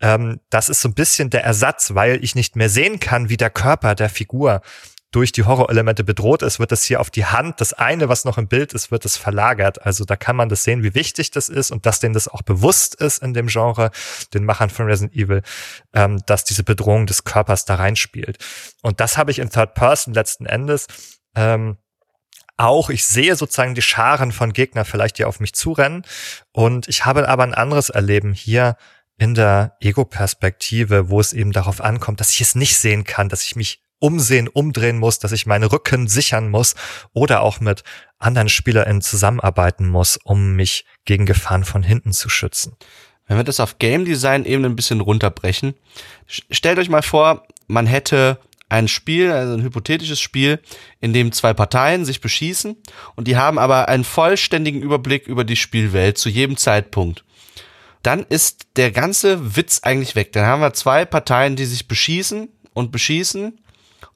[0.00, 3.36] Ähm, das ist so ein bisschen der Ersatz, weil ich nicht mehr sehen kann, wie
[3.36, 4.60] der Körper der Figur
[5.16, 8.36] durch die Horrorelemente bedroht ist, wird das hier auf die Hand, das eine, was noch
[8.36, 9.80] im Bild ist, wird es verlagert.
[9.86, 12.42] Also da kann man das sehen, wie wichtig das ist und dass denen das auch
[12.42, 13.92] bewusst ist in dem Genre,
[14.34, 15.40] den Machern von Resident Evil,
[15.94, 18.36] ähm, dass diese Bedrohung des Körpers da reinspielt.
[18.82, 20.86] Und das habe ich in Third Person letzten Endes
[21.34, 21.78] ähm,
[22.58, 26.04] auch, ich sehe sozusagen die Scharen von Gegner vielleicht, die auf mich zurennen.
[26.52, 28.76] Und ich habe aber ein anderes Erleben hier
[29.16, 33.44] in der Ego-Perspektive, wo es eben darauf ankommt, dass ich es nicht sehen kann, dass
[33.44, 36.74] ich mich umsehen, umdrehen muss, dass ich meinen Rücken sichern muss
[37.12, 37.82] oder auch mit
[38.18, 42.76] anderen SpielerInnen zusammenarbeiten muss, um mich gegen Gefahren von hinten zu schützen.
[43.26, 45.74] Wenn wir das auf Game Design eben ein bisschen runterbrechen,
[46.26, 50.60] stellt euch mal vor, man hätte ein Spiel, also ein hypothetisches Spiel,
[51.00, 52.76] in dem zwei Parteien sich beschießen
[53.14, 57.24] und die haben aber einen vollständigen Überblick über die Spielwelt zu jedem Zeitpunkt.
[58.02, 60.32] Dann ist der ganze Witz eigentlich weg.
[60.32, 63.58] Dann haben wir zwei Parteien, die sich beschießen und beschießen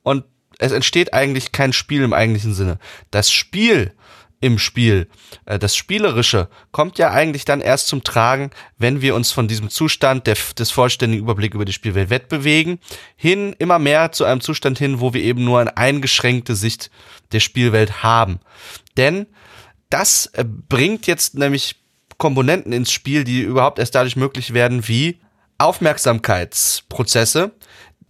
[0.02, 0.24] und
[0.58, 2.78] es entsteht eigentlich kein Spiel im eigentlichen Sinne.
[3.10, 3.92] Das Spiel
[4.40, 5.08] im Spiel,
[5.44, 9.68] äh, das Spielerische, kommt ja eigentlich dann erst zum Tragen, wenn wir uns von diesem
[9.68, 12.78] Zustand der, des vollständigen Überblick über die Spielwelt wegbewegen,
[13.16, 16.90] hin immer mehr zu einem Zustand hin, wo wir eben nur eine eingeschränkte Sicht
[17.32, 18.40] der Spielwelt haben.
[18.96, 19.26] Denn
[19.90, 21.76] das äh, bringt jetzt nämlich
[22.16, 25.20] Komponenten ins Spiel, die überhaupt erst dadurch möglich werden, wie
[25.58, 27.52] Aufmerksamkeitsprozesse,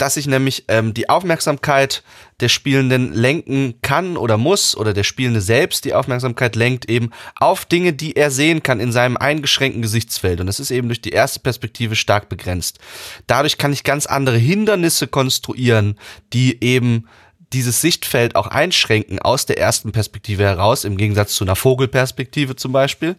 [0.01, 2.03] dass ich nämlich ähm, die Aufmerksamkeit
[2.41, 7.67] der Spielenden lenken kann oder muss oder der Spielende selbst die Aufmerksamkeit lenkt eben auf
[7.67, 10.41] Dinge, die er sehen kann in seinem eingeschränkten Gesichtsfeld.
[10.41, 12.79] Und das ist eben durch die erste Perspektive stark begrenzt.
[13.27, 15.99] Dadurch kann ich ganz andere Hindernisse konstruieren,
[16.33, 17.07] die eben
[17.53, 22.73] dieses Sichtfeld auch einschränken aus der ersten Perspektive heraus, im Gegensatz zu einer Vogelperspektive zum
[22.73, 23.17] Beispiel.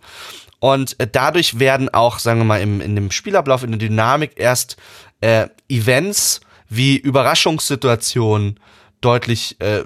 [0.59, 4.31] Und äh, dadurch werden auch, sagen wir mal, im, in dem Spielablauf, in der Dynamik
[4.37, 4.77] erst
[5.19, 6.41] äh, Events
[6.71, 8.57] wie Überraschungssituationen
[9.01, 9.83] deutlich äh,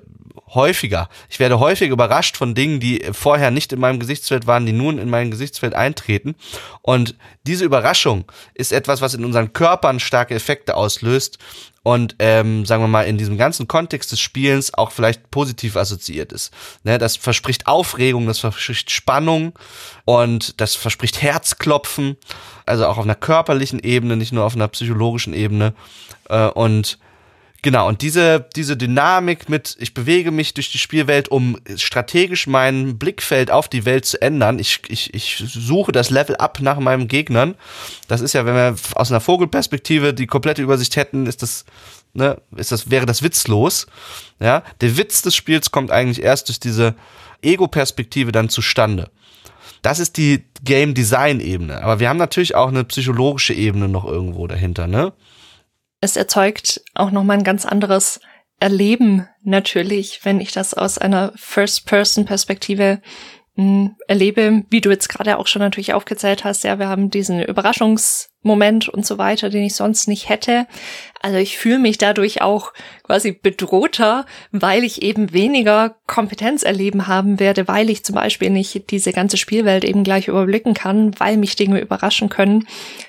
[0.54, 1.10] häufiger.
[1.30, 4.98] Ich werde häufig überrascht von Dingen, die vorher nicht in meinem Gesichtsfeld waren, die nun
[5.00, 6.36] in mein Gesichtsfeld eintreten.
[6.82, 11.40] Und diese Überraschung ist etwas, was in unseren Körpern starke Effekte auslöst
[11.86, 16.34] und ähm, sagen wir mal in diesem ganzen Kontext des Spielens auch vielleicht positiv assoziiert
[16.34, 16.52] ist.
[16.84, 19.54] Ne, das verspricht Aufregung, das verspricht Spannung
[20.04, 22.18] und das verspricht Herzklopfen,
[22.66, 25.76] also auch auf einer körperlichen Ebene, nicht nur auf einer psychologischen Ebene.
[26.28, 26.98] Äh, und
[27.66, 33.00] Genau, und diese, diese Dynamik mit, ich bewege mich durch die Spielwelt, um strategisch mein
[33.00, 34.60] Blickfeld auf die Welt zu ändern.
[34.60, 37.56] Ich, ich, ich suche das Level up nach meinen Gegnern.
[38.08, 41.66] Das ist ja, wenn wir aus einer Vogelperspektive die komplette Übersicht hätten, ist das,
[42.14, 43.88] ne, ist das, wäre das witzlos.
[44.40, 46.94] Ja, der Witz des Spiels kommt eigentlich erst durch diese
[47.42, 49.10] Ego-Perspektive dann zustande.
[49.82, 51.82] Das ist die Game Design Ebene.
[51.82, 55.14] Aber wir haben natürlich auch eine psychologische Ebene noch irgendwo dahinter, ne?
[56.06, 58.22] Es erzeugt auch nochmal ein ganz anderes
[58.60, 63.02] Erleben natürlich, wenn ich das aus einer First-Person-Perspektive
[63.58, 67.42] hm, erlebe, wie du jetzt gerade auch schon natürlich aufgezählt hast, ja, wir haben diesen
[67.42, 70.68] Überraschungsmoment und so weiter, den ich sonst nicht hätte.
[71.22, 72.74] Also ich fühle mich dadurch auch
[73.04, 78.92] quasi bedrohter, weil ich eben weniger Kompetenz erleben haben werde, weil ich zum Beispiel nicht
[78.92, 82.68] diese ganze Spielwelt eben gleich überblicken kann, weil mich Dinge überraschen können.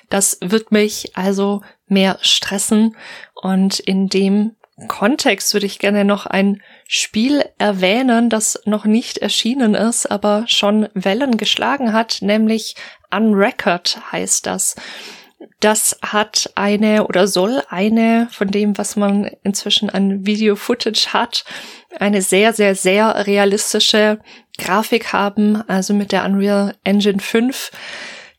[0.09, 2.95] Das wird mich also mehr stressen.
[3.33, 4.55] Und in dem
[4.87, 10.87] Kontext würde ich gerne noch ein Spiel erwähnen, das noch nicht erschienen ist, aber schon
[10.93, 12.75] Wellen geschlagen hat, nämlich
[13.09, 14.75] Unrecord heißt das.
[15.59, 21.43] Das hat eine oder soll eine von dem, was man inzwischen an Video-Footage hat,
[21.99, 24.19] eine sehr, sehr, sehr realistische
[24.59, 27.71] Grafik haben, also mit der Unreal Engine 5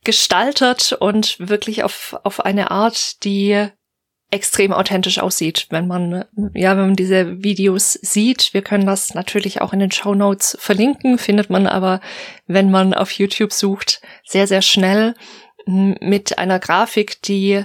[0.04, 3.68] gestaltet und wirklich auf, auf eine Art, die
[4.30, 8.52] extrem authentisch aussieht, wenn man, ja, wenn man diese Videos sieht.
[8.52, 12.00] Wir können das natürlich auch in den Show Notes verlinken, findet man aber,
[12.46, 15.14] wenn man auf YouTube sucht, sehr, sehr schnell
[15.66, 17.64] mit einer Grafik, die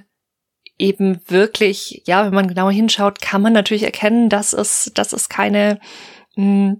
[0.77, 5.29] eben wirklich, ja, wenn man genauer hinschaut, kann man natürlich erkennen, dass es, dass es
[5.29, 5.79] keine,
[6.35, 6.77] mh,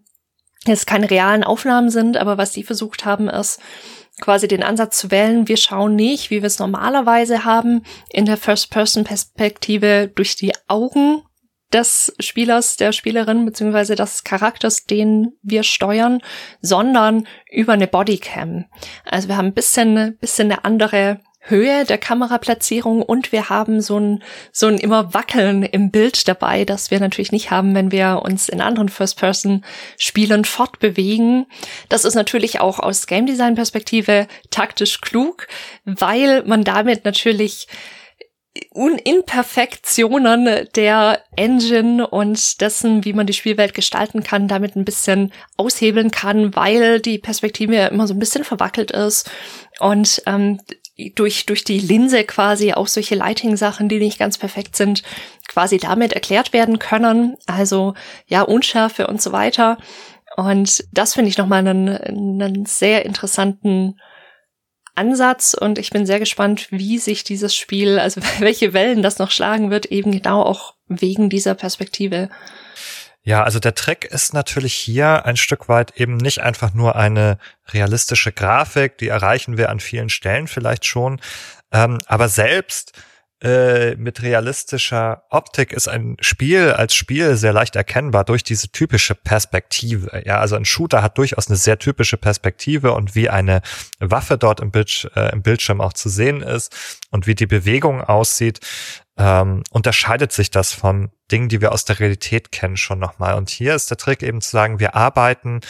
[0.66, 3.60] es keine realen Aufnahmen sind, aber was die versucht haben, ist,
[4.22, 8.38] quasi den Ansatz zu wählen, wir schauen nicht, wie wir es normalerweise haben, in der
[8.38, 11.24] First-Person-Perspektive durch die Augen
[11.74, 16.22] des Spielers, der Spielerin, beziehungsweise des Charakters, den wir steuern,
[16.62, 18.66] sondern über eine Bodycam.
[19.06, 24.00] Also wir haben ein bisschen, bisschen eine andere Höhe der Kameraplatzierung und wir haben so
[24.00, 28.22] ein, so ein immer Wackeln im Bild dabei, das wir natürlich nicht haben, wenn wir
[28.24, 31.46] uns in anderen First-Person-Spielen fortbewegen.
[31.90, 35.48] Das ist natürlich auch aus Game Design-Perspektive taktisch klug,
[35.84, 37.68] weil man damit natürlich
[38.70, 46.12] Unimperfektionen der Engine und dessen, wie man die Spielwelt gestalten kann, damit ein bisschen aushebeln
[46.12, 49.30] kann, weil die Perspektive immer so ein bisschen verwackelt ist.
[49.80, 50.60] Und ähm,
[51.16, 55.04] durch, durch die Linse quasi auch solche Lighting-Sachen, die nicht ganz perfekt sind,
[55.48, 57.36] quasi damit erklärt werden können.
[57.48, 57.96] Also
[58.28, 59.78] ja, Unschärfe und so weiter.
[60.36, 64.00] Und das finde ich nochmal einen, einen sehr interessanten
[64.96, 69.32] Ansatz und ich bin sehr gespannt, wie sich dieses Spiel, also welche Wellen das noch
[69.32, 72.30] schlagen wird, eben genau auch wegen dieser Perspektive.
[73.26, 77.38] Ja, also der Trick ist natürlich hier ein Stück weit eben nicht einfach nur eine
[77.72, 81.22] realistische Grafik, die erreichen wir an vielen Stellen vielleicht schon,
[81.72, 82.92] ähm, aber selbst
[83.44, 89.16] äh, mit realistischer Optik ist ein Spiel als Spiel sehr leicht erkennbar durch diese typische
[89.16, 90.24] Perspektive.
[90.26, 93.62] Ja, also ein Shooter hat durchaus eine sehr typische Perspektive und wie eine
[94.00, 96.74] Waffe dort im, Bild, äh, im Bildschirm auch zu sehen ist
[97.12, 98.62] und wie die Bewegung aussieht,
[99.18, 103.36] ähm, unterscheidet sich das von Dingen, die wir aus der Realität kennen, schon nochmal.
[103.36, 105.62] Und hier ist der Trick eben zu sagen, wir arbeiten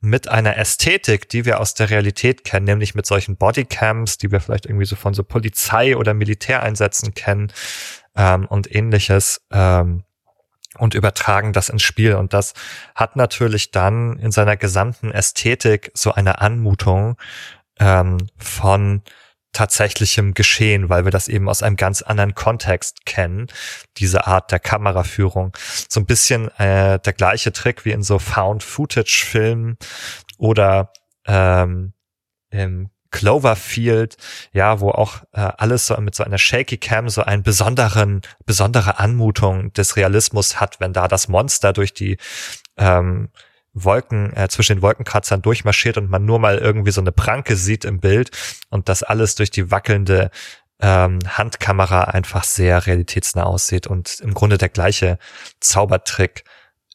[0.00, 4.40] mit einer Ästhetik, die wir aus der Realität kennen, nämlich mit solchen Bodycams, die wir
[4.40, 7.52] vielleicht irgendwie so von so Polizei- oder Militäreinsätzen kennen
[8.14, 9.42] ähm, und ähnliches.
[9.50, 10.04] Ähm,
[10.78, 12.16] und übertragen das ins Spiel.
[12.16, 12.52] Und das
[12.94, 17.16] hat natürlich dann in seiner gesamten Ästhetik so eine Anmutung
[17.78, 19.00] ähm, von
[19.56, 23.46] tatsächlichem Geschehen, weil wir das eben aus einem ganz anderen Kontext kennen,
[23.96, 25.56] diese Art der Kameraführung.
[25.88, 29.78] So ein bisschen äh, der gleiche Trick wie in so Found-Footage-Filmen
[30.36, 30.92] oder
[31.26, 31.94] ähm,
[32.50, 34.18] im Cloverfield,
[34.52, 38.98] ja, wo auch äh, alles so mit so einer Shaky Cam so einen besonderen, besondere
[38.98, 42.18] Anmutung des Realismus hat, wenn da das Monster durch die
[42.76, 43.30] ähm,
[43.84, 47.84] Wolken, äh, zwischen den Wolkenkratzern durchmarschiert und man nur mal irgendwie so eine Pranke sieht
[47.84, 48.30] im Bild
[48.70, 50.30] und das alles durch die wackelnde
[50.80, 55.18] ähm, Handkamera einfach sehr realitätsnah aussieht und im Grunde der gleiche
[55.60, 56.44] Zaubertrick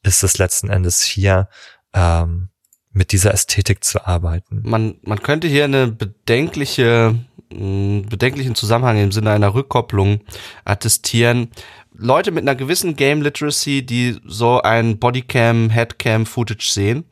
[0.03, 1.49] ist es letzten Endes hier.
[1.93, 2.51] Ähm,
[2.93, 4.61] mit dieser Ästhetik zu arbeiten.
[4.63, 7.15] Man, man könnte hier eine bedenkliche,
[7.49, 10.21] bedenklichen Zusammenhang im Sinne einer Rückkopplung
[10.65, 11.51] attestieren.
[12.03, 17.05] Leute mit einer gewissen Game Literacy, die so ein Bodycam, Headcam Footage sehen,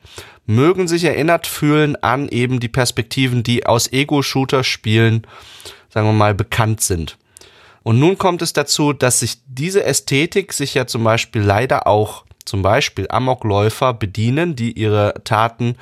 [0.46, 5.24] mögen sich erinnert fühlen an eben die Perspektiven, die aus Ego-Shooter-Spielen,
[5.90, 7.18] sagen wir mal, bekannt sind.
[7.84, 12.24] Und nun kommt es dazu, dass sich diese Ästhetik sich ja zum Beispiel leider auch
[12.44, 15.76] zum Beispiel Amokläufer bedienen, die ihre Taten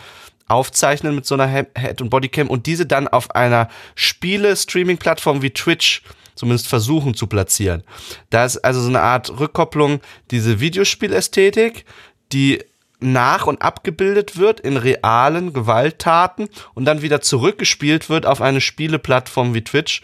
[0.49, 6.03] aufzeichnen mit so einer Head- und Bodycam und diese dann auf einer Spiele-Streaming-Plattform wie Twitch
[6.39, 7.83] zumindest versuchen zu platzieren.
[8.31, 10.01] Da ist also so eine Art Rückkopplung,
[10.31, 11.85] diese Videospielästhetik,
[12.33, 12.65] die
[13.01, 19.55] nach und abgebildet wird in realen Gewalttaten und dann wieder zurückgespielt wird auf eine Spieleplattform
[19.55, 20.03] wie Twitch.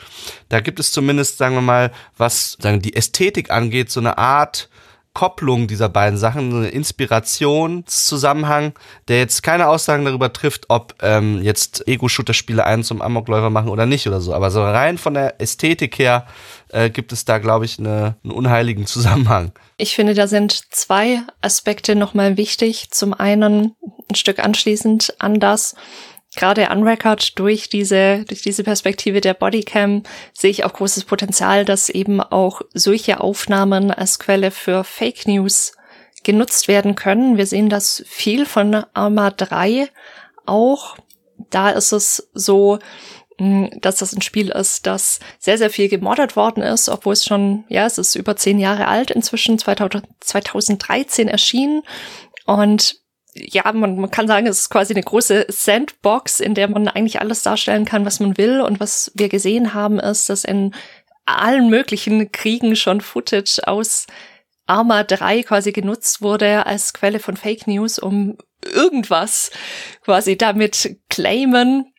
[0.48, 4.68] Da gibt es zumindest, sagen wir mal, was sagen die Ästhetik angeht, so eine Art
[5.14, 8.72] Kopplung dieser beiden Sachen, so eine Inspirationszusammenhang,
[9.06, 13.86] der jetzt keine Aussagen darüber trifft, ob ähm, jetzt Ego-Shooter-Spiele einen zum Amokläufer machen oder
[13.86, 14.34] nicht oder so.
[14.34, 16.26] Aber so rein von der Ästhetik her
[16.70, 19.52] äh, gibt es da, glaube ich, eine, einen unheiligen Zusammenhang.
[19.76, 22.90] Ich finde, da sind zwei Aspekte nochmal wichtig.
[22.90, 23.76] Zum einen
[24.10, 25.74] ein Stück anschließend an das,
[26.36, 30.02] gerade an Record durch diese, durch diese Perspektive der Bodycam
[30.32, 35.72] sehe ich auch großes Potenzial, dass eben auch solche Aufnahmen als Quelle für Fake News
[36.22, 37.36] genutzt werden können.
[37.36, 39.88] Wir sehen das viel von Arma 3
[40.46, 40.96] auch.
[41.50, 42.78] Da ist es so,
[43.38, 47.24] hm, dass das ein Spiel ist, das sehr, sehr viel gemoddet worden ist, obwohl es
[47.24, 51.82] schon, ja, es ist über zehn Jahre alt inzwischen, 2013 erschienen.
[52.46, 53.03] Und
[53.34, 57.20] ja, man, man kann sagen, es ist quasi eine große Sandbox, in der man eigentlich
[57.20, 58.60] alles darstellen kann, was man will.
[58.60, 60.74] Und was wir gesehen haben, ist, dass in
[61.26, 64.06] allen möglichen Kriegen schon Footage aus
[64.66, 69.50] Arma 3 quasi genutzt wurde als Quelle von Fake News, um irgendwas
[70.02, 71.92] quasi damit claimen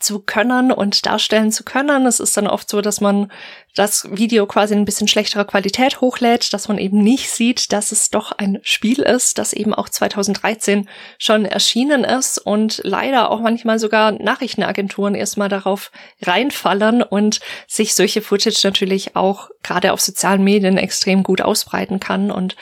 [0.00, 2.06] zu können und darstellen zu können.
[2.06, 3.30] Es ist dann oft so, dass man
[3.74, 7.90] das Video quasi in ein bisschen schlechterer Qualität hochlädt, dass man eben nicht sieht, dass
[7.90, 10.88] es doch ein Spiel ist, das eben auch 2013
[11.18, 15.90] schon erschienen ist und leider auch manchmal sogar Nachrichtenagenturen erstmal darauf
[16.22, 22.30] reinfallen und sich solche Footage natürlich auch gerade auf sozialen Medien extrem gut ausbreiten kann.
[22.30, 22.54] Und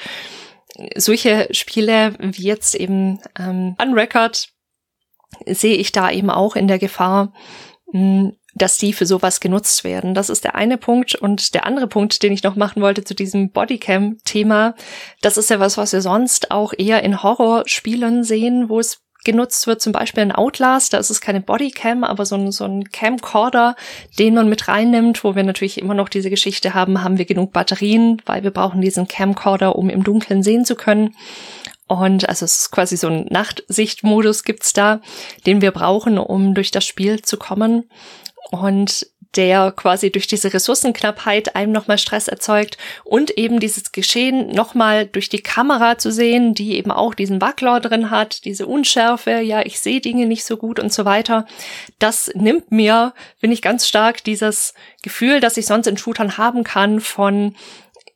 [0.96, 4.48] solche Spiele wie jetzt eben ähm, Unrecord
[5.46, 7.32] sehe ich da eben auch in der Gefahr,
[7.90, 10.14] hm, dass die für sowas genutzt werden.
[10.14, 11.14] Das ist der eine Punkt.
[11.14, 14.74] Und der andere Punkt, den ich noch machen wollte zu diesem Bodycam-Thema,
[15.20, 19.66] das ist ja was, was wir sonst auch eher in Horrorspielen sehen, wo es genutzt
[19.66, 22.90] wird, zum Beispiel in Outlast, da ist es keine Bodycam, aber so ein, so ein
[22.90, 23.76] Camcorder,
[24.18, 27.52] den man mit reinnimmt, wo wir natürlich immer noch diese Geschichte haben, haben wir genug
[27.52, 31.14] Batterien, weil wir brauchen diesen Camcorder, um im Dunkeln sehen zu können.
[31.86, 35.00] Und also es ist quasi so ein Nachtsichtmodus gibt's da,
[35.46, 37.84] den wir brauchen, um durch das Spiel zu kommen.
[38.52, 39.06] Und
[39.36, 45.30] der quasi durch diese Ressourcenknappheit einem nochmal Stress erzeugt und eben dieses Geschehen nochmal durch
[45.30, 49.80] die Kamera zu sehen, die eben auch diesen Wackler drin hat, diese Unschärfe, ja, ich
[49.80, 51.46] sehe Dinge nicht so gut und so weiter.
[51.98, 56.62] Das nimmt mir, finde ich, ganz stark dieses Gefühl, das ich sonst in Shootern haben
[56.62, 57.54] kann von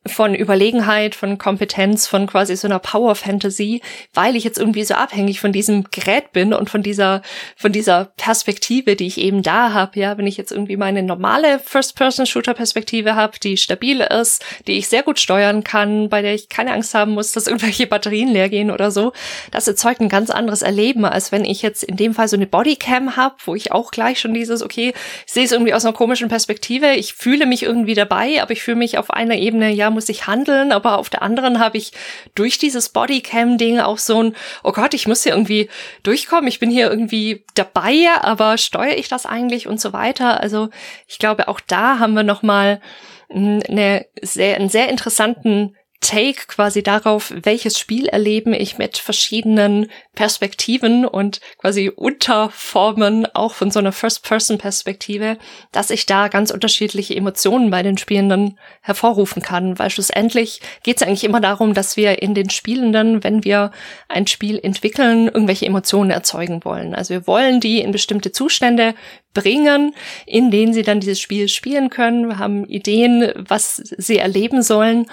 [0.08, 3.82] von Überlegenheit, von Kompetenz, von quasi so einer Power Fantasy,
[4.14, 7.22] weil ich jetzt irgendwie so abhängig von diesem Gerät bin und von dieser
[7.56, 9.98] von dieser Perspektive, die ich eben da habe.
[9.98, 15.02] Ja, wenn ich jetzt irgendwie meine normale First-Person-Shooter-Perspektive habe, die stabil ist, die ich sehr
[15.02, 18.70] gut steuern kann, bei der ich keine Angst haben muss, dass irgendwelche Batterien leer gehen
[18.70, 19.12] oder so,
[19.50, 22.46] das erzeugt ein ganz anderes Erleben, als wenn ich jetzt in dem Fall so eine
[22.46, 24.92] Bodycam habe, wo ich auch gleich schon dieses, okay,
[25.26, 28.62] ich sehe es irgendwie aus einer komischen Perspektive, ich fühle mich irgendwie dabei, aber ich
[28.62, 31.92] fühle mich auf einer Ebene, ja, muss ich handeln, aber auf der anderen habe ich
[32.34, 35.70] durch dieses Bodycam-Ding auch so ein, oh Gott, ich muss hier irgendwie
[36.02, 40.40] durchkommen, ich bin hier irgendwie dabei, aber steuere ich das eigentlich und so weiter.
[40.40, 40.68] Also
[41.08, 42.82] ich glaube, auch da haben wir nochmal
[43.30, 51.06] eine sehr, einen sehr interessanten Take quasi darauf, welches Spiel erleben ich mit verschiedenen Perspektiven
[51.06, 55.38] und quasi Unterformen auch von so einer First-Person-Perspektive,
[55.72, 59.78] dass ich da ganz unterschiedliche Emotionen bei den Spielenden hervorrufen kann.
[59.78, 63.72] Weil schlussendlich geht es eigentlich immer darum, dass wir in den Spielenden, wenn wir
[64.08, 66.94] ein Spiel entwickeln, irgendwelche Emotionen erzeugen wollen.
[66.94, 68.94] Also wir wollen die in bestimmte Zustände
[69.34, 69.94] bringen,
[70.24, 72.28] in denen sie dann dieses Spiel spielen können.
[72.28, 75.06] Wir haben Ideen, was sie erleben sollen.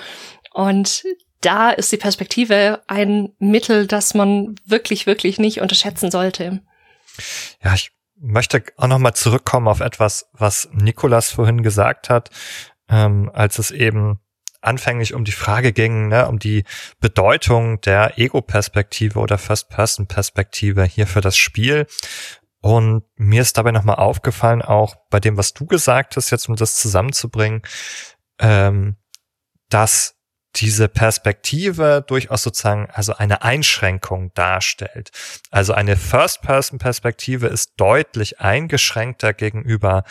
[0.53, 1.03] Und
[1.41, 6.61] da ist die Perspektive ein Mittel, das man wirklich, wirklich nicht unterschätzen sollte.
[7.61, 12.29] Ja, ich möchte auch nochmal zurückkommen auf etwas, was Nikolas vorhin gesagt hat,
[12.87, 14.19] ähm, als es eben
[14.61, 16.63] anfänglich um die Frage ging, ne, um die
[17.01, 21.85] Bedeutung der Ego-Perspektive oder First-Person-Perspektive hier für das Spiel.
[22.61, 26.55] Und mir ist dabei nochmal aufgefallen, auch bei dem, was du gesagt hast, jetzt um
[26.55, 27.61] das zusammenzubringen,
[28.39, 28.95] ähm,
[29.67, 30.15] dass
[30.55, 35.11] diese Perspektive durchaus sozusagen also eine Einschränkung darstellt.
[35.51, 40.03] Also eine First-Person-Perspektive ist deutlich eingeschränkter gegenüber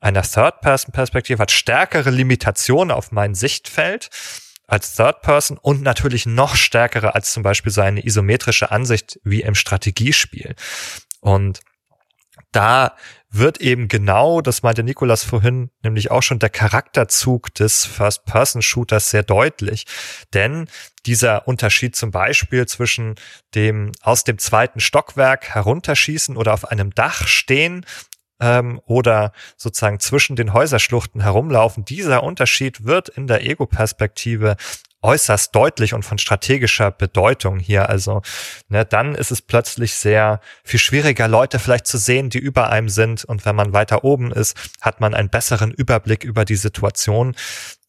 [0.00, 4.10] einer Third-Person-Perspektive, hat stärkere Limitationen auf mein Sichtfeld
[4.66, 9.42] als Third Person und natürlich noch stärkere als zum Beispiel so eine isometrische Ansicht wie
[9.42, 10.54] im Strategiespiel.
[11.20, 11.60] Und
[12.52, 12.96] da
[13.30, 19.22] wird eben genau, das meinte Nikolas vorhin, nämlich auch schon der Charakterzug des First-Person-Shooters sehr
[19.22, 19.86] deutlich.
[20.34, 20.68] Denn
[21.06, 23.14] dieser Unterschied zum Beispiel zwischen
[23.54, 27.86] dem aus dem zweiten Stockwerk herunterschießen oder auf einem Dach stehen
[28.38, 34.56] ähm, oder sozusagen zwischen den Häuserschluchten herumlaufen, dieser Unterschied wird in der Ego-Perspektive
[35.02, 37.88] äußerst deutlich und von strategischer Bedeutung hier.
[37.88, 38.22] Also,
[38.68, 42.88] ne, dann ist es plötzlich sehr viel schwieriger, Leute vielleicht zu sehen, die über einem
[42.88, 43.24] sind.
[43.24, 47.34] Und wenn man weiter oben ist, hat man einen besseren Überblick über die Situation.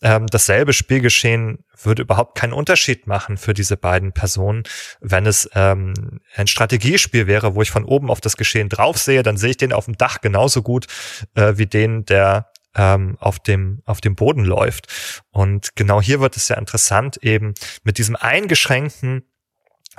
[0.02, 4.64] Ähm, dasselbe Spielgeschehen würde überhaupt keinen Unterschied machen für diese beiden Personen.
[5.00, 5.94] Wenn es ähm,
[6.36, 9.58] ein Strategiespiel wäre, wo ich von oben auf das Geschehen drauf sehe, dann sehe ich
[9.58, 10.88] den auf dem Dach genauso gut
[11.36, 14.88] äh, wie den, der ähm, auf dem auf dem Boden läuft.
[15.32, 19.24] Und genau hier wird es ja interessant, eben mit diesem eingeschränkten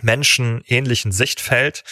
[0.03, 1.85] menschenähnlichen Sichtfeld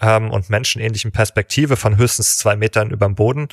[0.00, 3.48] ähm, und menschenähnlichen Perspektive von höchstens zwei Metern über dem Boden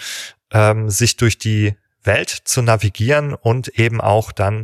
[0.52, 4.64] ähm, sich durch die Welt zu navigieren und eben auch dann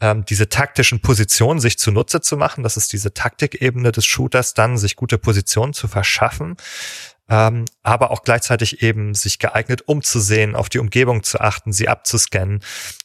[0.00, 2.62] ähm, diese taktischen Positionen sich zunutze zu machen.
[2.62, 6.56] Das ist diese Taktikebene des Shooters, dann sich gute Positionen zu verschaffen
[7.30, 12.60] ähm, aber auch gleichzeitig eben sich geeignet umzusehen, auf die Umgebung zu achten, sie abzuscannen.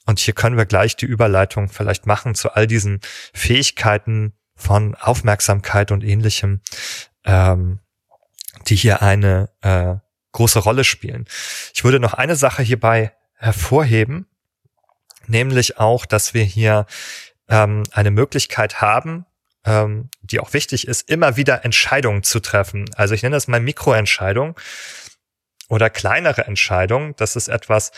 [0.07, 2.99] Und hier können wir gleich die Überleitung vielleicht machen zu all diesen
[3.33, 6.61] Fähigkeiten von Aufmerksamkeit und ähnlichem,
[7.23, 7.79] ähm,
[8.67, 9.95] die hier eine äh,
[10.31, 11.25] große Rolle spielen.
[11.73, 14.25] Ich würde noch eine Sache hierbei hervorheben,
[15.27, 16.87] nämlich auch, dass wir hier
[17.47, 19.25] ähm, eine Möglichkeit haben,
[19.65, 22.85] ähm, die auch wichtig ist, immer wieder Entscheidungen zu treffen.
[22.95, 24.59] Also ich nenne das mal Mikroentscheidung
[25.67, 27.15] oder kleinere Entscheidungen.
[27.17, 27.91] Das ist etwas,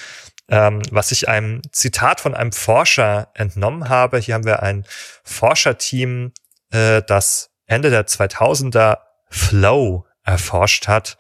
[0.49, 4.19] ähm, was ich einem Zitat von einem Forscher entnommen habe.
[4.19, 4.85] Hier haben wir ein
[5.23, 6.31] Forscherteam,
[6.71, 8.99] äh, das Ende der 2000er
[9.29, 11.17] Flow erforscht hat.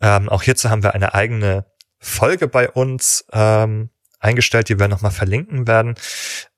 [0.00, 1.66] Ähm, auch hierzu haben wir eine eigene
[1.98, 5.94] Folge bei uns ähm, eingestellt, die wir nochmal verlinken werden.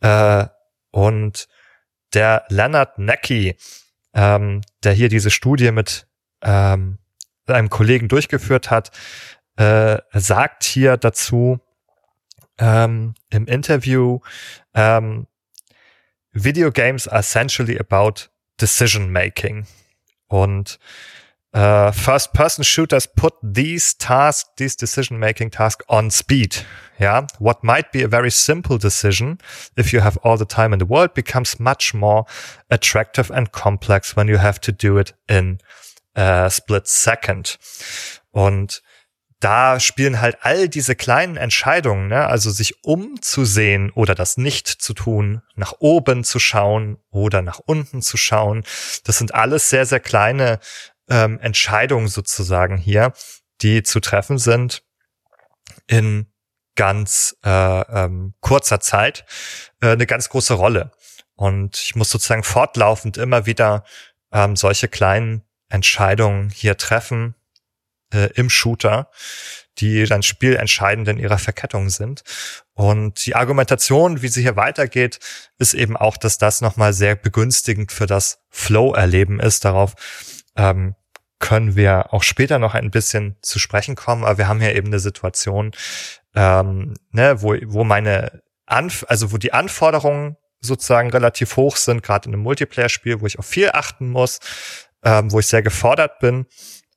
[0.00, 0.46] Äh,
[0.90, 1.48] und
[2.14, 3.56] der Leonard Necky,
[4.14, 6.06] ähm, der hier diese Studie mit
[6.42, 6.98] ähm,
[7.46, 8.90] einem Kollegen durchgeführt hat,
[9.56, 11.60] äh, sagt hier dazu
[12.58, 14.20] ähm, im Interview,
[14.74, 15.26] ähm,
[16.32, 18.28] Video Games are essentially about
[18.58, 19.66] decision making.
[20.28, 20.78] Und
[21.54, 26.66] Uh, first person shooters put these tasks, these decision making tasks on speed.
[26.98, 27.26] Yeah.
[27.38, 29.38] What might be a very simple decision
[29.76, 32.24] if you have all the time in the world becomes much more
[32.70, 35.58] attractive and complex when you have to do it in
[36.14, 37.58] a split second.
[38.30, 38.82] Und
[39.40, 42.26] da spielen halt all diese kleinen Entscheidungen, ne?
[42.26, 48.00] also sich umzusehen oder das nicht zu tun, nach oben zu schauen oder nach unten
[48.00, 48.64] zu schauen.
[49.04, 50.60] Das sind alles sehr, sehr kleine
[51.10, 53.12] ähm, Entscheidungen sozusagen hier,
[53.60, 54.82] die zu treffen sind
[55.86, 56.26] in
[56.76, 59.24] ganz äh, ähm, kurzer Zeit,
[59.80, 60.90] äh, eine ganz große Rolle.
[61.36, 63.84] Und ich muss sozusagen fortlaufend immer wieder
[64.32, 67.34] ähm, solche kleinen Entscheidungen hier treffen
[68.12, 69.10] äh, im Shooter,
[69.78, 72.22] die dann spielentscheidend in ihrer Verkettung sind.
[72.74, 75.18] Und die Argumentation, wie sie hier weitergeht,
[75.58, 79.64] ist eben auch, dass das nochmal sehr begünstigend für das Flow-Erleben ist.
[79.64, 79.94] Darauf
[80.56, 80.94] ähm,
[81.40, 84.86] können wir auch später noch ein bisschen zu sprechen kommen, aber wir haben hier eben
[84.86, 85.72] eine Situation,
[86.34, 92.28] ähm, ne, wo, wo meine Anf also wo die Anforderungen sozusagen relativ hoch sind, gerade
[92.28, 94.40] in einem Multiplayer-Spiel, wo ich auf viel achten muss,
[95.02, 96.46] ähm, wo ich sehr gefordert bin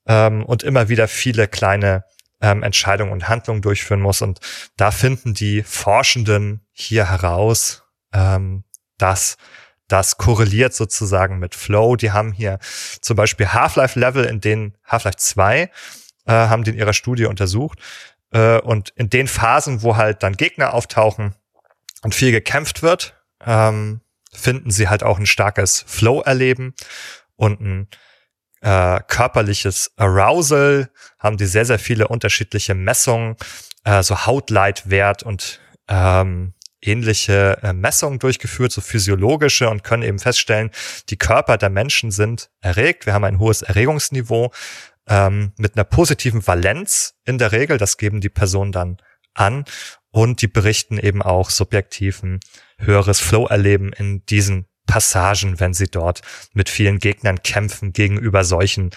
[0.08, 2.06] ähm, und immer wieder viele kleine
[2.42, 4.22] ähm, Entscheidungen und Handlungen durchführen muss.
[4.22, 4.40] Und
[4.78, 7.84] da finden die Forschenden hier heraus,
[8.14, 8.64] ähm,
[8.98, 9.38] dass
[9.88, 11.96] das korreliert sozusagen mit Flow.
[11.96, 12.60] Die haben hier
[13.02, 15.70] zum Beispiel Half-Life-Level, in denen Half-Life 2 äh,
[16.26, 17.80] haben die in ihrer Studie untersucht.
[18.32, 21.36] Äh, und in den Phasen, wo halt dann Gegner auftauchen
[22.04, 24.02] und viel gekämpft wird, ähm,
[24.32, 26.76] finden sie halt auch ein starkes Flow-Erleben
[27.36, 27.88] und ein
[28.62, 30.90] äh, körperliches Arousal,
[31.20, 33.36] haben die sehr, sehr viele unterschiedliche Messungen,
[33.84, 40.72] äh, so Hautleitwert und ähm, ähnliche äh, Messungen durchgeführt, so physiologische und können eben feststellen,
[41.10, 43.06] die Körper der Menschen sind erregt.
[43.06, 44.52] Wir haben ein hohes Erregungsniveau
[45.08, 47.78] ähm, mit einer positiven Valenz in der Regel.
[47.78, 48.98] Das geben die Personen dann
[49.34, 49.66] an
[50.12, 52.40] und die berichten eben auch subjektiven
[52.78, 56.22] höheres Flow-Erleben in diesen Passagen, wenn sie dort
[56.54, 58.92] mit vielen Gegnern kämpfen gegenüber solchen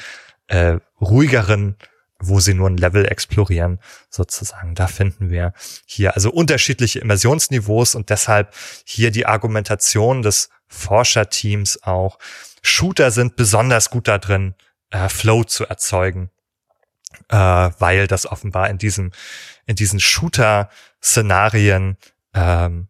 [0.47, 1.77] äh, ruhigeren
[2.21, 3.81] wo sie nur ein Level explorieren,
[4.11, 4.75] sozusagen.
[4.75, 5.53] Da finden wir
[5.87, 8.55] hier also unterschiedliche Immersionsniveaus und deshalb
[8.85, 12.19] hier die Argumentation des Forscherteams auch.
[12.63, 14.55] Shooter sind besonders gut da drin,
[14.91, 16.31] äh, Flow zu erzeugen,
[17.29, 19.13] äh, weil das offenbar in diesem,
[19.67, 21.97] in diesen Shooter-Szenarien
[22.35, 22.89] ähm,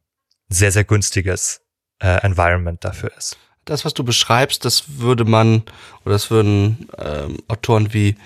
[0.48, 1.62] sehr, sehr günstiges
[2.00, 3.38] äh, Environment dafür ist.
[3.64, 5.62] Das, was du beschreibst, das würde man,
[6.04, 8.16] oder das würden ähm, Autoren wie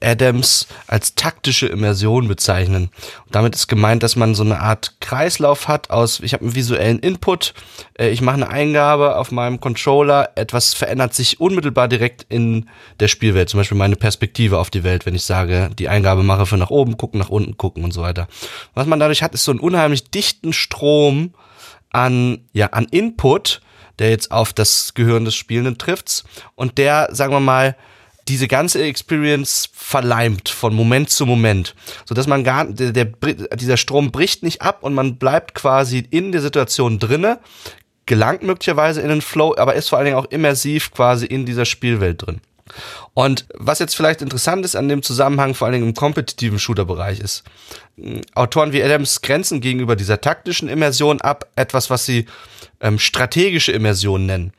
[0.00, 2.90] Adams als taktische Immersion bezeichnen.
[3.24, 6.54] Und damit ist gemeint, dass man so eine Art Kreislauf hat aus, ich habe einen
[6.54, 7.52] visuellen Input,
[7.98, 12.68] äh, ich mache eine Eingabe auf meinem Controller, etwas verändert sich unmittelbar direkt in
[13.00, 16.46] der Spielwelt, zum Beispiel meine Perspektive auf die Welt, wenn ich sage, die Eingabe mache
[16.46, 18.28] für nach oben gucken, nach unten gucken und so weiter.
[18.74, 21.34] Was man dadurch hat, ist so einen unheimlich dichten Strom
[21.90, 23.60] an, ja, an Input,
[23.98, 26.24] der jetzt auf das Gehirn des Spielenden trifft
[26.54, 27.76] und der, sagen wir mal,
[28.28, 31.74] diese ganze Experience verleimt von Moment zu Moment,
[32.04, 33.04] so dass man gar der, der
[33.56, 37.38] dieser Strom bricht nicht ab und man bleibt quasi in der Situation drinne,
[38.06, 41.64] gelangt möglicherweise in den Flow, aber ist vor allen Dingen auch immersiv quasi in dieser
[41.64, 42.40] Spielwelt drin.
[43.14, 47.20] Und was jetzt vielleicht interessant ist an dem Zusammenhang, vor allen Dingen im kompetitiven Shooter-Bereich
[47.20, 47.44] ist,
[48.34, 52.26] Autoren wie Adams grenzen gegenüber dieser taktischen Immersion ab etwas, was sie
[52.80, 54.52] ähm, strategische Immersion nennen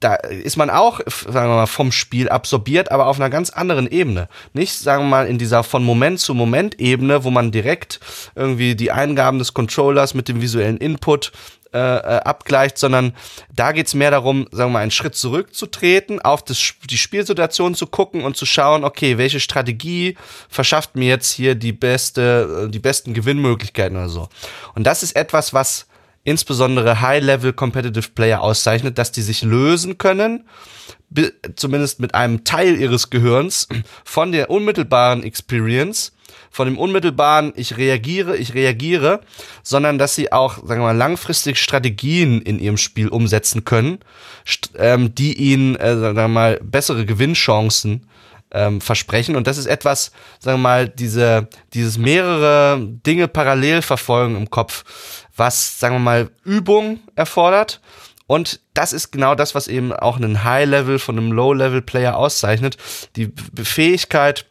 [0.00, 3.86] da ist man auch, sagen wir mal, vom Spiel absorbiert, aber auf einer ganz anderen
[3.86, 4.28] Ebene.
[4.54, 8.00] Nicht, sagen wir mal, in dieser von Moment zu Moment Ebene, wo man direkt
[8.34, 11.32] irgendwie die Eingaben des Controllers mit dem visuellen Input
[11.72, 13.14] äh, äh, abgleicht, sondern
[13.54, 17.86] da geht's mehr darum, sagen wir mal, einen Schritt zurückzutreten, auf das, die Spielsituation zu
[17.86, 20.16] gucken und zu schauen, okay, welche Strategie
[20.48, 24.28] verschafft mir jetzt hier die beste, äh, die besten Gewinnmöglichkeiten oder so.
[24.74, 25.86] Und das ist etwas, was
[26.24, 30.44] insbesondere High-Level Competitive Player auszeichnet, dass die sich lösen können,
[31.56, 33.68] zumindest mit einem Teil ihres Gehirns,
[34.04, 36.12] von der unmittelbaren Experience,
[36.50, 39.20] von dem unmittelbaren, ich reagiere, ich reagiere,
[39.62, 43.98] sondern dass sie auch, sagen wir mal, langfristig Strategien in ihrem Spiel umsetzen können,
[44.76, 48.06] ähm, die ihnen, äh, sagen wir mal, bessere Gewinnchancen
[48.52, 49.36] ähm, versprechen.
[49.36, 54.84] Und das ist etwas, sagen wir mal, diese, dieses mehrere Dinge parallel verfolgen im Kopf,
[55.40, 57.80] was, sagen wir mal, Übung erfordert.
[58.28, 62.76] Und das ist genau das, was eben auch einen High-Level von einem Low-Level-Player auszeichnet.
[63.16, 64.46] Die Fähigkeit,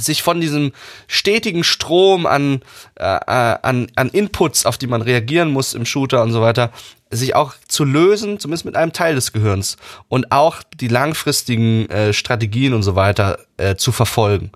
[0.00, 0.72] sich von diesem
[1.06, 2.62] stetigen Strom an,
[2.94, 6.72] äh, an, an Inputs, auf die man reagieren muss im Shooter und so weiter,
[7.10, 9.76] sich auch zu lösen, zumindest mit einem Teil des Gehirns
[10.08, 14.52] und auch die langfristigen äh, Strategien und so weiter äh, zu verfolgen.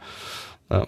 [0.71, 0.87] Ja.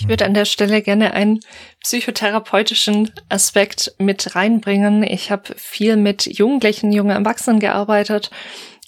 [0.00, 1.40] Ich würde an der Stelle gerne einen
[1.82, 5.02] psychotherapeutischen Aspekt mit reinbringen.
[5.02, 8.30] Ich habe viel mit Jugendlichen, jungen Erwachsenen gearbeitet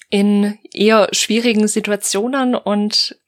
[0.09, 3.19] in eher schwierigen Situationen und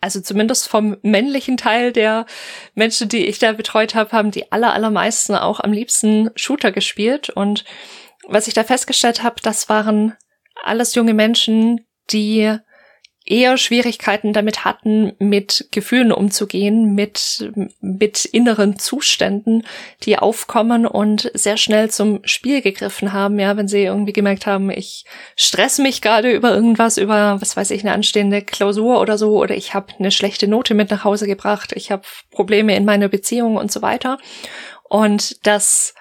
[0.00, 2.26] also zumindest vom männlichen Teil der
[2.74, 7.30] Menschen, die ich da betreut habe, haben die aller, allermeisten auch am liebsten Shooter gespielt.
[7.30, 7.64] Und
[8.26, 10.16] was ich da festgestellt habe, das waren
[10.64, 12.58] alles junge Menschen, die
[13.30, 17.50] eher Schwierigkeiten damit hatten, mit Gefühlen umzugehen, mit,
[17.80, 19.64] mit inneren Zuständen,
[20.02, 24.68] die aufkommen und sehr schnell zum Spiel gegriffen haben, ja, wenn sie irgendwie gemerkt haben,
[24.70, 25.04] ich
[25.36, 29.54] stress mich gerade über irgendwas, über, was weiß ich, eine anstehende Klausur oder so, oder
[29.54, 32.02] ich habe eine schlechte Note mit nach Hause gebracht, ich habe
[32.32, 34.18] Probleme in meiner Beziehung und so weiter.
[34.88, 35.94] Und das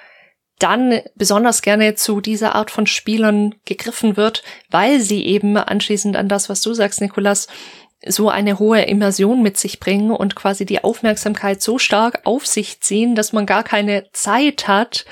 [0.60, 6.28] dann besonders gerne zu dieser Art von Spielern gegriffen wird, weil sie eben anschließend an
[6.28, 7.48] das, was du sagst, Nikolas,
[8.06, 12.80] so eine hohe Immersion mit sich bringen und quasi die Aufmerksamkeit so stark auf sich
[12.82, 15.06] ziehen, dass man gar keine Zeit hat,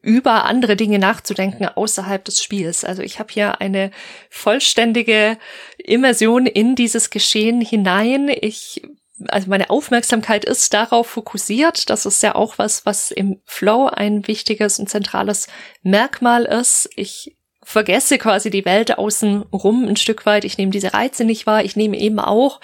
[0.00, 2.84] über andere Dinge nachzudenken außerhalb des Spiels.
[2.84, 3.90] Also ich habe hier eine
[4.30, 5.36] vollständige
[5.76, 8.28] Immersion in dieses Geschehen hinein.
[8.28, 8.82] Ich
[9.28, 11.90] also meine Aufmerksamkeit ist darauf fokussiert.
[11.90, 15.48] Das ist ja auch was, was im Flow ein wichtiges und zentrales
[15.82, 16.88] Merkmal ist.
[16.96, 20.44] Ich vergesse quasi die Welt außen rum ein Stück weit.
[20.44, 21.64] Ich nehme diese Reize nicht wahr.
[21.64, 22.60] Ich nehme eben auch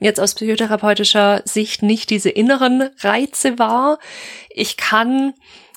[0.00, 3.98] jetzt aus psychotherapeutischer Sicht nicht diese inneren Reize wahr.
[4.50, 5.34] Ich kann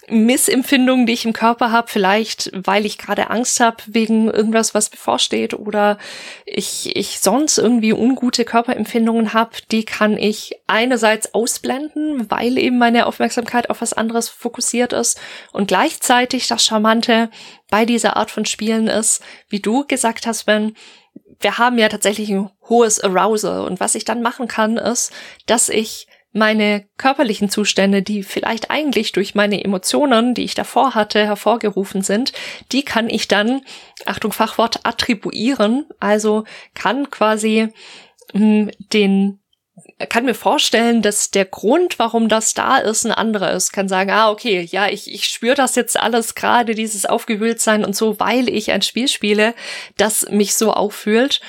[0.10, 4.90] Missempfindungen, die ich im Körper habe, vielleicht weil ich gerade Angst habe wegen irgendwas, was
[4.90, 5.98] bevorsteht oder
[6.45, 13.06] ich, ich sonst irgendwie ungute Körperempfindungen habe, die kann ich einerseits ausblenden, weil eben meine
[13.06, 15.19] Aufmerksamkeit auf was anderes fokussiert ist
[15.52, 17.30] und gleichzeitig das Charmante
[17.69, 20.76] bei dieser Art von Spielen ist, wie du gesagt hast, Ben,
[21.40, 25.11] wir haben ja tatsächlich ein hohes Arousal und was ich dann machen kann, ist,
[25.45, 31.26] dass ich meine körperlichen Zustände, die vielleicht eigentlich durch meine Emotionen, die ich davor hatte,
[31.26, 32.32] hervorgerufen sind,
[32.72, 33.62] die kann ich dann,
[34.06, 37.70] Achtung Fachwort, attribuieren, also kann quasi
[38.34, 39.41] mh, hm, den
[40.10, 43.72] kann mir vorstellen, dass der Grund, warum das da ist, ein anderer ist.
[43.72, 47.95] Kann sagen, ah, okay, ja, ich, ich spüre das jetzt alles gerade, dieses Aufgewühltsein und
[47.95, 49.53] so, weil ich ein Spiel spiele,
[49.98, 51.41] das mich so auffühlt.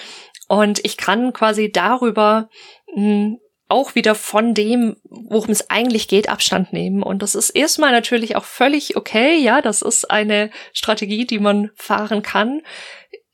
[0.48, 2.48] Und ich kann quasi darüber
[2.94, 3.38] mh, hm,
[3.72, 7.02] auch wieder von dem, worum es eigentlich geht, Abstand nehmen.
[7.02, 9.38] Und das ist erstmal natürlich auch völlig okay.
[9.38, 12.60] Ja, das ist eine Strategie, die man fahren kann.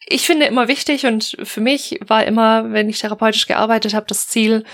[0.06, 4.28] Ich finde immer wichtig und für mich war immer, wenn ich therapeutisch gearbeitet habe, das
[4.28, 4.65] Ziel,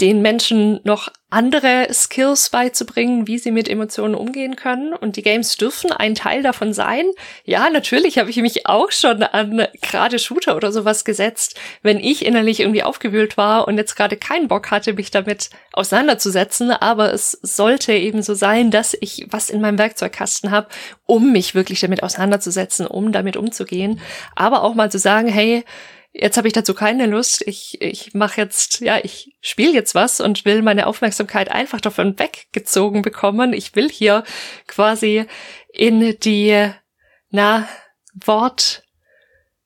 [0.00, 4.92] den Menschen noch andere Skills beizubringen, wie sie mit Emotionen umgehen können.
[4.92, 7.04] Und die Games dürfen ein Teil davon sein.
[7.44, 12.26] Ja, natürlich habe ich mich auch schon an gerade Shooter oder sowas gesetzt, wenn ich
[12.26, 16.72] innerlich irgendwie aufgewühlt war und jetzt gerade keinen Bock hatte, mich damit auseinanderzusetzen.
[16.72, 20.68] Aber es sollte eben so sein, dass ich was in meinem Werkzeugkasten habe,
[21.06, 24.00] um mich wirklich damit auseinanderzusetzen, um damit umzugehen.
[24.34, 25.64] Aber auch mal zu sagen, hey,
[26.12, 27.42] jetzt habe ich dazu keine Lust.
[27.46, 32.18] Ich, ich mache jetzt, ja, ich spiele jetzt was und will meine Aufmerksamkeit einfach davon
[32.18, 33.52] weggezogen bekommen.
[33.52, 34.24] Ich will hier
[34.66, 35.26] quasi
[35.72, 36.70] in die,
[37.30, 37.68] na,
[38.14, 38.82] Wort,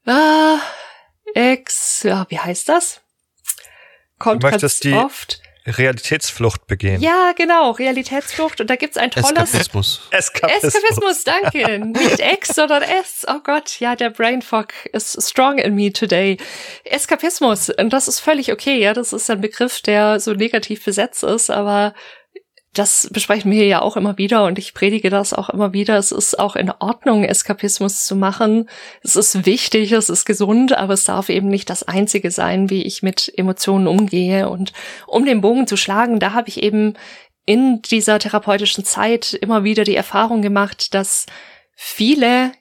[0.06, 0.58] ah,
[1.34, 3.00] ex, ja, wie heißt das?
[4.18, 5.40] Kommt ganz oft.
[5.66, 7.00] Realitätsflucht begehen.
[7.00, 8.60] Ja, genau, Realitätsflucht.
[8.60, 10.08] Und da gibt's ein tolles Eskapismus.
[10.10, 10.74] Eskapismus.
[10.74, 11.78] Eskapismus, danke.
[11.78, 13.26] Nicht X, sondern S.
[13.26, 16.36] Oh Gott, ja, der Brainfuck ist strong in me today.
[16.84, 17.70] Eskapismus.
[17.70, 18.92] Und das ist völlig okay, ja.
[18.92, 21.94] Das ist ein Begriff, der so negativ besetzt ist, aber
[22.74, 25.96] das besprechen wir ja auch immer wieder und ich predige das auch immer wieder.
[25.96, 28.68] Es ist auch in Ordnung, Eskapismus zu machen.
[29.02, 32.82] Es ist wichtig, es ist gesund, aber es darf eben nicht das Einzige sein, wie
[32.82, 34.48] ich mit Emotionen umgehe.
[34.48, 34.72] Und
[35.06, 36.94] um den Bogen zu schlagen, da habe ich eben
[37.46, 41.26] in dieser therapeutischen Zeit immer wieder die Erfahrung gemacht, dass
[41.76, 42.52] viele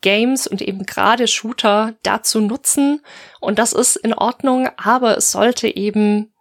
[0.00, 3.02] Games und eben gerade Shooter dazu nutzen.
[3.40, 6.32] Und das ist in Ordnung, aber es sollte eben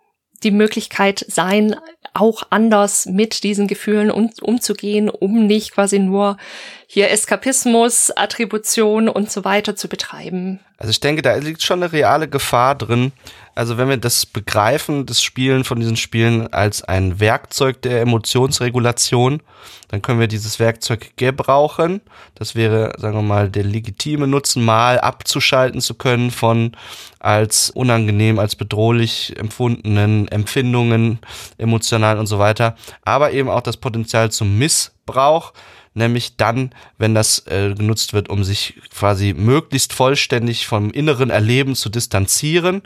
[0.43, 1.75] die Möglichkeit sein,
[2.13, 6.37] auch anders mit diesen Gefühlen um, umzugehen, um nicht quasi nur
[6.89, 10.61] hier Eskapismus, Attribution und so weiter zu betreiben.
[10.77, 13.11] Also ich denke, da liegt schon eine reale Gefahr drin.
[13.55, 19.41] Also wenn wir das begreifen, das Spielen von diesen Spielen als ein Werkzeug der Emotionsregulation,
[19.89, 21.99] dann können wir dieses Werkzeug gebrauchen.
[22.35, 26.71] Das wäre, sagen wir mal, der legitime Nutzen, mal abzuschalten zu können von
[27.19, 31.19] als unangenehm, als bedrohlich empfundenen Empfindungen,
[31.57, 32.77] emotional und so weiter.
[33.03, 35.51] Aber eben auch das Potenzial zum Missbrauch,
[35.97, 41.75] nämlich dann, wenn das äh, genutzt wird, um sich quasi möglichst vollständig vom inneren Erleben
[41.75, 42.83] zu distanzieren,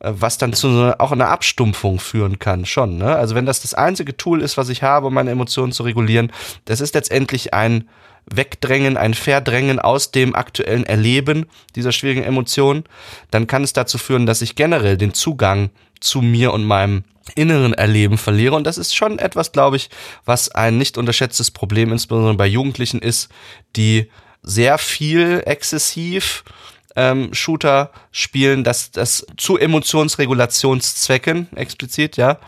[0.00, 2.96] äh, was dann zu so, auch einer Abstumpfung führen kann, schon.
[2.96, 3.14] Ne?
[3.14, 6.32] Also wenn das das einzige Tool ist, was ich habe, um meine Emotionen zu regulieren,
[6.64, 7.88] das ist letztendlich ein
[8.26, 12.84] Wegdrängen, ein Verdrängen aus dem aktuellen Erleben dieser schwierigen Emotionen,
[13.30, 15.70] dann kann es dazu führen, dass ich generell den Zugang
[16.04, 17.04] zu mir und meinem
[17.34, 18.54] inneren Erleben verliere.
[18.54, 19.90] Und das ist schon etwas, glaube ich,
[20.24, 23.28] was ein nicht unterschätztes Problem insbesondere bei Jugendlichen ist,
[23.76, 24.10] die
[24.42, 26.44] sehr viel exzessiv
[26.96, 32.38] ähm, Shooter spielen, dass das zu Emotionsregulationszwecken explizit, ja,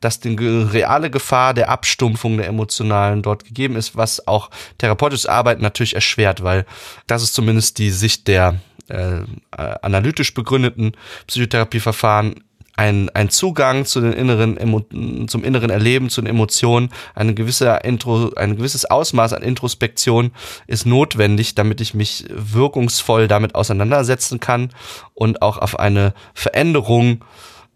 [0.00, 5.62] dass die reale Gefahr der Abstumpfung der emotionalen dort gegeben ist, was auch therapeutisches Arbeiten
[5.62, 6.66] natürlich erschwert, weil
[7.06, 10.92] das ist zumindest die Sicht der äh, analytisch begründeten
[11.26, 12.44] Psychotherapieverfahren
[12.76, 18.32] ein, ein Zugang zu den inneren, zum inneren Erleben, zu den Emotionen, eine gewisse Intro,
[18.36, 20.32] ein gewisses Ausmaß an Introspektion
[20.66, 24.70] ist notwendig, damit ich mich wirkungsvoll damit auseinandersetzen kann
[25.14, 27.24] und auch auf eine Veränderung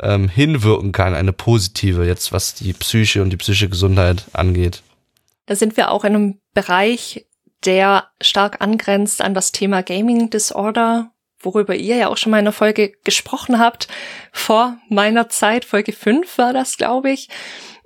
[0.02, 4.82] ähm, hinwirken kann, eine positive, jetzt was die Psyche und die psychische Gesundheit angeht.
[5.46, 7.26] Da sind wir auch in einem Bereich,
[7.64, 11.10] der stark angrenzt an das Thema Gaming Disorder,
[11.40, 13.88] worüber ihr ja auch schon mal in einer Folge gesprochen habt.
[14.32, 17.28] Vor meiner Zeit, Folge 5 war das, glaube ich.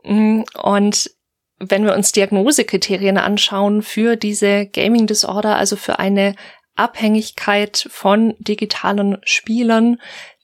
[0.05, 1.11] Mm, und
[1.59, 6.35] wenn wir uns Diagnosekriterien anschauen für diese Gaming Disorder, also für eine
[6.75, 9.99] Abhängigkeit von digitalen Spielern,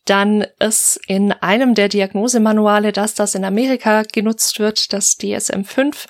[0.04, 6.06] dann ist in einem der Diagnosemanuale, dass das in Amerika genutzt wird, das DSM-5,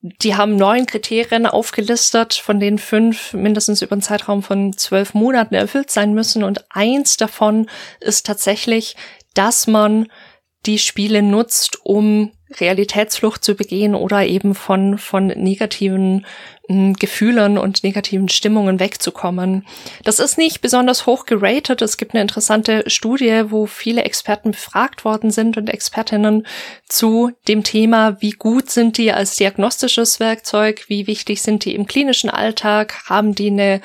[0.00, 5.54] die haben neun Kriterien aufgelistet, von denen fünf mindestens über einen Zeitraum von zwölf Monaten
[5.54, 6.44] erfüllt sein müssen.
[6.44, 7.68] Und eins davon
[8.00, 8.96] ist tatsächlich,
[9.34, 10.08] dass man
[10.66, 16.24] die Spiele nutzt, um Realitätsflucht zu begehen oder eben von, von negativen
[16.68, 19.66] hm, Gefühlen und negativen Stimmungen wegzukommen.
[20.04, 21.82] Das ist nicht besonders hoch geratet.
[21.82, 26.46] Es gibt eine interessante Studie, wo viele Experten befragt worden sind und Expertinnen
[26.88, 31.86] zu dem Thema, wie gut sind die als diagnostisches Werkzeug, wie wichtig sind die im
[31.86, 33.80] klinischen Alltag, haben die eine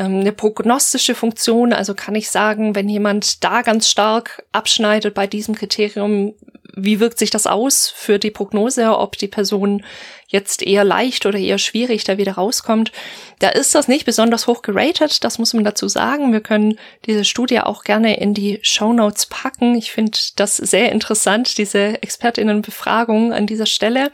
[0.00, 1.72] ähm, eine prognostische Funktion.
[1.72, 6.34] Also kann ich sagen, wenn jemand da ganz stark abschneidet bei diesem Kriterium,
[6.74, 9.84] wie wirkt sich das aus für die Prognose, ob die Person
[10.30, 12.92] jetzt eher leicht oder eher schwierig da wieder rauskommt.
[13.40, 16.32] Da ist das nicht besonders hoch geratet, das muss man dazu sagen.
[16.32, 19.74] Wir können diese Studie auch gerne in die Show Notes packen.
[19.74, 24.12] Ich finde das sehr interessant, diese Expertinnenbefragung an dieser Stelle.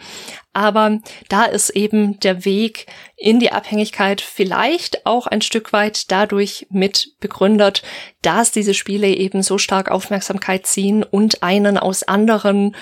[0.55, 6.67] Aber da ist eben der Weg in die Abhängigkeit vielleicht auch ein Stück weit dadurch
[6.71, 7.83] mit begründet,
[8.23, 12.75] dass diese Spiele eben so stark Aufmerksamkeit ziehen und einen aus anderen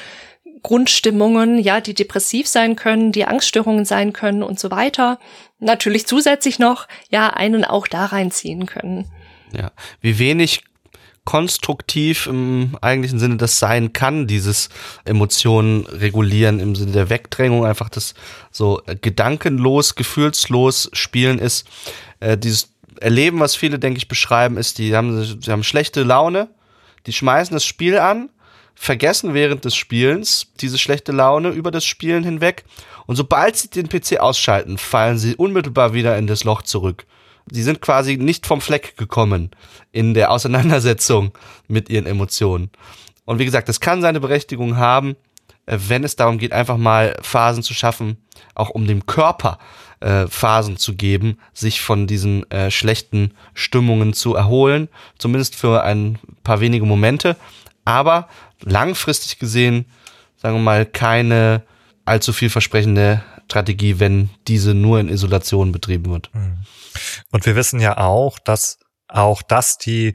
[0.65, 5.21] Grundstimmungen, ja, die depressiv sein können, die Angststörungen sein können und so weiter.
[5.61, 9.05] Natürlich zusätzlich noch, ja, einen auch da reinziehen können.
[9.53, 10.65] Ja, wie wenig
[11.25, 14.71] konstruktiv im eigentlichen Sinne das sein kann, dieses
[15.05, 18.15] Emotionen regulieren im Sinne der Wegdrängung, einfach das
[18.51, 21.67] so gedankenlos, gefühlslos spielen ist.
[22.21, 22.71] Äh, dieses
[23.01, 26.49] Erleben, was viele, denke ich, beschreiben, ist, die haben, sie haben schlechte Laune,
[27.07, 28.31] die schmeißen das Spiel an
[28.75, 32.65] vergessen während des Spielens diese schlechte Laune über das Spielen hinweg
[33.07, 37.07] und sobald sie den PC ausschalten, fallen sie unmittelbar wieder in das Loch zurück.
[37.51, 39.51] Sie sind quasi nicht vom Fleck gekommen
[39.93, 41.33] in der Auseinandersetzung
[41.69, 42.71] mit ihren Emotionen.
[43.27, 45.17] Und wie gesagt, das kann seine Berechtigung haben,
[45.67, 48.19] äh, wenn es darum geht, einfach mal Phasen zu schaffen,
[48.55, 49.59] auch um dem Körper
[50.01, 54.89] äh, Phasen zu geben, sich von diesen äh, schlechten Stimmungen zu erholen,
[55.19, 57.37] zumindest für ein paar wenige Momente.
[57.85, 58.29] Aber
[58.65, 59.87] langfristig gesehen,
[60.37, 61.63] sagen wir mal, keine
[62.05, 66.31] allzu vielversprechende Strategie, wenn diese nur in Isolation betrieben wird.
[66.33, 66.59] Hm.
[67.31, 68.79] Und wir wissen ja auch, dass
[69.09, 70.15] auch das die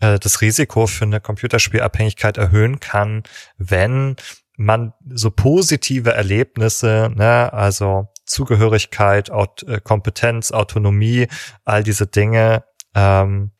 [0.00, 3.24] äh, das Risiko für eine Computerspielabhängigkeit erhöhen kann,
[3.56, 4.16] wenn
[4.56, 11.28] man so positive Erlebnisse, ne, also Zugehörigkeit, Aut äh, Kompetenz, Autonomie,
[11.64, 12.64] all diese Dinge
[12.94, 13.52] ähm,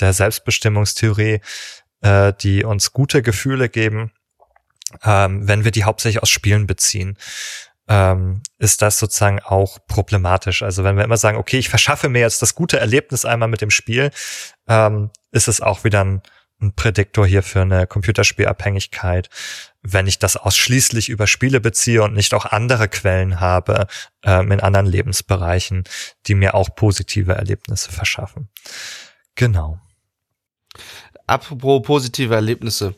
[0.00, 1.40] der Selbstbestimmungstheorie,
[2.02, 4.12] äh, die uns gute Gefühle geben,
[5.02, 7.16] ähm, wenn wir die hauptsächlich aus Spielen beziehen,
[7.88, 10.62] ähm, ist das sozusagen auch problematisch.
[10.62, 13.60] Also wenn wir immer sagen, okay, ich verschaffe mir jetzt das gute Erlebnis einmal mit
[13.60, 14.10] dem Spiel,
[14.68, 16.22] ähm, ist es auch wieder ein,
[16.60, 19.28] ein Prädiktor hier für eine Computerspielabhängigkeit,
[19.82, 23.88] wenn ich das ausschließlich über Spiele beziehe und nicht auch andere Quellen habe
[24.22, 25.84] ähm, in anderen Lebensbereichen,
[26.26, 28.48] die mir auch positive Erlebnisse verschaffen.
[29.34, 29.80] Genau.
[31.32, 32.94] Apropos positive Erlebnisse.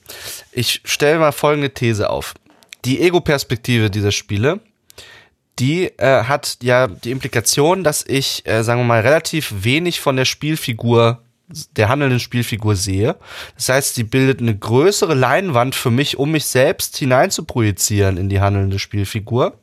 [0.50, 2.34] Ich stelle mal folgende These auf.
[2.84, 4.58] Die Ego-Perspektive dieser Spiele,
[5.60, 10.16] die äh, hat ja die Implikation, dass ich, äh, sagen wir mal, relativ wenig von
[10.16, 11.22] der Spielfigur,
[11.76, 13.14] der handelnden Spielfigur sehe.
[13.54, 18.16] Das heißt, sie bildet eine größere Leinwand für mich, um mich selbst hinein zu projizieren
[18.16, 19.60] in die handelnde Spielfigur.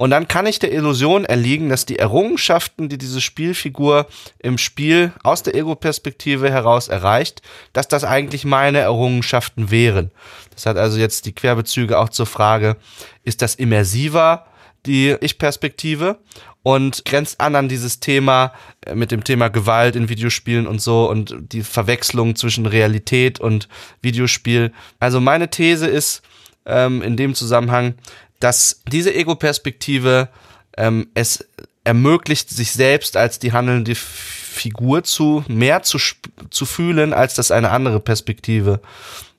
[0.00, 4.06] Und dann kann ich der Illusion erliegen, dass die Errungenschaften, die diese Spielfigur
[4.38, 7.42] im Spiel aus der Ego-Perspektive heraus erreicht,
[7.74, 10.10] dass das eigentlich meine Errungenschaften wären.
[10.54, 12.78] Das hat also jetzt die Querbezüge auch zur Frage,
[13.24, 14.46] ist das immersiver,
[14.86, 16.18] die Ich-Perspektive?
[16.62, 18.52] und grenzt an an dieses Thema
[18.84, 23.66] äh, mit dem Thema Gewalt in Videospielen und so und die Verwechslung zwischen Realität und
[24.02, 24.72] Videospiel.
[24.98, 26.20] Also meine These ist
[26.66, 27.94] ähm, in dem Zusammenhang,
[28.40, 30.28] dass diese Ego-Perspektive
[30.76, 31.46] ähm, es
[31.84, 35.98] ermöglicht, sich selbst als die handelnde Figur zu mehr zu,
[36.50, 38.80] zu fühlen, als das eine andere Perspektive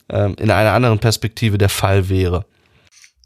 [0.10, 2.45] ähm, in einer anderen Perspektive der Fall wäre.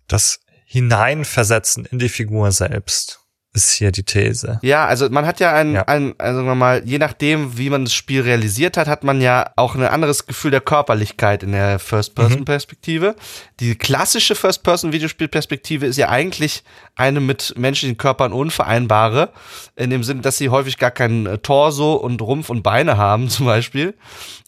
[0.07, 3.24] Das Hineinversetzen in die Figur selbst
[3.55, 4.59] ist hier die These.
[4.61, 5.83] Ja, also man hat ja ein, ja.
[5.83, 9.21] ein also sagen wir mal, je nachdem, wie man das Spiel realisiert hat, hat man
[9.21, 13.11] ja auch ein anderes Gefühl der Körperlichkeit in der First-Person-Perspektive.
[13.11, 13.45] Mhm.
[13.59, 16.63] Die klassische First-Person-Videospiel-Perspektive ist ja eigentlich
[16.95, 19.29] eine mit menschlichen Körpern unvereinbare,
[19.75, 23.29] in dem Sinne, dass sie häufig gar keinen äh, Torso und Rumpf und Beine haben,
[23.29, 23.95] zum Beispiel.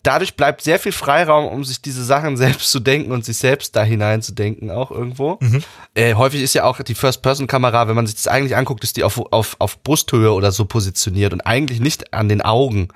[0.03, 3.75] Dadurch bleibt sehr viel Freiraum, um sich diese Sachen selbst zu denken und sich selbst
[3.75, 5.38] da hineinzudenken, auch irgendwo.
[5.41, 5.63] Mhm.
[5.95, 9.03] Äh, häufig ist ja auch die First-Person-Kamera, wenn man sich das eigentlich anguckt, ist die
[9.03, 12.89] auf, auf, auf Brusthöhe oder so positioniert und eigentlich nicht an den Augen.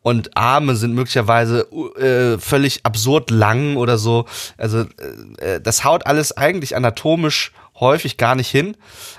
[0.00, 1.66] Und Arme sind möglicherweise
[1.98, 4.26] äh, völlig absurd lang oder so.
[4.56, 4.80] Also
[5.40, 8.76] äh, äh, das haut alles eigentlich anatomisch häufig gar nicht hin.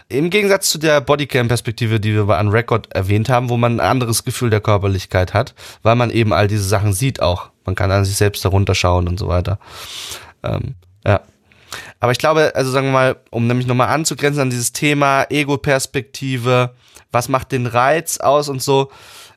[0.07, 4.23] Im Gegensatz zu der Bodycam-Perspektive, die wir bei Unrecord erwähnt haben, wo man ein anderes
[4.23, 5.53] Gefühl der Körperlichkeit hat,
[5.83, 7.51] weil man eben all diese Sachen sieht auch.
[7.65, 9.59] Man kann an sich selbst darunter schauen und so weiter.
[10.43, 10.75] Ähm.
[11.99, 16.75] Aber ich glaube, also sagen wir mal, um nämlich nochmal anzugrenzen an dieses Thema Ego-Perspektive,
[17.11, 18.91] was macht den Reiz aus und so.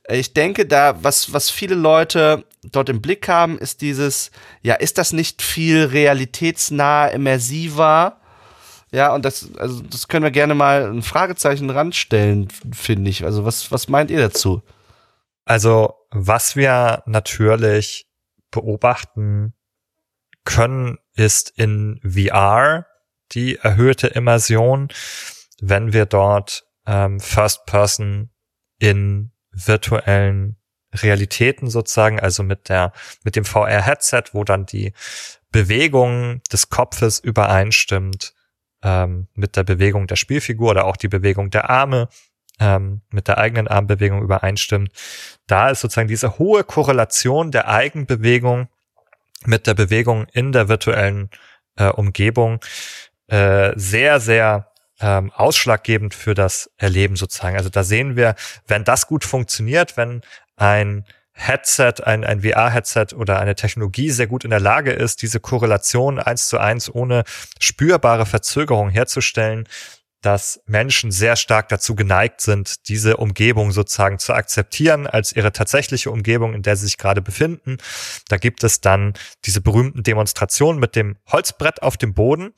[0.09, 4.31] Ich denke, da, was, was viele Leute dort im Blick haben, ist dieses,
[4.63, 8.21] ja, ist das nicht viel realitätsnah, immersiver?
[8.93, 13.25] Ja, und das, also das können wir gerne mal ein Fragezeichen ranstellen, finde ich.
[13.25, 14.63] Also was, was meint ihr dazu?
[15.45, 18.07] Also, was wir natürlich
[18.51, 19.55] beobachten
[20.45, 22.87] können, ist in VR
[23.33, 24.89] die erhöhte Immersion,
[25.61, 28.31] wenn wir dort ähm, First Person
[28.79, 30.57] in virtuellen
[30.95, 32.93] Realitäten sozusagen, also mit der,
[33.25, 34.93] mit dem VR-Headset, wo dann die
[35.51, 38.35] Bewegung des Kopfes übereinstimmt
[38.83, 42.09] ähm, mit der Bewegung der Spielfigur oder auch die Bewegung der Arme
[42.59, 44.91] ähm, mit der eigenen Armbewegung übereinstimmt.
[45.47, 48.69] Da ist sozusagen diese hohe Korrelation der Eigenbewegung
[49.47, 51.31] mit der Bewegung in der virtuellen
[51.77, 52.61] äh, Umgebung
[53.29, 57.57] äh, sehr, sehr ähm, ausschlaggebend für das Erleben sozusagen.
[57.57, 58.35] Also da sehen wir,
[58.67, 60.23] wenn das gut funktioniert, wenn
[60.57, 65.41] ein Headset, ein, ein VR-Headset oder eine Technologie sehr gut in der Lage ist, diese
[65.41, 67.25] Korrelation eins zu eins ohne
[67.59, 69.67] spürbare Verzögerung herzustellen,
[70.23, 76.11] dass Menschen sehr stark dazu geneigt sind, diese Umgebung sozusagen zu akzeptieren als ihre tatsächliche
[76.11, 77.77] Umgebung, in der sie sich gerade befinden.
[78.29, 82.55] Da gibt es dann diese berühmten Demonstrationen mit dem Holzbrett auf dem Boden,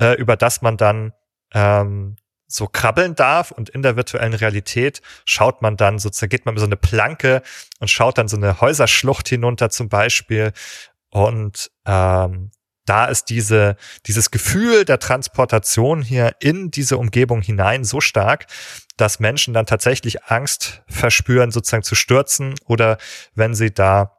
[0.00, 1.12] äh, über das man dann
[1.52, 2.16] ähm,
[2.46, 6.60] so krabbeln darf und in der virtuellen Realität schaut man dann sozusagen, geht man mit
[6.60, 7.42] so eine Planke
[7.78, 10.52] und schaut dann so eine Häuserschlucht hinunter zum Beispiel
[11.10, 12.50] und ähm,
[12.90, 13.76] da ist diese,
[14.06, 18.46] dieses Gefühl der Transportation hier in diese Umgebung hinein so stark,
[18.96, 22.98] dass Menschen dann tatsächlich Angst verspüren, sozusagen zu stürzen oder
[23.36, 24.18] wenn sie da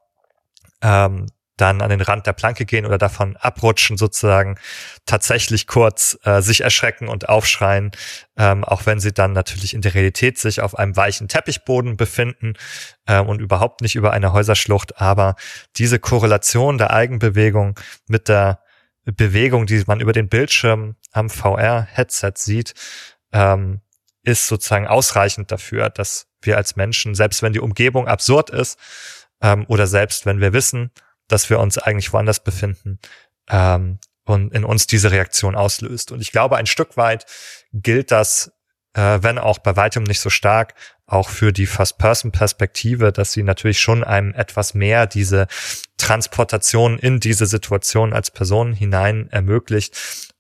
[0.81, 1.25] ähm,
[1.61, 4.55] dann an den Rand der Planke gehen oder davon abrutschen sozusagen,
[5.05, 7.91] tatsächlich kurz äh, sich erschrecken und aufschreien,
[8.37, 12.53] ähm, auch wenn sie dann natürlich in der Realität sich auf einem weichen Teppichboden befinden
[13.05, 14.99] äh, und überhaupt nicht über eine Häuserschlucht.
[14.99, 15.35] Aber
[15.77, 18.59] diese Korrelation der Eigenbewegung mit der
[19.05, 22.73] Bewegung, die man über den Bildschirm am VR-Headset sieht,
[23.31, 23.81] ähm,
[24.23, 28.79] ist sozusagen ausreichend dafür, dass wir als Menschen, selbst wenn die Umgebung absurd ist,
[29.41, 30.91] ähm, oder selbst wenn wir wissen,
[31.31, 32.99] dass wir uns eigentlich woanders befinden
[33.49, 36.11] ähm, und in uns diese Reaktion auslöst.
[36.11, 37.25] Und ich glaube, ein Stück weit
[37.73, 38.51] gilt das,
[38.93, 40.73] äh, wenn auch bei weitem nicht so stark,
[41.05, 45.47] auch für die First-Person-Perspektive, dass sie natürlich schon einem etwas mehr diese
[45.97, 50.30] Transportation in diese Situation als Person hinein ermöglicht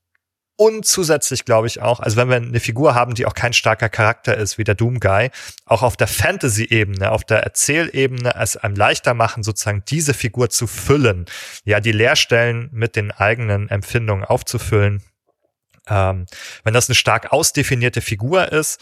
[0.61, 3.89] und zusätzlich glaube ich auch, also wenn wir eine Figur haben, die auch kein starker
[3.89, 5.31] Charakter ist, wie der Doom Guy,
[5.65, 10.67] auch auf der Fantasy-Ebene, auf der Erzählebene es einem leichter machen, sozusagen diese Figur zu
[10.67, 11.25] füllen.
[11.63, 15.01] Ja, die Leerstellen mit den eigenen Empfindungen aufzufüllen.
[15.89, 16.27] Ähm,
[16.63, 18.79] wenn das eine stark ausdefinierte Figur ist,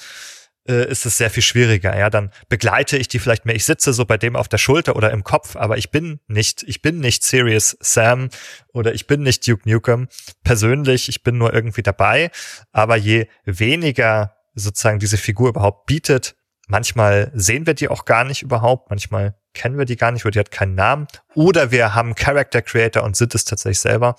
[0.70, 1.98] ist es sehr viel schwieriger.
[1.98, 3.56] Ja, dann begleite ich die vielleicht mehr.
[3.56, 6.64] Ich sitze so bei dem auf der Schulter oder im Kopf, aber ich bin nicht,
[6.64, 8.30] ich bin nicht Serious Sam
[8.74, 10.08] oder ich bin nicht Duke Nukem
[10.44, 11.10] persönlich.
[11.10, 12.32] Ich bin nur irgendwie dabei.
[12.72, 16.36] Aber je weniger sozusagen diese Figur überhaupt bietet,
[16.68, 18.90] manchmal sehen wir die auch gar nicht überhaupt.
[18.90, 21.08] Manchmal kennen wir die gar nicht oder die hat keinen Namen.
[21.34, 24.16] Oder wir haben Character Creator und sind es tatsächlich selber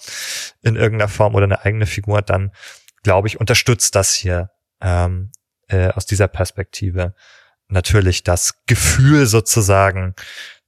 [0.63, 2.23] in irgendeiner Form oder eine eigene Figur.
[2.23, 2.51] Dann
[3.03, 4.51] glaube ich, unterstützt das hier
[4.81, 5.31] ähm,
[5.71, 7.15] äh, aus dieser Perspektive
[7.69, 10.15] natürlich das Gefühl sozusagen,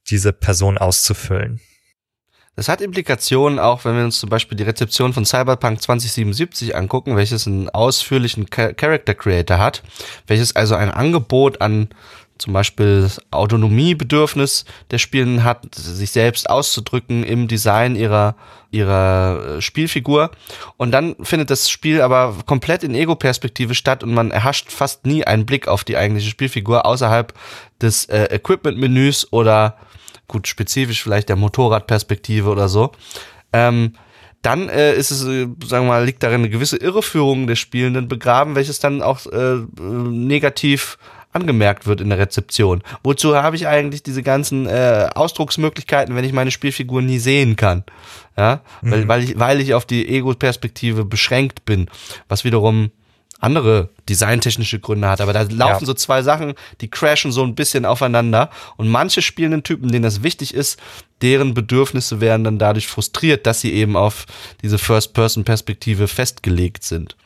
[0.09, 1.61] diese Person auszufüllen.
[2.55, 7.15] Das hat Implikationen auch, wenn wir uns zum Beispiel die Rezeption von Cyberpunk 2077 angucken,
[7.15, 9.81] welches einen ausführlichen Character Creator hat,
[10.27, 11.89] welches also ein Angebot an
[12.37, 18.35] zum Beispiel das Autonomiebedürfnis der Spielenden hat, sich selbst auszudrücken im Design ihrer,
[18.71, 20.31] ihrer äh, Spielfigur.
[20.77, 25.23] Und dann findet das Spiel aber komplett in Ego-Perspektive statt und man erhascht fast nie
[25.23, 27.33] einen Blick auf die eigentliche Spielfigur außerhalb
[27.81, 29.77] des äh, Equipment-Menüs oder
[30.27, 32.91] gut, spezifisch vielleicht der Motorradperspektive oder so.
[33.51, 33.93] Ähm,
[34.41, 38.07] dann äh, ist es, äh, sagen wir mal, liegt darin eine gewisse Irreführung des Spielenden
[38.07, 40.97] begraben, welches dann auch äh, negativ
[41.33, 42.83] angemerkt wird in der Rezeption.
[43.03, 47.83] Wozu habe ich eigentlich diese ganzen äh, Ausdrucksmöglichkeiten, wenn ich meine Spielfigur nie sehen kann?
[48.37, 48.91] Ja, mhm.
[48.91, 51.89] weil, weil, ich, weil ich auf die Ego-Perspektive beschränkt bin,
[52.27, 52.91] was wiederum
[53.43, 55.19] andere designtechnische Gründe hat.
[55.19, 55.85] Aber da laufen ja.
[55.85, 58.49] so zwei Sachen, die crashen so ein bisschen aufeinander.
[58.77, 60.79] Und manche spielenden Typen, denen das wichtig ist,
[61.21, 64.25] deren Bedürfnisse werden dann dadurch frustriert, dass sie eben auf
[64.61, 67.17] diese First-Person-Perspektive festgelegt sind.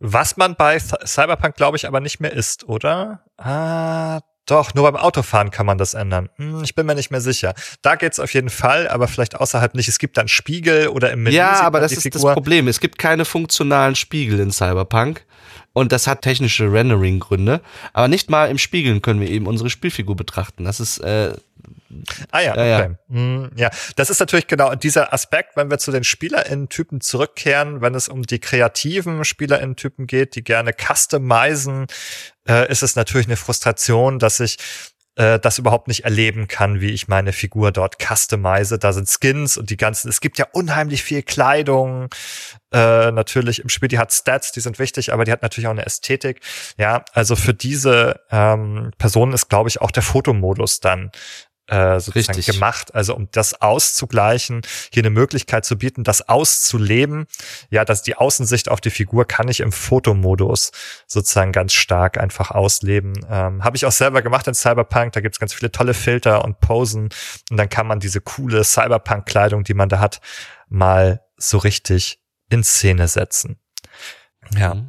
[0.00, 3.22] Was man bei Cyberpunk, glaube ich, aber nicht mehr ist, oder?
[3.36, 6.28] Ah, doch, nur beim Autofahren kann man das ändern.
[6.36, 7.54] Hm, ich bin mir nicht mehr sicher.
[7.82, 9.88] Da geht's auf jeden Fall, aber vielleicht außerhalb nicht.
[9.88, 11.36] Es gibt dann Spiegel oder im Menü.
[11.36, 12.20] Ja, aber das ist Figur.
[12.20, 12.66] das Problem.
[12.66, 15.24] Es gibt keine funktionalen Spiegel in Cyberpunk.
[15.72, 17.60] Und das hat technische Rendering-Gründe.
[17.92, 20.64] Aber nicht mal im Spiegeln können wir eben unsere Spielfigur betrachten.
[20.64, 21.34] Das ist äh,
[22.30, 22.68] Ah ja, okay.
[22.68, 22.90] Ja, ja.
[23.08, 27.94] Hm, ja, das ist natürlich genau dieser Aspekt, wenn wir zu den SpielerInnen-Typen zurückkehren, wenn
[27.94, 31.86] es um die kreativen SpielerInnen-Typen geht, die gerne customizen,
[32.48, 34.58] äh, ist es natürlich eine Frustration, dass ich
[35.16, 38.78] äh, das überhaupt nicht erleben kann, wie ich meine Figur dort customize.
[38.78, 42.08] Da sind Skins und die ganzen, es gibt ja unheimlich viel Kleidung,
[42.72, 45.72] äh, natürlich im Spiel, die hat Stats, die sind wichtig, aber die hat natürlich auch
[45.72, 46.40] eine Ästhetik.
[46.78, 51.10] Ja, also für diese ähm, Personen ist, glaube ich, auch der Fotomodus dann
[51.70, 52.54] äh, sozusagen Richtig.
[52.54, 52.94] gemacht.
[52.94, 57.26] Also um das auszugleichen, hier eine Möglichkeit zu bieten, das auszuleben.
[57.70, 60.72] Ja, dass die Außensicht auf die Figur kann ich im Fotomodus
[61.06, 63.12] sozusagen ganz stark einfach ausleben.
[63.30, 65.12] Ähm, Habe ich auch selber gemacht in Cyberpunk.
[65.12, 67.08] Da gibt's ganz viele tolle Filter und Posen.
[67.50, 70.20] Und dann kann man diese coole Cyberpunk-Kleidung, die man da hat,
[70.68, 73.60] mal so richtig in Szene setzen.
[74.56, 74.74] Ja.
[74.74, 74.88] Mhm.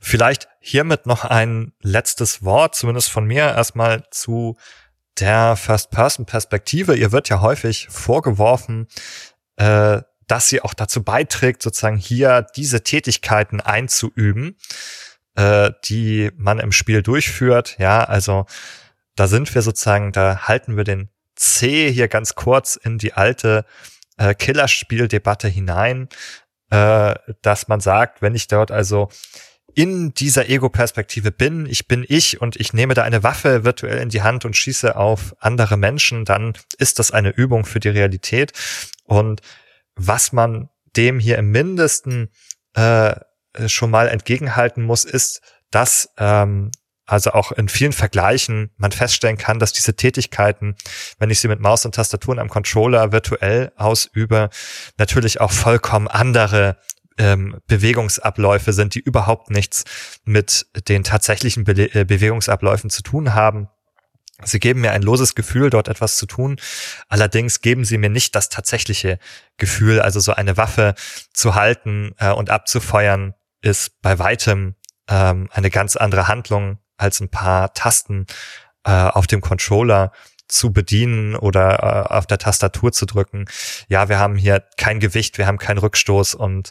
[0.00, 4.56] Vielleicht hiermit noch ein letztes Wort, zumindest von mir erstmal zu
[5.20, 8.88] der First-Person-Perspektive, ihr wird ja häufig vorgeworfen,
[9.56, 14.56] äh, dass sie auch dazu beiträgt, sozusagen hier diese Tätigkeiten einzuüben,
[15.36, 17.76] äh, die man im Spiel durchführt.
[17.78, 18.46] Ja, also
[19.14, 23.64] da sind wir sozusagen, da halten wir den C hier ganz kurz in die alte
[24.16, 26.08] äh, Killerspieldebatte hinein,
[26.70, 29.08] äh, dass man sagt, wenn ich dort also
[29.74, 34.08] in dieser Ego-Perspektive bin, ich bin ich und ich nehme da eine Waffe virtuell in
[34.08, 38.52] die Hand und schieße auf andere Menschen, dann ist das eine Übung für die Realität.
[39.04, 39.42] Und
[39.94, 42.30] was man dem hier im Mindesten
[42.74, 43.16] äh,
[43.66, 46.70] schon mal entgegenhalten muss, ist, dass ähm,
[47.06, 50.74] also auch in vielen Vergleichen man feststellen kann, dass diese Tätigkeiten,
[51.18, 54.50] wenn ich sie mit Maus und Tastatur und einem Controller virtuell ausübe,
[54.98, 56.78] natürlich auch vollkommen andere
[57.18, 59.84] ähm, Bewegungsabläufe sind, die überhaupt nichts
[60.24, 63.68] mit den tatsächlichen Be äh, Bewegungsabläufen zu tun haben.
[64.42, 66.60] Sie geben mir ein loses Gefühl, dort etwas zu tun.
[67.08, 69.18] Allerdings geben sie mir nicht das tatsächliche
[69.56, 70.94] Gefühl, also so eine Waffe
[71.32, 74.74] zu halten äh, und abzufeuern, ist bei weitem
[75.08, 78.26] ähm, eine ganz andere Handlung als ein paar Tasten
[78.84, 80.12] äh, auf dem Controller
[80.48, 83.46] zu bedienen oder äh, auf der Tastatur zu drücken.
[83.88, 86.70] Ja, wir haben hier kein Gewicht, wir haben keinen Rückstoß und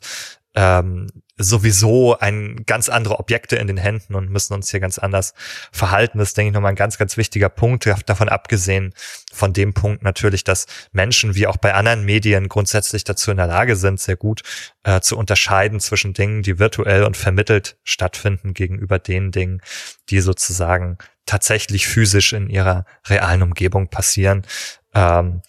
[0.56, 1.08] ähm,
[1.38, 5.34] sowieso ein ganz andere Objekte in den Händen und müssen uns hier ganz anders
[5.72, 6.18] verhalten.
[6.18, 7.86] Das ist, denke ich, nochmal ein ganz, ganz wichtiger Punkt.
[8.06, 8.94] Davon abgesehen
[9.34, 13.48] von dem Punkt natürlich, dass Menschen wie auch bei anderen Medien grundsätzlich dazu in der
[13.48, 14.44] Lage sind, sehr gut
[14.84, 19.62] äh, zu unterscheiden zwischen Dingen, die virtuell und vermittelt stattfinden gegenüber den Dingen,
[20.10, 24.46] die sozusagen tatsächlich physisch in ihrer realen Umgebung passieren.
[24.94, 25.42] Ähm,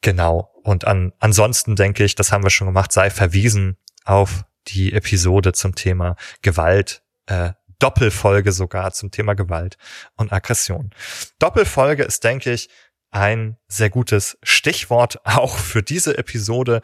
[0.00, 0.50] genau.
[0.62, 5.52] Und an, ansonsten denke ich, das haben wir schon gemacht, sei verwiesen auf die Episode
[5.52, 9.76] zum Thema Gewalt, äh, Doppelfolge sogar zum Thema Gewalt
[10.16, 10.90] und Aggression.
[11.38, 12.68] Doppelfolge ist, denke ich,
[13.10, 16.80] ein sehr gutes Stichwort auch für diese Episode,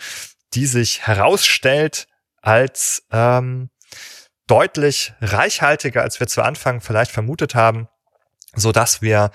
[0.54, 2.06] die sich herausstellt
[2.42, 3.70] als ähm,
[4.46, 7.88] deutlich reichhaltiger, als wir zu Anfang vielleicht vermutet haben
[8.54, 9.30] so dass wir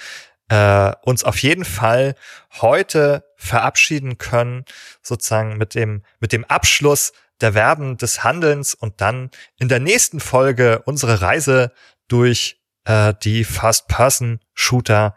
[0.50, 2.16] äh, uns auf jeden Fall
[2.62, 4.66] heute verabschieden können,
[5.02, 10.20] sozusagen mit dem, mit dem Abschluss der Verben des Handelns und dann in der nächsten
[10.20, 11.72] Folge unsere Reise
[12.08, 15.16] durch äh, die First-Person-Shooter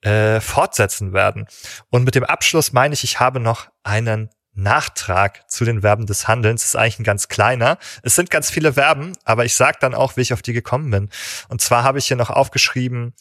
[0.00, 1.46] äh, fortsetzen werden.
[1.90, 6.28] Und mit dem Abschluss meine ich, ich habe noch einen Nachtrag zu den Verben des
[6.28, 6.64] Handelns.
[6.64, 7.78] Ist eigentlich ein ganz kleiner.
[8.02, 10.90] Es sind ganz viele Verben, aber ich sage dann auch, wie ich auf die gekommen
[10.90, 11.10] bin.
[11.48, 13.14] Und zwar habe ich hier noch aufgeschrieben,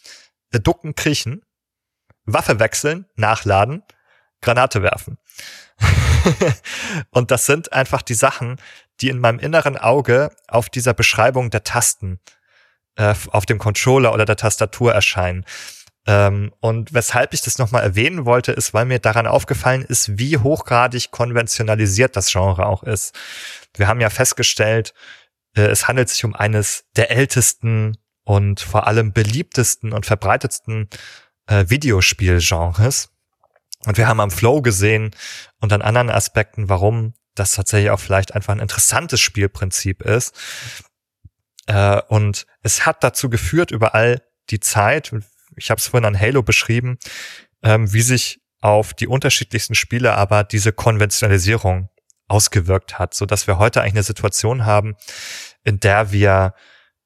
[0.51, 1.41] ducken, kriechen,
[2.26, 3.84] Waffe wechseln, nachladen,
[4.41, 5.18] Granate werfen.
[7.10, 8.57] und das sind einfach die Sachen,
[9.01, 12.19] die in meinem inneren Auge auf dieser Beschreibung der Tasten
[12.95, 15.45] äh, auf dem Controller oder der Tastatur erscheinen.
[16.05, 20.38] Ähm, und weshalb ich das nochmal erwähnen wollte, ist, weil mir daran aufgefallen ist, wie
[20.38, 23.15] hochgradig konventionalisiert das Genre auch ist.
[23.75, 24.93] Wir haben ja festgestellt,
[25.55, 30.89] äh, es handelt sich um eines der ältesten und vor allem beliebtesten und verbreitetsten
[31.47, 33.09] äh, Videospielgenres.
[33.85, 35.11] Und wir haben am Flow gesehen
[35.59, 40.35] und an anderen Aspekten, warum das tatsächlich auch vielleicht einfach ein interessantes Spielprinzip ist.
[41.67, 45.13] Äh, und es hat dazu geführt, überall die Zeit,
[45.57, 46.97] ich habe es vorhin an Halo beschrieben,
[47.63, 51.89] ähm, wie sich auf die unterschiedlichsten Spiele aber diese Konventionalisierung
[52.27, 54.95] ausgewirkt hat, so dass wir heute eigentlich eine Situation haben,
[55.63, 56.53] in der wir,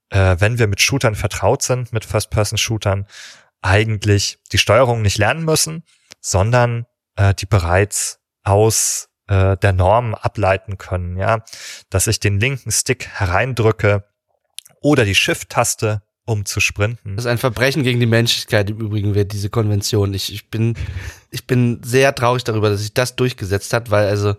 [0.10, 3.08] äh, wenn wir mit Shootern vertraut sind, mit First-Person-Shootern,
[3.62, 5.84] eigentlich die Steuerung nicht lernen müssen,
[6.22, 11.44] sondern äh, die bereits aus äh, der Norm ableiten können, ja,
[11.90, 14.08] dass ich den linken Stick hereindrücke
[14.82, 17.16] oder die Shift-Taste, um zu sprinten.
[17.16, 20.14] Das ist ein Verbrechen gegen die Menschlichkeit im Übrigen wird diese Konvention.
[20.14, 20.76] Ich, ich bin
[21.32, 24.36] ich bin sehr traurig darüber, dass sich das durchgesetzt hat, weil also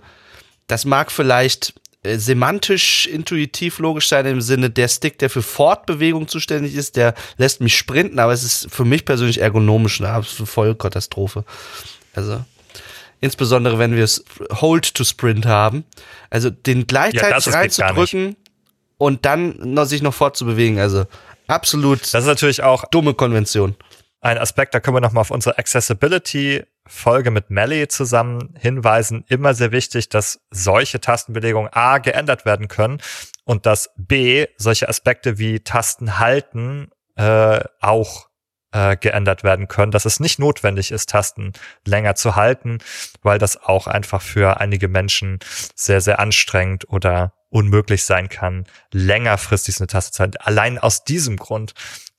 [0.66, 6.28] das mag vielleicht äh, semantisch intuitiv logisch sein im Sinne der Stick, der für Fortbewegung
[6.28, 10.44] zuständig ist, der lässt mich sprinten, aber es ist für mich persönlich ergonomisch eine absolute
[10.44, 11.46] Vollkatastrophe.
[12.14, 12.44] Also
[13.22, 14.26] insbesondere wenn wir es
[14.60, 15.84] Hold to Sprint haben,
[16.28, 18.36] also den gleichzeitig ja, reinzudrücken
[18.98, 21.06] und dann noch, sich noch fortzubewegen, also
[21.48, 22.02] absolut.
[22.02, 23.76] Das ist natürlich auch dumme Konvention.
[24.20, 29.24] Ein Aspekt, da können wir nochmal auf unsere Accessibility Folge mit Melly zusammen hinweisen.
[29.28, 33.00] Immer sehr wichtig, dass solche Tastenbelegungen A geändert werden können
[33.44, 38.28] und dass B solche Aspekte wie Tasten halten äh, auch
[38.72, 41.52] äh, geändert werden können, dass es nicht notwendig ist, Tasten
[41.86, 42.78] länger zu halten,
[43.22, 45.38] weil das auch einfach für einige Menschen
[45.74, 50.36] sehr, sehr anstrengend oder unmöglich sein kann, längerfristig eine Taste zu halten.
[50.38, 51.72] Allein aus diesem Grund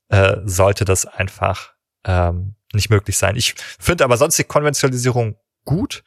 [0.08, 1.72] äh, sollte das einfach
[2.04, 3.36] ähm, nicht möglich sein.
[3.36, 6.02] Ich finde aber sonst die Konventionalisierung gut.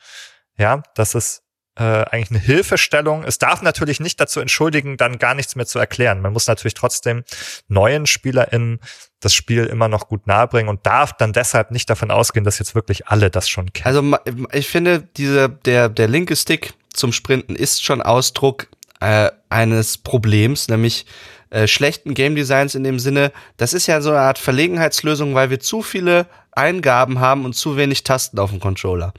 [0.58, 1.43] Ja, das ist
[1.76, 3.24] äh, eigentlich eine Hilfestellung.
[3.24, 6.22] Es darf natürlich nicht dazu entschuldigen, dann gar nichts mehr zu erklären.
[6.22, 7.24] Man muss natürlich trotzdem
[7.68, 8.80] neuen SpielerInnen
[9.20, 12.76] das Spiel immer noch gut nahebringen und darf dann deshalb nicht davon ausgehen, dass jetzt
[12.76, 14.14] wirklich alle das schon kennen.
[14.14, 18.68] Also ich finde, diese, der, der linke Stick zum Sprinten ist schon Ausdruck
[19.00, 21.06] äh, eines Problems, nämlich
[21.50, 25.50] äh, schlechten Game Designs in dem Sinne, das ist ja so eine Art Verlegenheitslösung, weil
[25.50, 29.14] wir zu viele Eingaben haben und zu wenig Tasten auf dem Controller.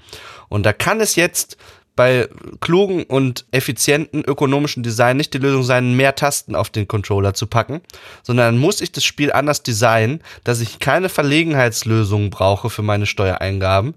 [0.48, 1.56] Und da kann es jetzt
[1.96, 2.28] bei
[2.60, 7.46] klugen und effizienten ökonomischen Design nicht die Lösung sein, mehr Tasten auf den Controller zu
[7.46, 7.80] packen,
[8.22, 13.94] sondern muss ich das Spiel anders designen, dass ich keine Verlegenheitslösungen brauche für meine Steuereingaben,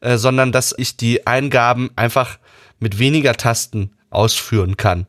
[0.00, 2.38] äh, sondern dass ich die Eingaben einfach
[2.80, 5.06] mit weniger Tasten ausführen kann.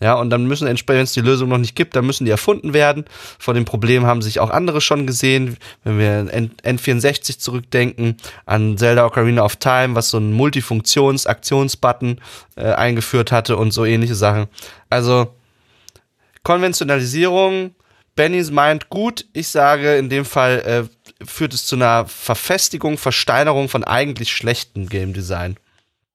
[0.00, 2.32] Ja, und dann müssen entsprechend, wenn es die Lösung noch nicht gibt, dann müssen die
[2.32, 3.04] erfunden werden.
[3.38, 5.56] Vor dem Problem haben sich auch andere schon gesehen.
[5.84, 12.20] Wenn wir an N64 zurückdenken, an Zelda Ocarina of Time, was so ein Multifunktions-Aktionsbutton
[12.56, 14.48] äh, eingeführt hatte und so ähnliche Sachen.
[14.90, 15.32] Also
[16.42, 17.76] Konventionalisierung,
[18.16, 19.26] Bennys meint gut.
[19.32, 20.88] Ich sage, in dem Fall
[21.20, 25.56] äh, führt es zu einer Verfestigung, Versteinerung von eigentlich schlechtem Game Design.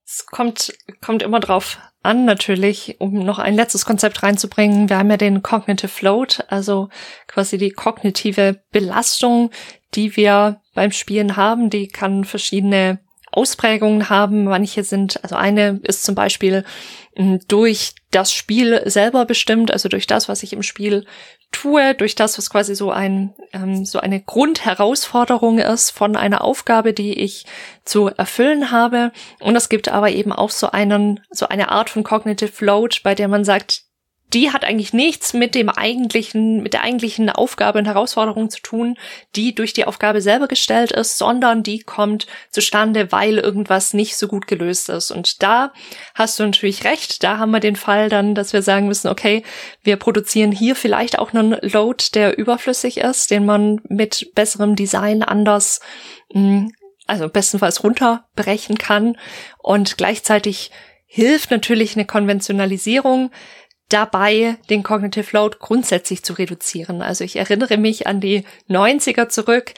[0.06, 1.78] Es kommt, kommt immer drauf
[2.08, 4.90] an, natürlich, um noch ein letztes Konzept reinzubringen.
[4.90, 6.90] Wir haben ja den Cognitive Float, also
[7.28, 9.52] quasi die kognitive Belastung,
[9.94, 11.70] die wir beim Spielen haben.
[11.70, 13.00] Die kann verschiedene
[13.32, 14.46] Ausprägungen haben.
[14.46, 16.64] Manche sind, also eine ist zum Beispiel
[17.48, 21.06] durch das Spiel selber bestimmt, also durch das, was ich im Spiel
[21.52, 26.94] tue, durch das, was quasi so ein ähm, so eine Grundherausforderung ist von einer Aufgabe,
[26.94, 27.46] die ich
[27.86, 29.12] zu erfüllen habe.
[29.40, 33.16] Und es gibt aber eben auch so einen so eine Art von cognitive load, bei
[33.16, 33.87] der man sagt,
[34.38, 38.96] die hat eigentlich nichts mit dem eigentlichen, mit der eigentlichen Aufgabe und Herausforderung zu tun,
[39.36, 44.28] die durch die Aufgabe selber gestellt ist, sondern die kommt zustande, weil irgendwas nicht so
[44.28, 45.10] gut gelöst ist.
[45.10, 45.74] Und da
[46.14, 47.24] hast du natürlich recht.
[47.24, 49.42] Da haben wir den Fall dann, dass wir sagen müssen, okay,
[49.82, 55.24] wir produzieren hier vielleicht auch einen Load, der überflüssig ist, den man mit besserem Design
[55.24, 55.80] anders,
[56.32, 56.68] mm,
[57.08, 59.18] also bestenfalls runterbrechen kann.
[59.58, 60.70] Und gleichzeitig
[61.08, 63.32] hilft natürlich eine Konventionalisierung,
[63.90, 67.02] dabei, den Cognitive Load grundsätzlich zu reduzieren.
[67.02, 69.74] Also ich erinnere mich an die 90er zurück,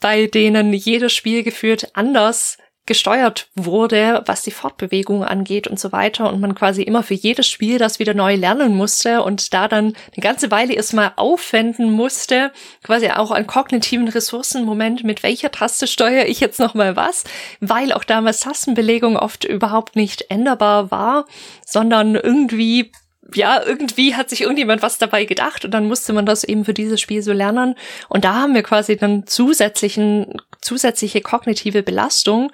[0.00, 6.28] bei denen jedes Spiel geführt anders gesteuert wurde, was die Fortbewegung angeht und so weiter
[6.28, 9.86] und man quasi immer für jedes Spiel das wieder neu lernen musste und da dann
[9.86, 12.50] eine ganze Weile erstmal aufwenden musste,
[12.82, 17.22] quasi auch an kognitiven Ressourcen, Moment, mit welcher Taste steuere ich jetzt nochmal was,
[17.60, 21.26] weil auch damals Tastenbelegung oft überhaupt nicht änderbar war,
[21.64, 22.90] sondern irgendwie
[23.34, 26.74] ja, irgendwie hat sich irgendjemand was dabei gedacht und dann musste man das eben für
[26.74, 27.76] dieses Spiel so lernen.
[28.08, 32.50] Und da haben wir quasi dann zusätzlichen, zusätzliche kognitive Belastung,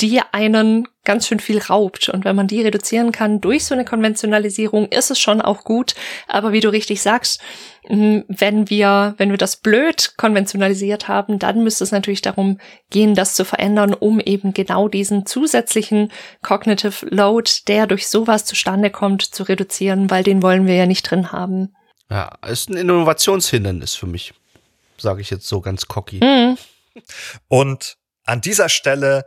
[0.00, 2.08] die einen ganz schön viel raubt.
[2.08, 5.94] Und wenn man die reduzieren kann durch so eine Konventionalisierung, ist es schon auch gut.
[6.26, 7.40] Aber wie du richtig sagst,
[7.88, 12.60] wenn wir, wenn wir das blöd konventionalisiert haben, dann müsste es natürlich darum
[12.90, 16.12] gehen, das zu verändern, um eben genau diesen zusätzlichen
[16.42, 21.10] Cognitive Load, der durch sowas zustande kommt, zu reduzieren, weil den wollen wir ja nicht
[21.10, 21.74] drin haben.
[22.10, 24.34] Ja, ist ein Innovationshindernis für mich,
[24.98, 26.20] sage ich jetzt so ganz cocky.
[26.22, 26.58] Mhm.
[27.48, 29.24] Und an dieser Stelle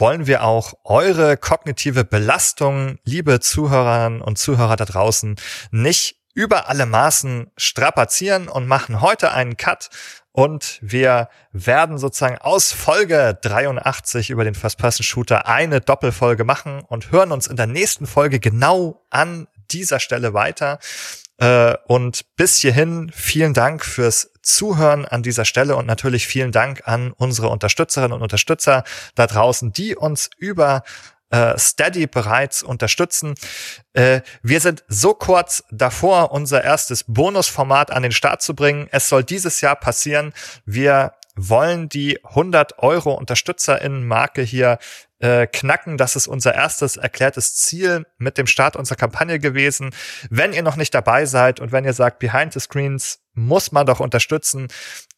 [0.00, 5.36] wollen wir auch eure kognitive Belastung, liebe Zuhörerinnen und Zuhörer da draußen,
[5.70, 9.90] nicht über alle Maßen strapazieren und machen heute einen Cut
[10.38, 17.32] und wir werden sozusagen aus Folge 83 über den First-Person-Shooter eine Doppelfolge machen und hören
[17.32, 20.78] uns in der nächsten Folge genau an dieser Stelle weiter.
[21.38, 26.82] Äh, und bis hierhin vielen Dank fürs Zuhören an dieser Stelle und natürlich vielen Dank
[26.86, 28.82] an unsere Unterstützerinnen und Unterstützer
[29.14, 30.82] da draußen, die uns über
[31.30, 33.34] äh, Steady bereits unterstützen.
[33.92, 38.88] Äh, wir sind so kurz davor, unser erstes Bonusformat an den Start zu bringen.
[38.90, 40.32] Es soll dieses Jahr passieren.
[40.64, 44.78] Wir wollen die 100 Euro UnterstützerInnen-Marke hier
[45.20, 45.96] äh, knacken.
[45.96, 49.90] Das ist unser erstes erklärtes Ziel mit dem Start unserer Kampagne gewesen.
[50.30, 53.86] Wenn ihr noch nicht dabei seid und wenn ihr sagt, Behind the Screens muss man
[53.86, 54.68] doch unterstützen,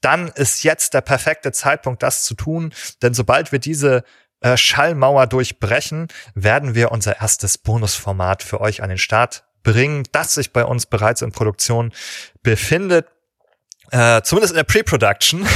[0.01, 2.73] dann ist jetzt der perfekte Zeitpunkt, das zu tun.
[3.03, 4.05] Denn sobald wir diese
[4.41, 10.35] äh, Schallmauer durchbrechen, werden wir unser erstes Bonusformat für euch an den Start bringen, das
[10.35, 11.93] sich bei uns bereits in Produktion
[12.43, 13.07] befindet.
[13.91, 15.47] Äh, zumindest in der Pre-Production.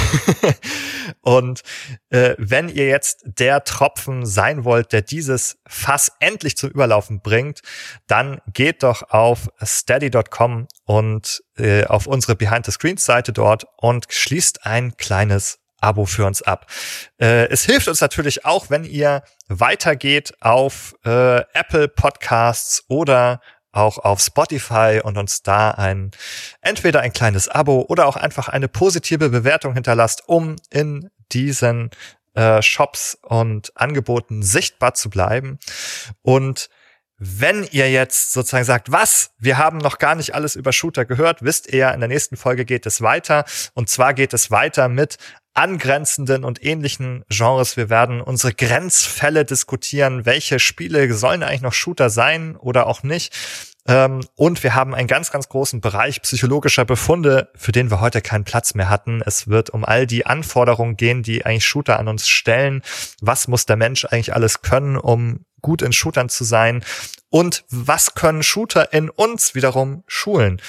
[1.21, 1.63] und
[2.11, 7.61] äh, wenn ihr jetzt der Tropfen sein wollt, der dieses Fass endlich zum Überlaufen bringt,
[8.07, 15.59] dann geht doch auf steady.com und äh, auf unsere Behind-the-Screens-Seite dort und schließt ein kleines
[15.81, 16.67] Abo für uns ab.
[17.21, 23.41] Äh, es hilft uns natürlich auch, wenn ihr weitergeht auf äh, Apple Podcasts oder
[23.75, 26.11] auch auf Spotify und uns da ein
[26.61, 31.91] entweder ein kleines Abo oder auch einfach eine positive Bewertung hinterlasst, um in diesen
[32.35, 35.59] äh, Shops und Angeboten sichtbar zu bleiben.
[36.23, 36.69] Und
[37.27, 41.43] wenn ihr jetzt sozusagen sagt, was, wir haben noch gar nicht alles über Shooter gehört,
[41.43, 43.45] wisst ihr, in der nächsten Folge geht es weiter.
[43.73, 45.17] Und zwar geht es weiter mit
[45.55, 47.77] angrenzenden und ähnlichen Genres.
[47.77, 50.27] Wir werden unsere Grenzfälle diskutieren.
[50.27, 53.35] Welche Spiele sollen eigentlich noch Shooter sein oder auch nicht?
[53.87, 58.21] Ähm, und wir haben einen ganz, ganz großen Bereich psychologischer Befunde, für den wir heute
[58.21, 59.23] keinen Platz mehr hatten.
[59.25, 62.83] Es wird um all die Anforderungen gehen, die eigentlich Shooter an uns stellen.
[63.21, 66.85] Was muss der Mensch eigentlich alles können, um gut in Shootern zu sein?
[67.31, 70.61] Und was können Shooter in uns wiederum schulen?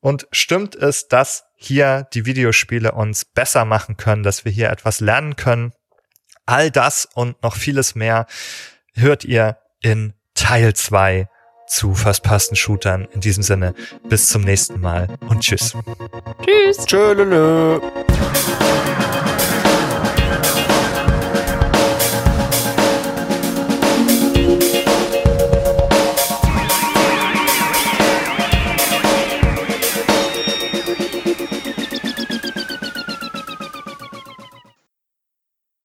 [0.00, 5.00] Und stimmt es, dass hier die Videospiele uns besser machen können, dass wir hier etwas
[5.00, 5.72] lernen können?
[6.44, 8.26] All das und noch vieles mehr
[8.94, 11.28] hört ihr in Teil 2
[11.68, 13.06] zu First-Person-Shootern.
[13.12, 13.74] In diesem Sinne,
[14.08, 15.76] bis zum nächsten Mal und tschüss.
[16.44, 16.84] Tschüss.
[16.86, 17.80] Tschö,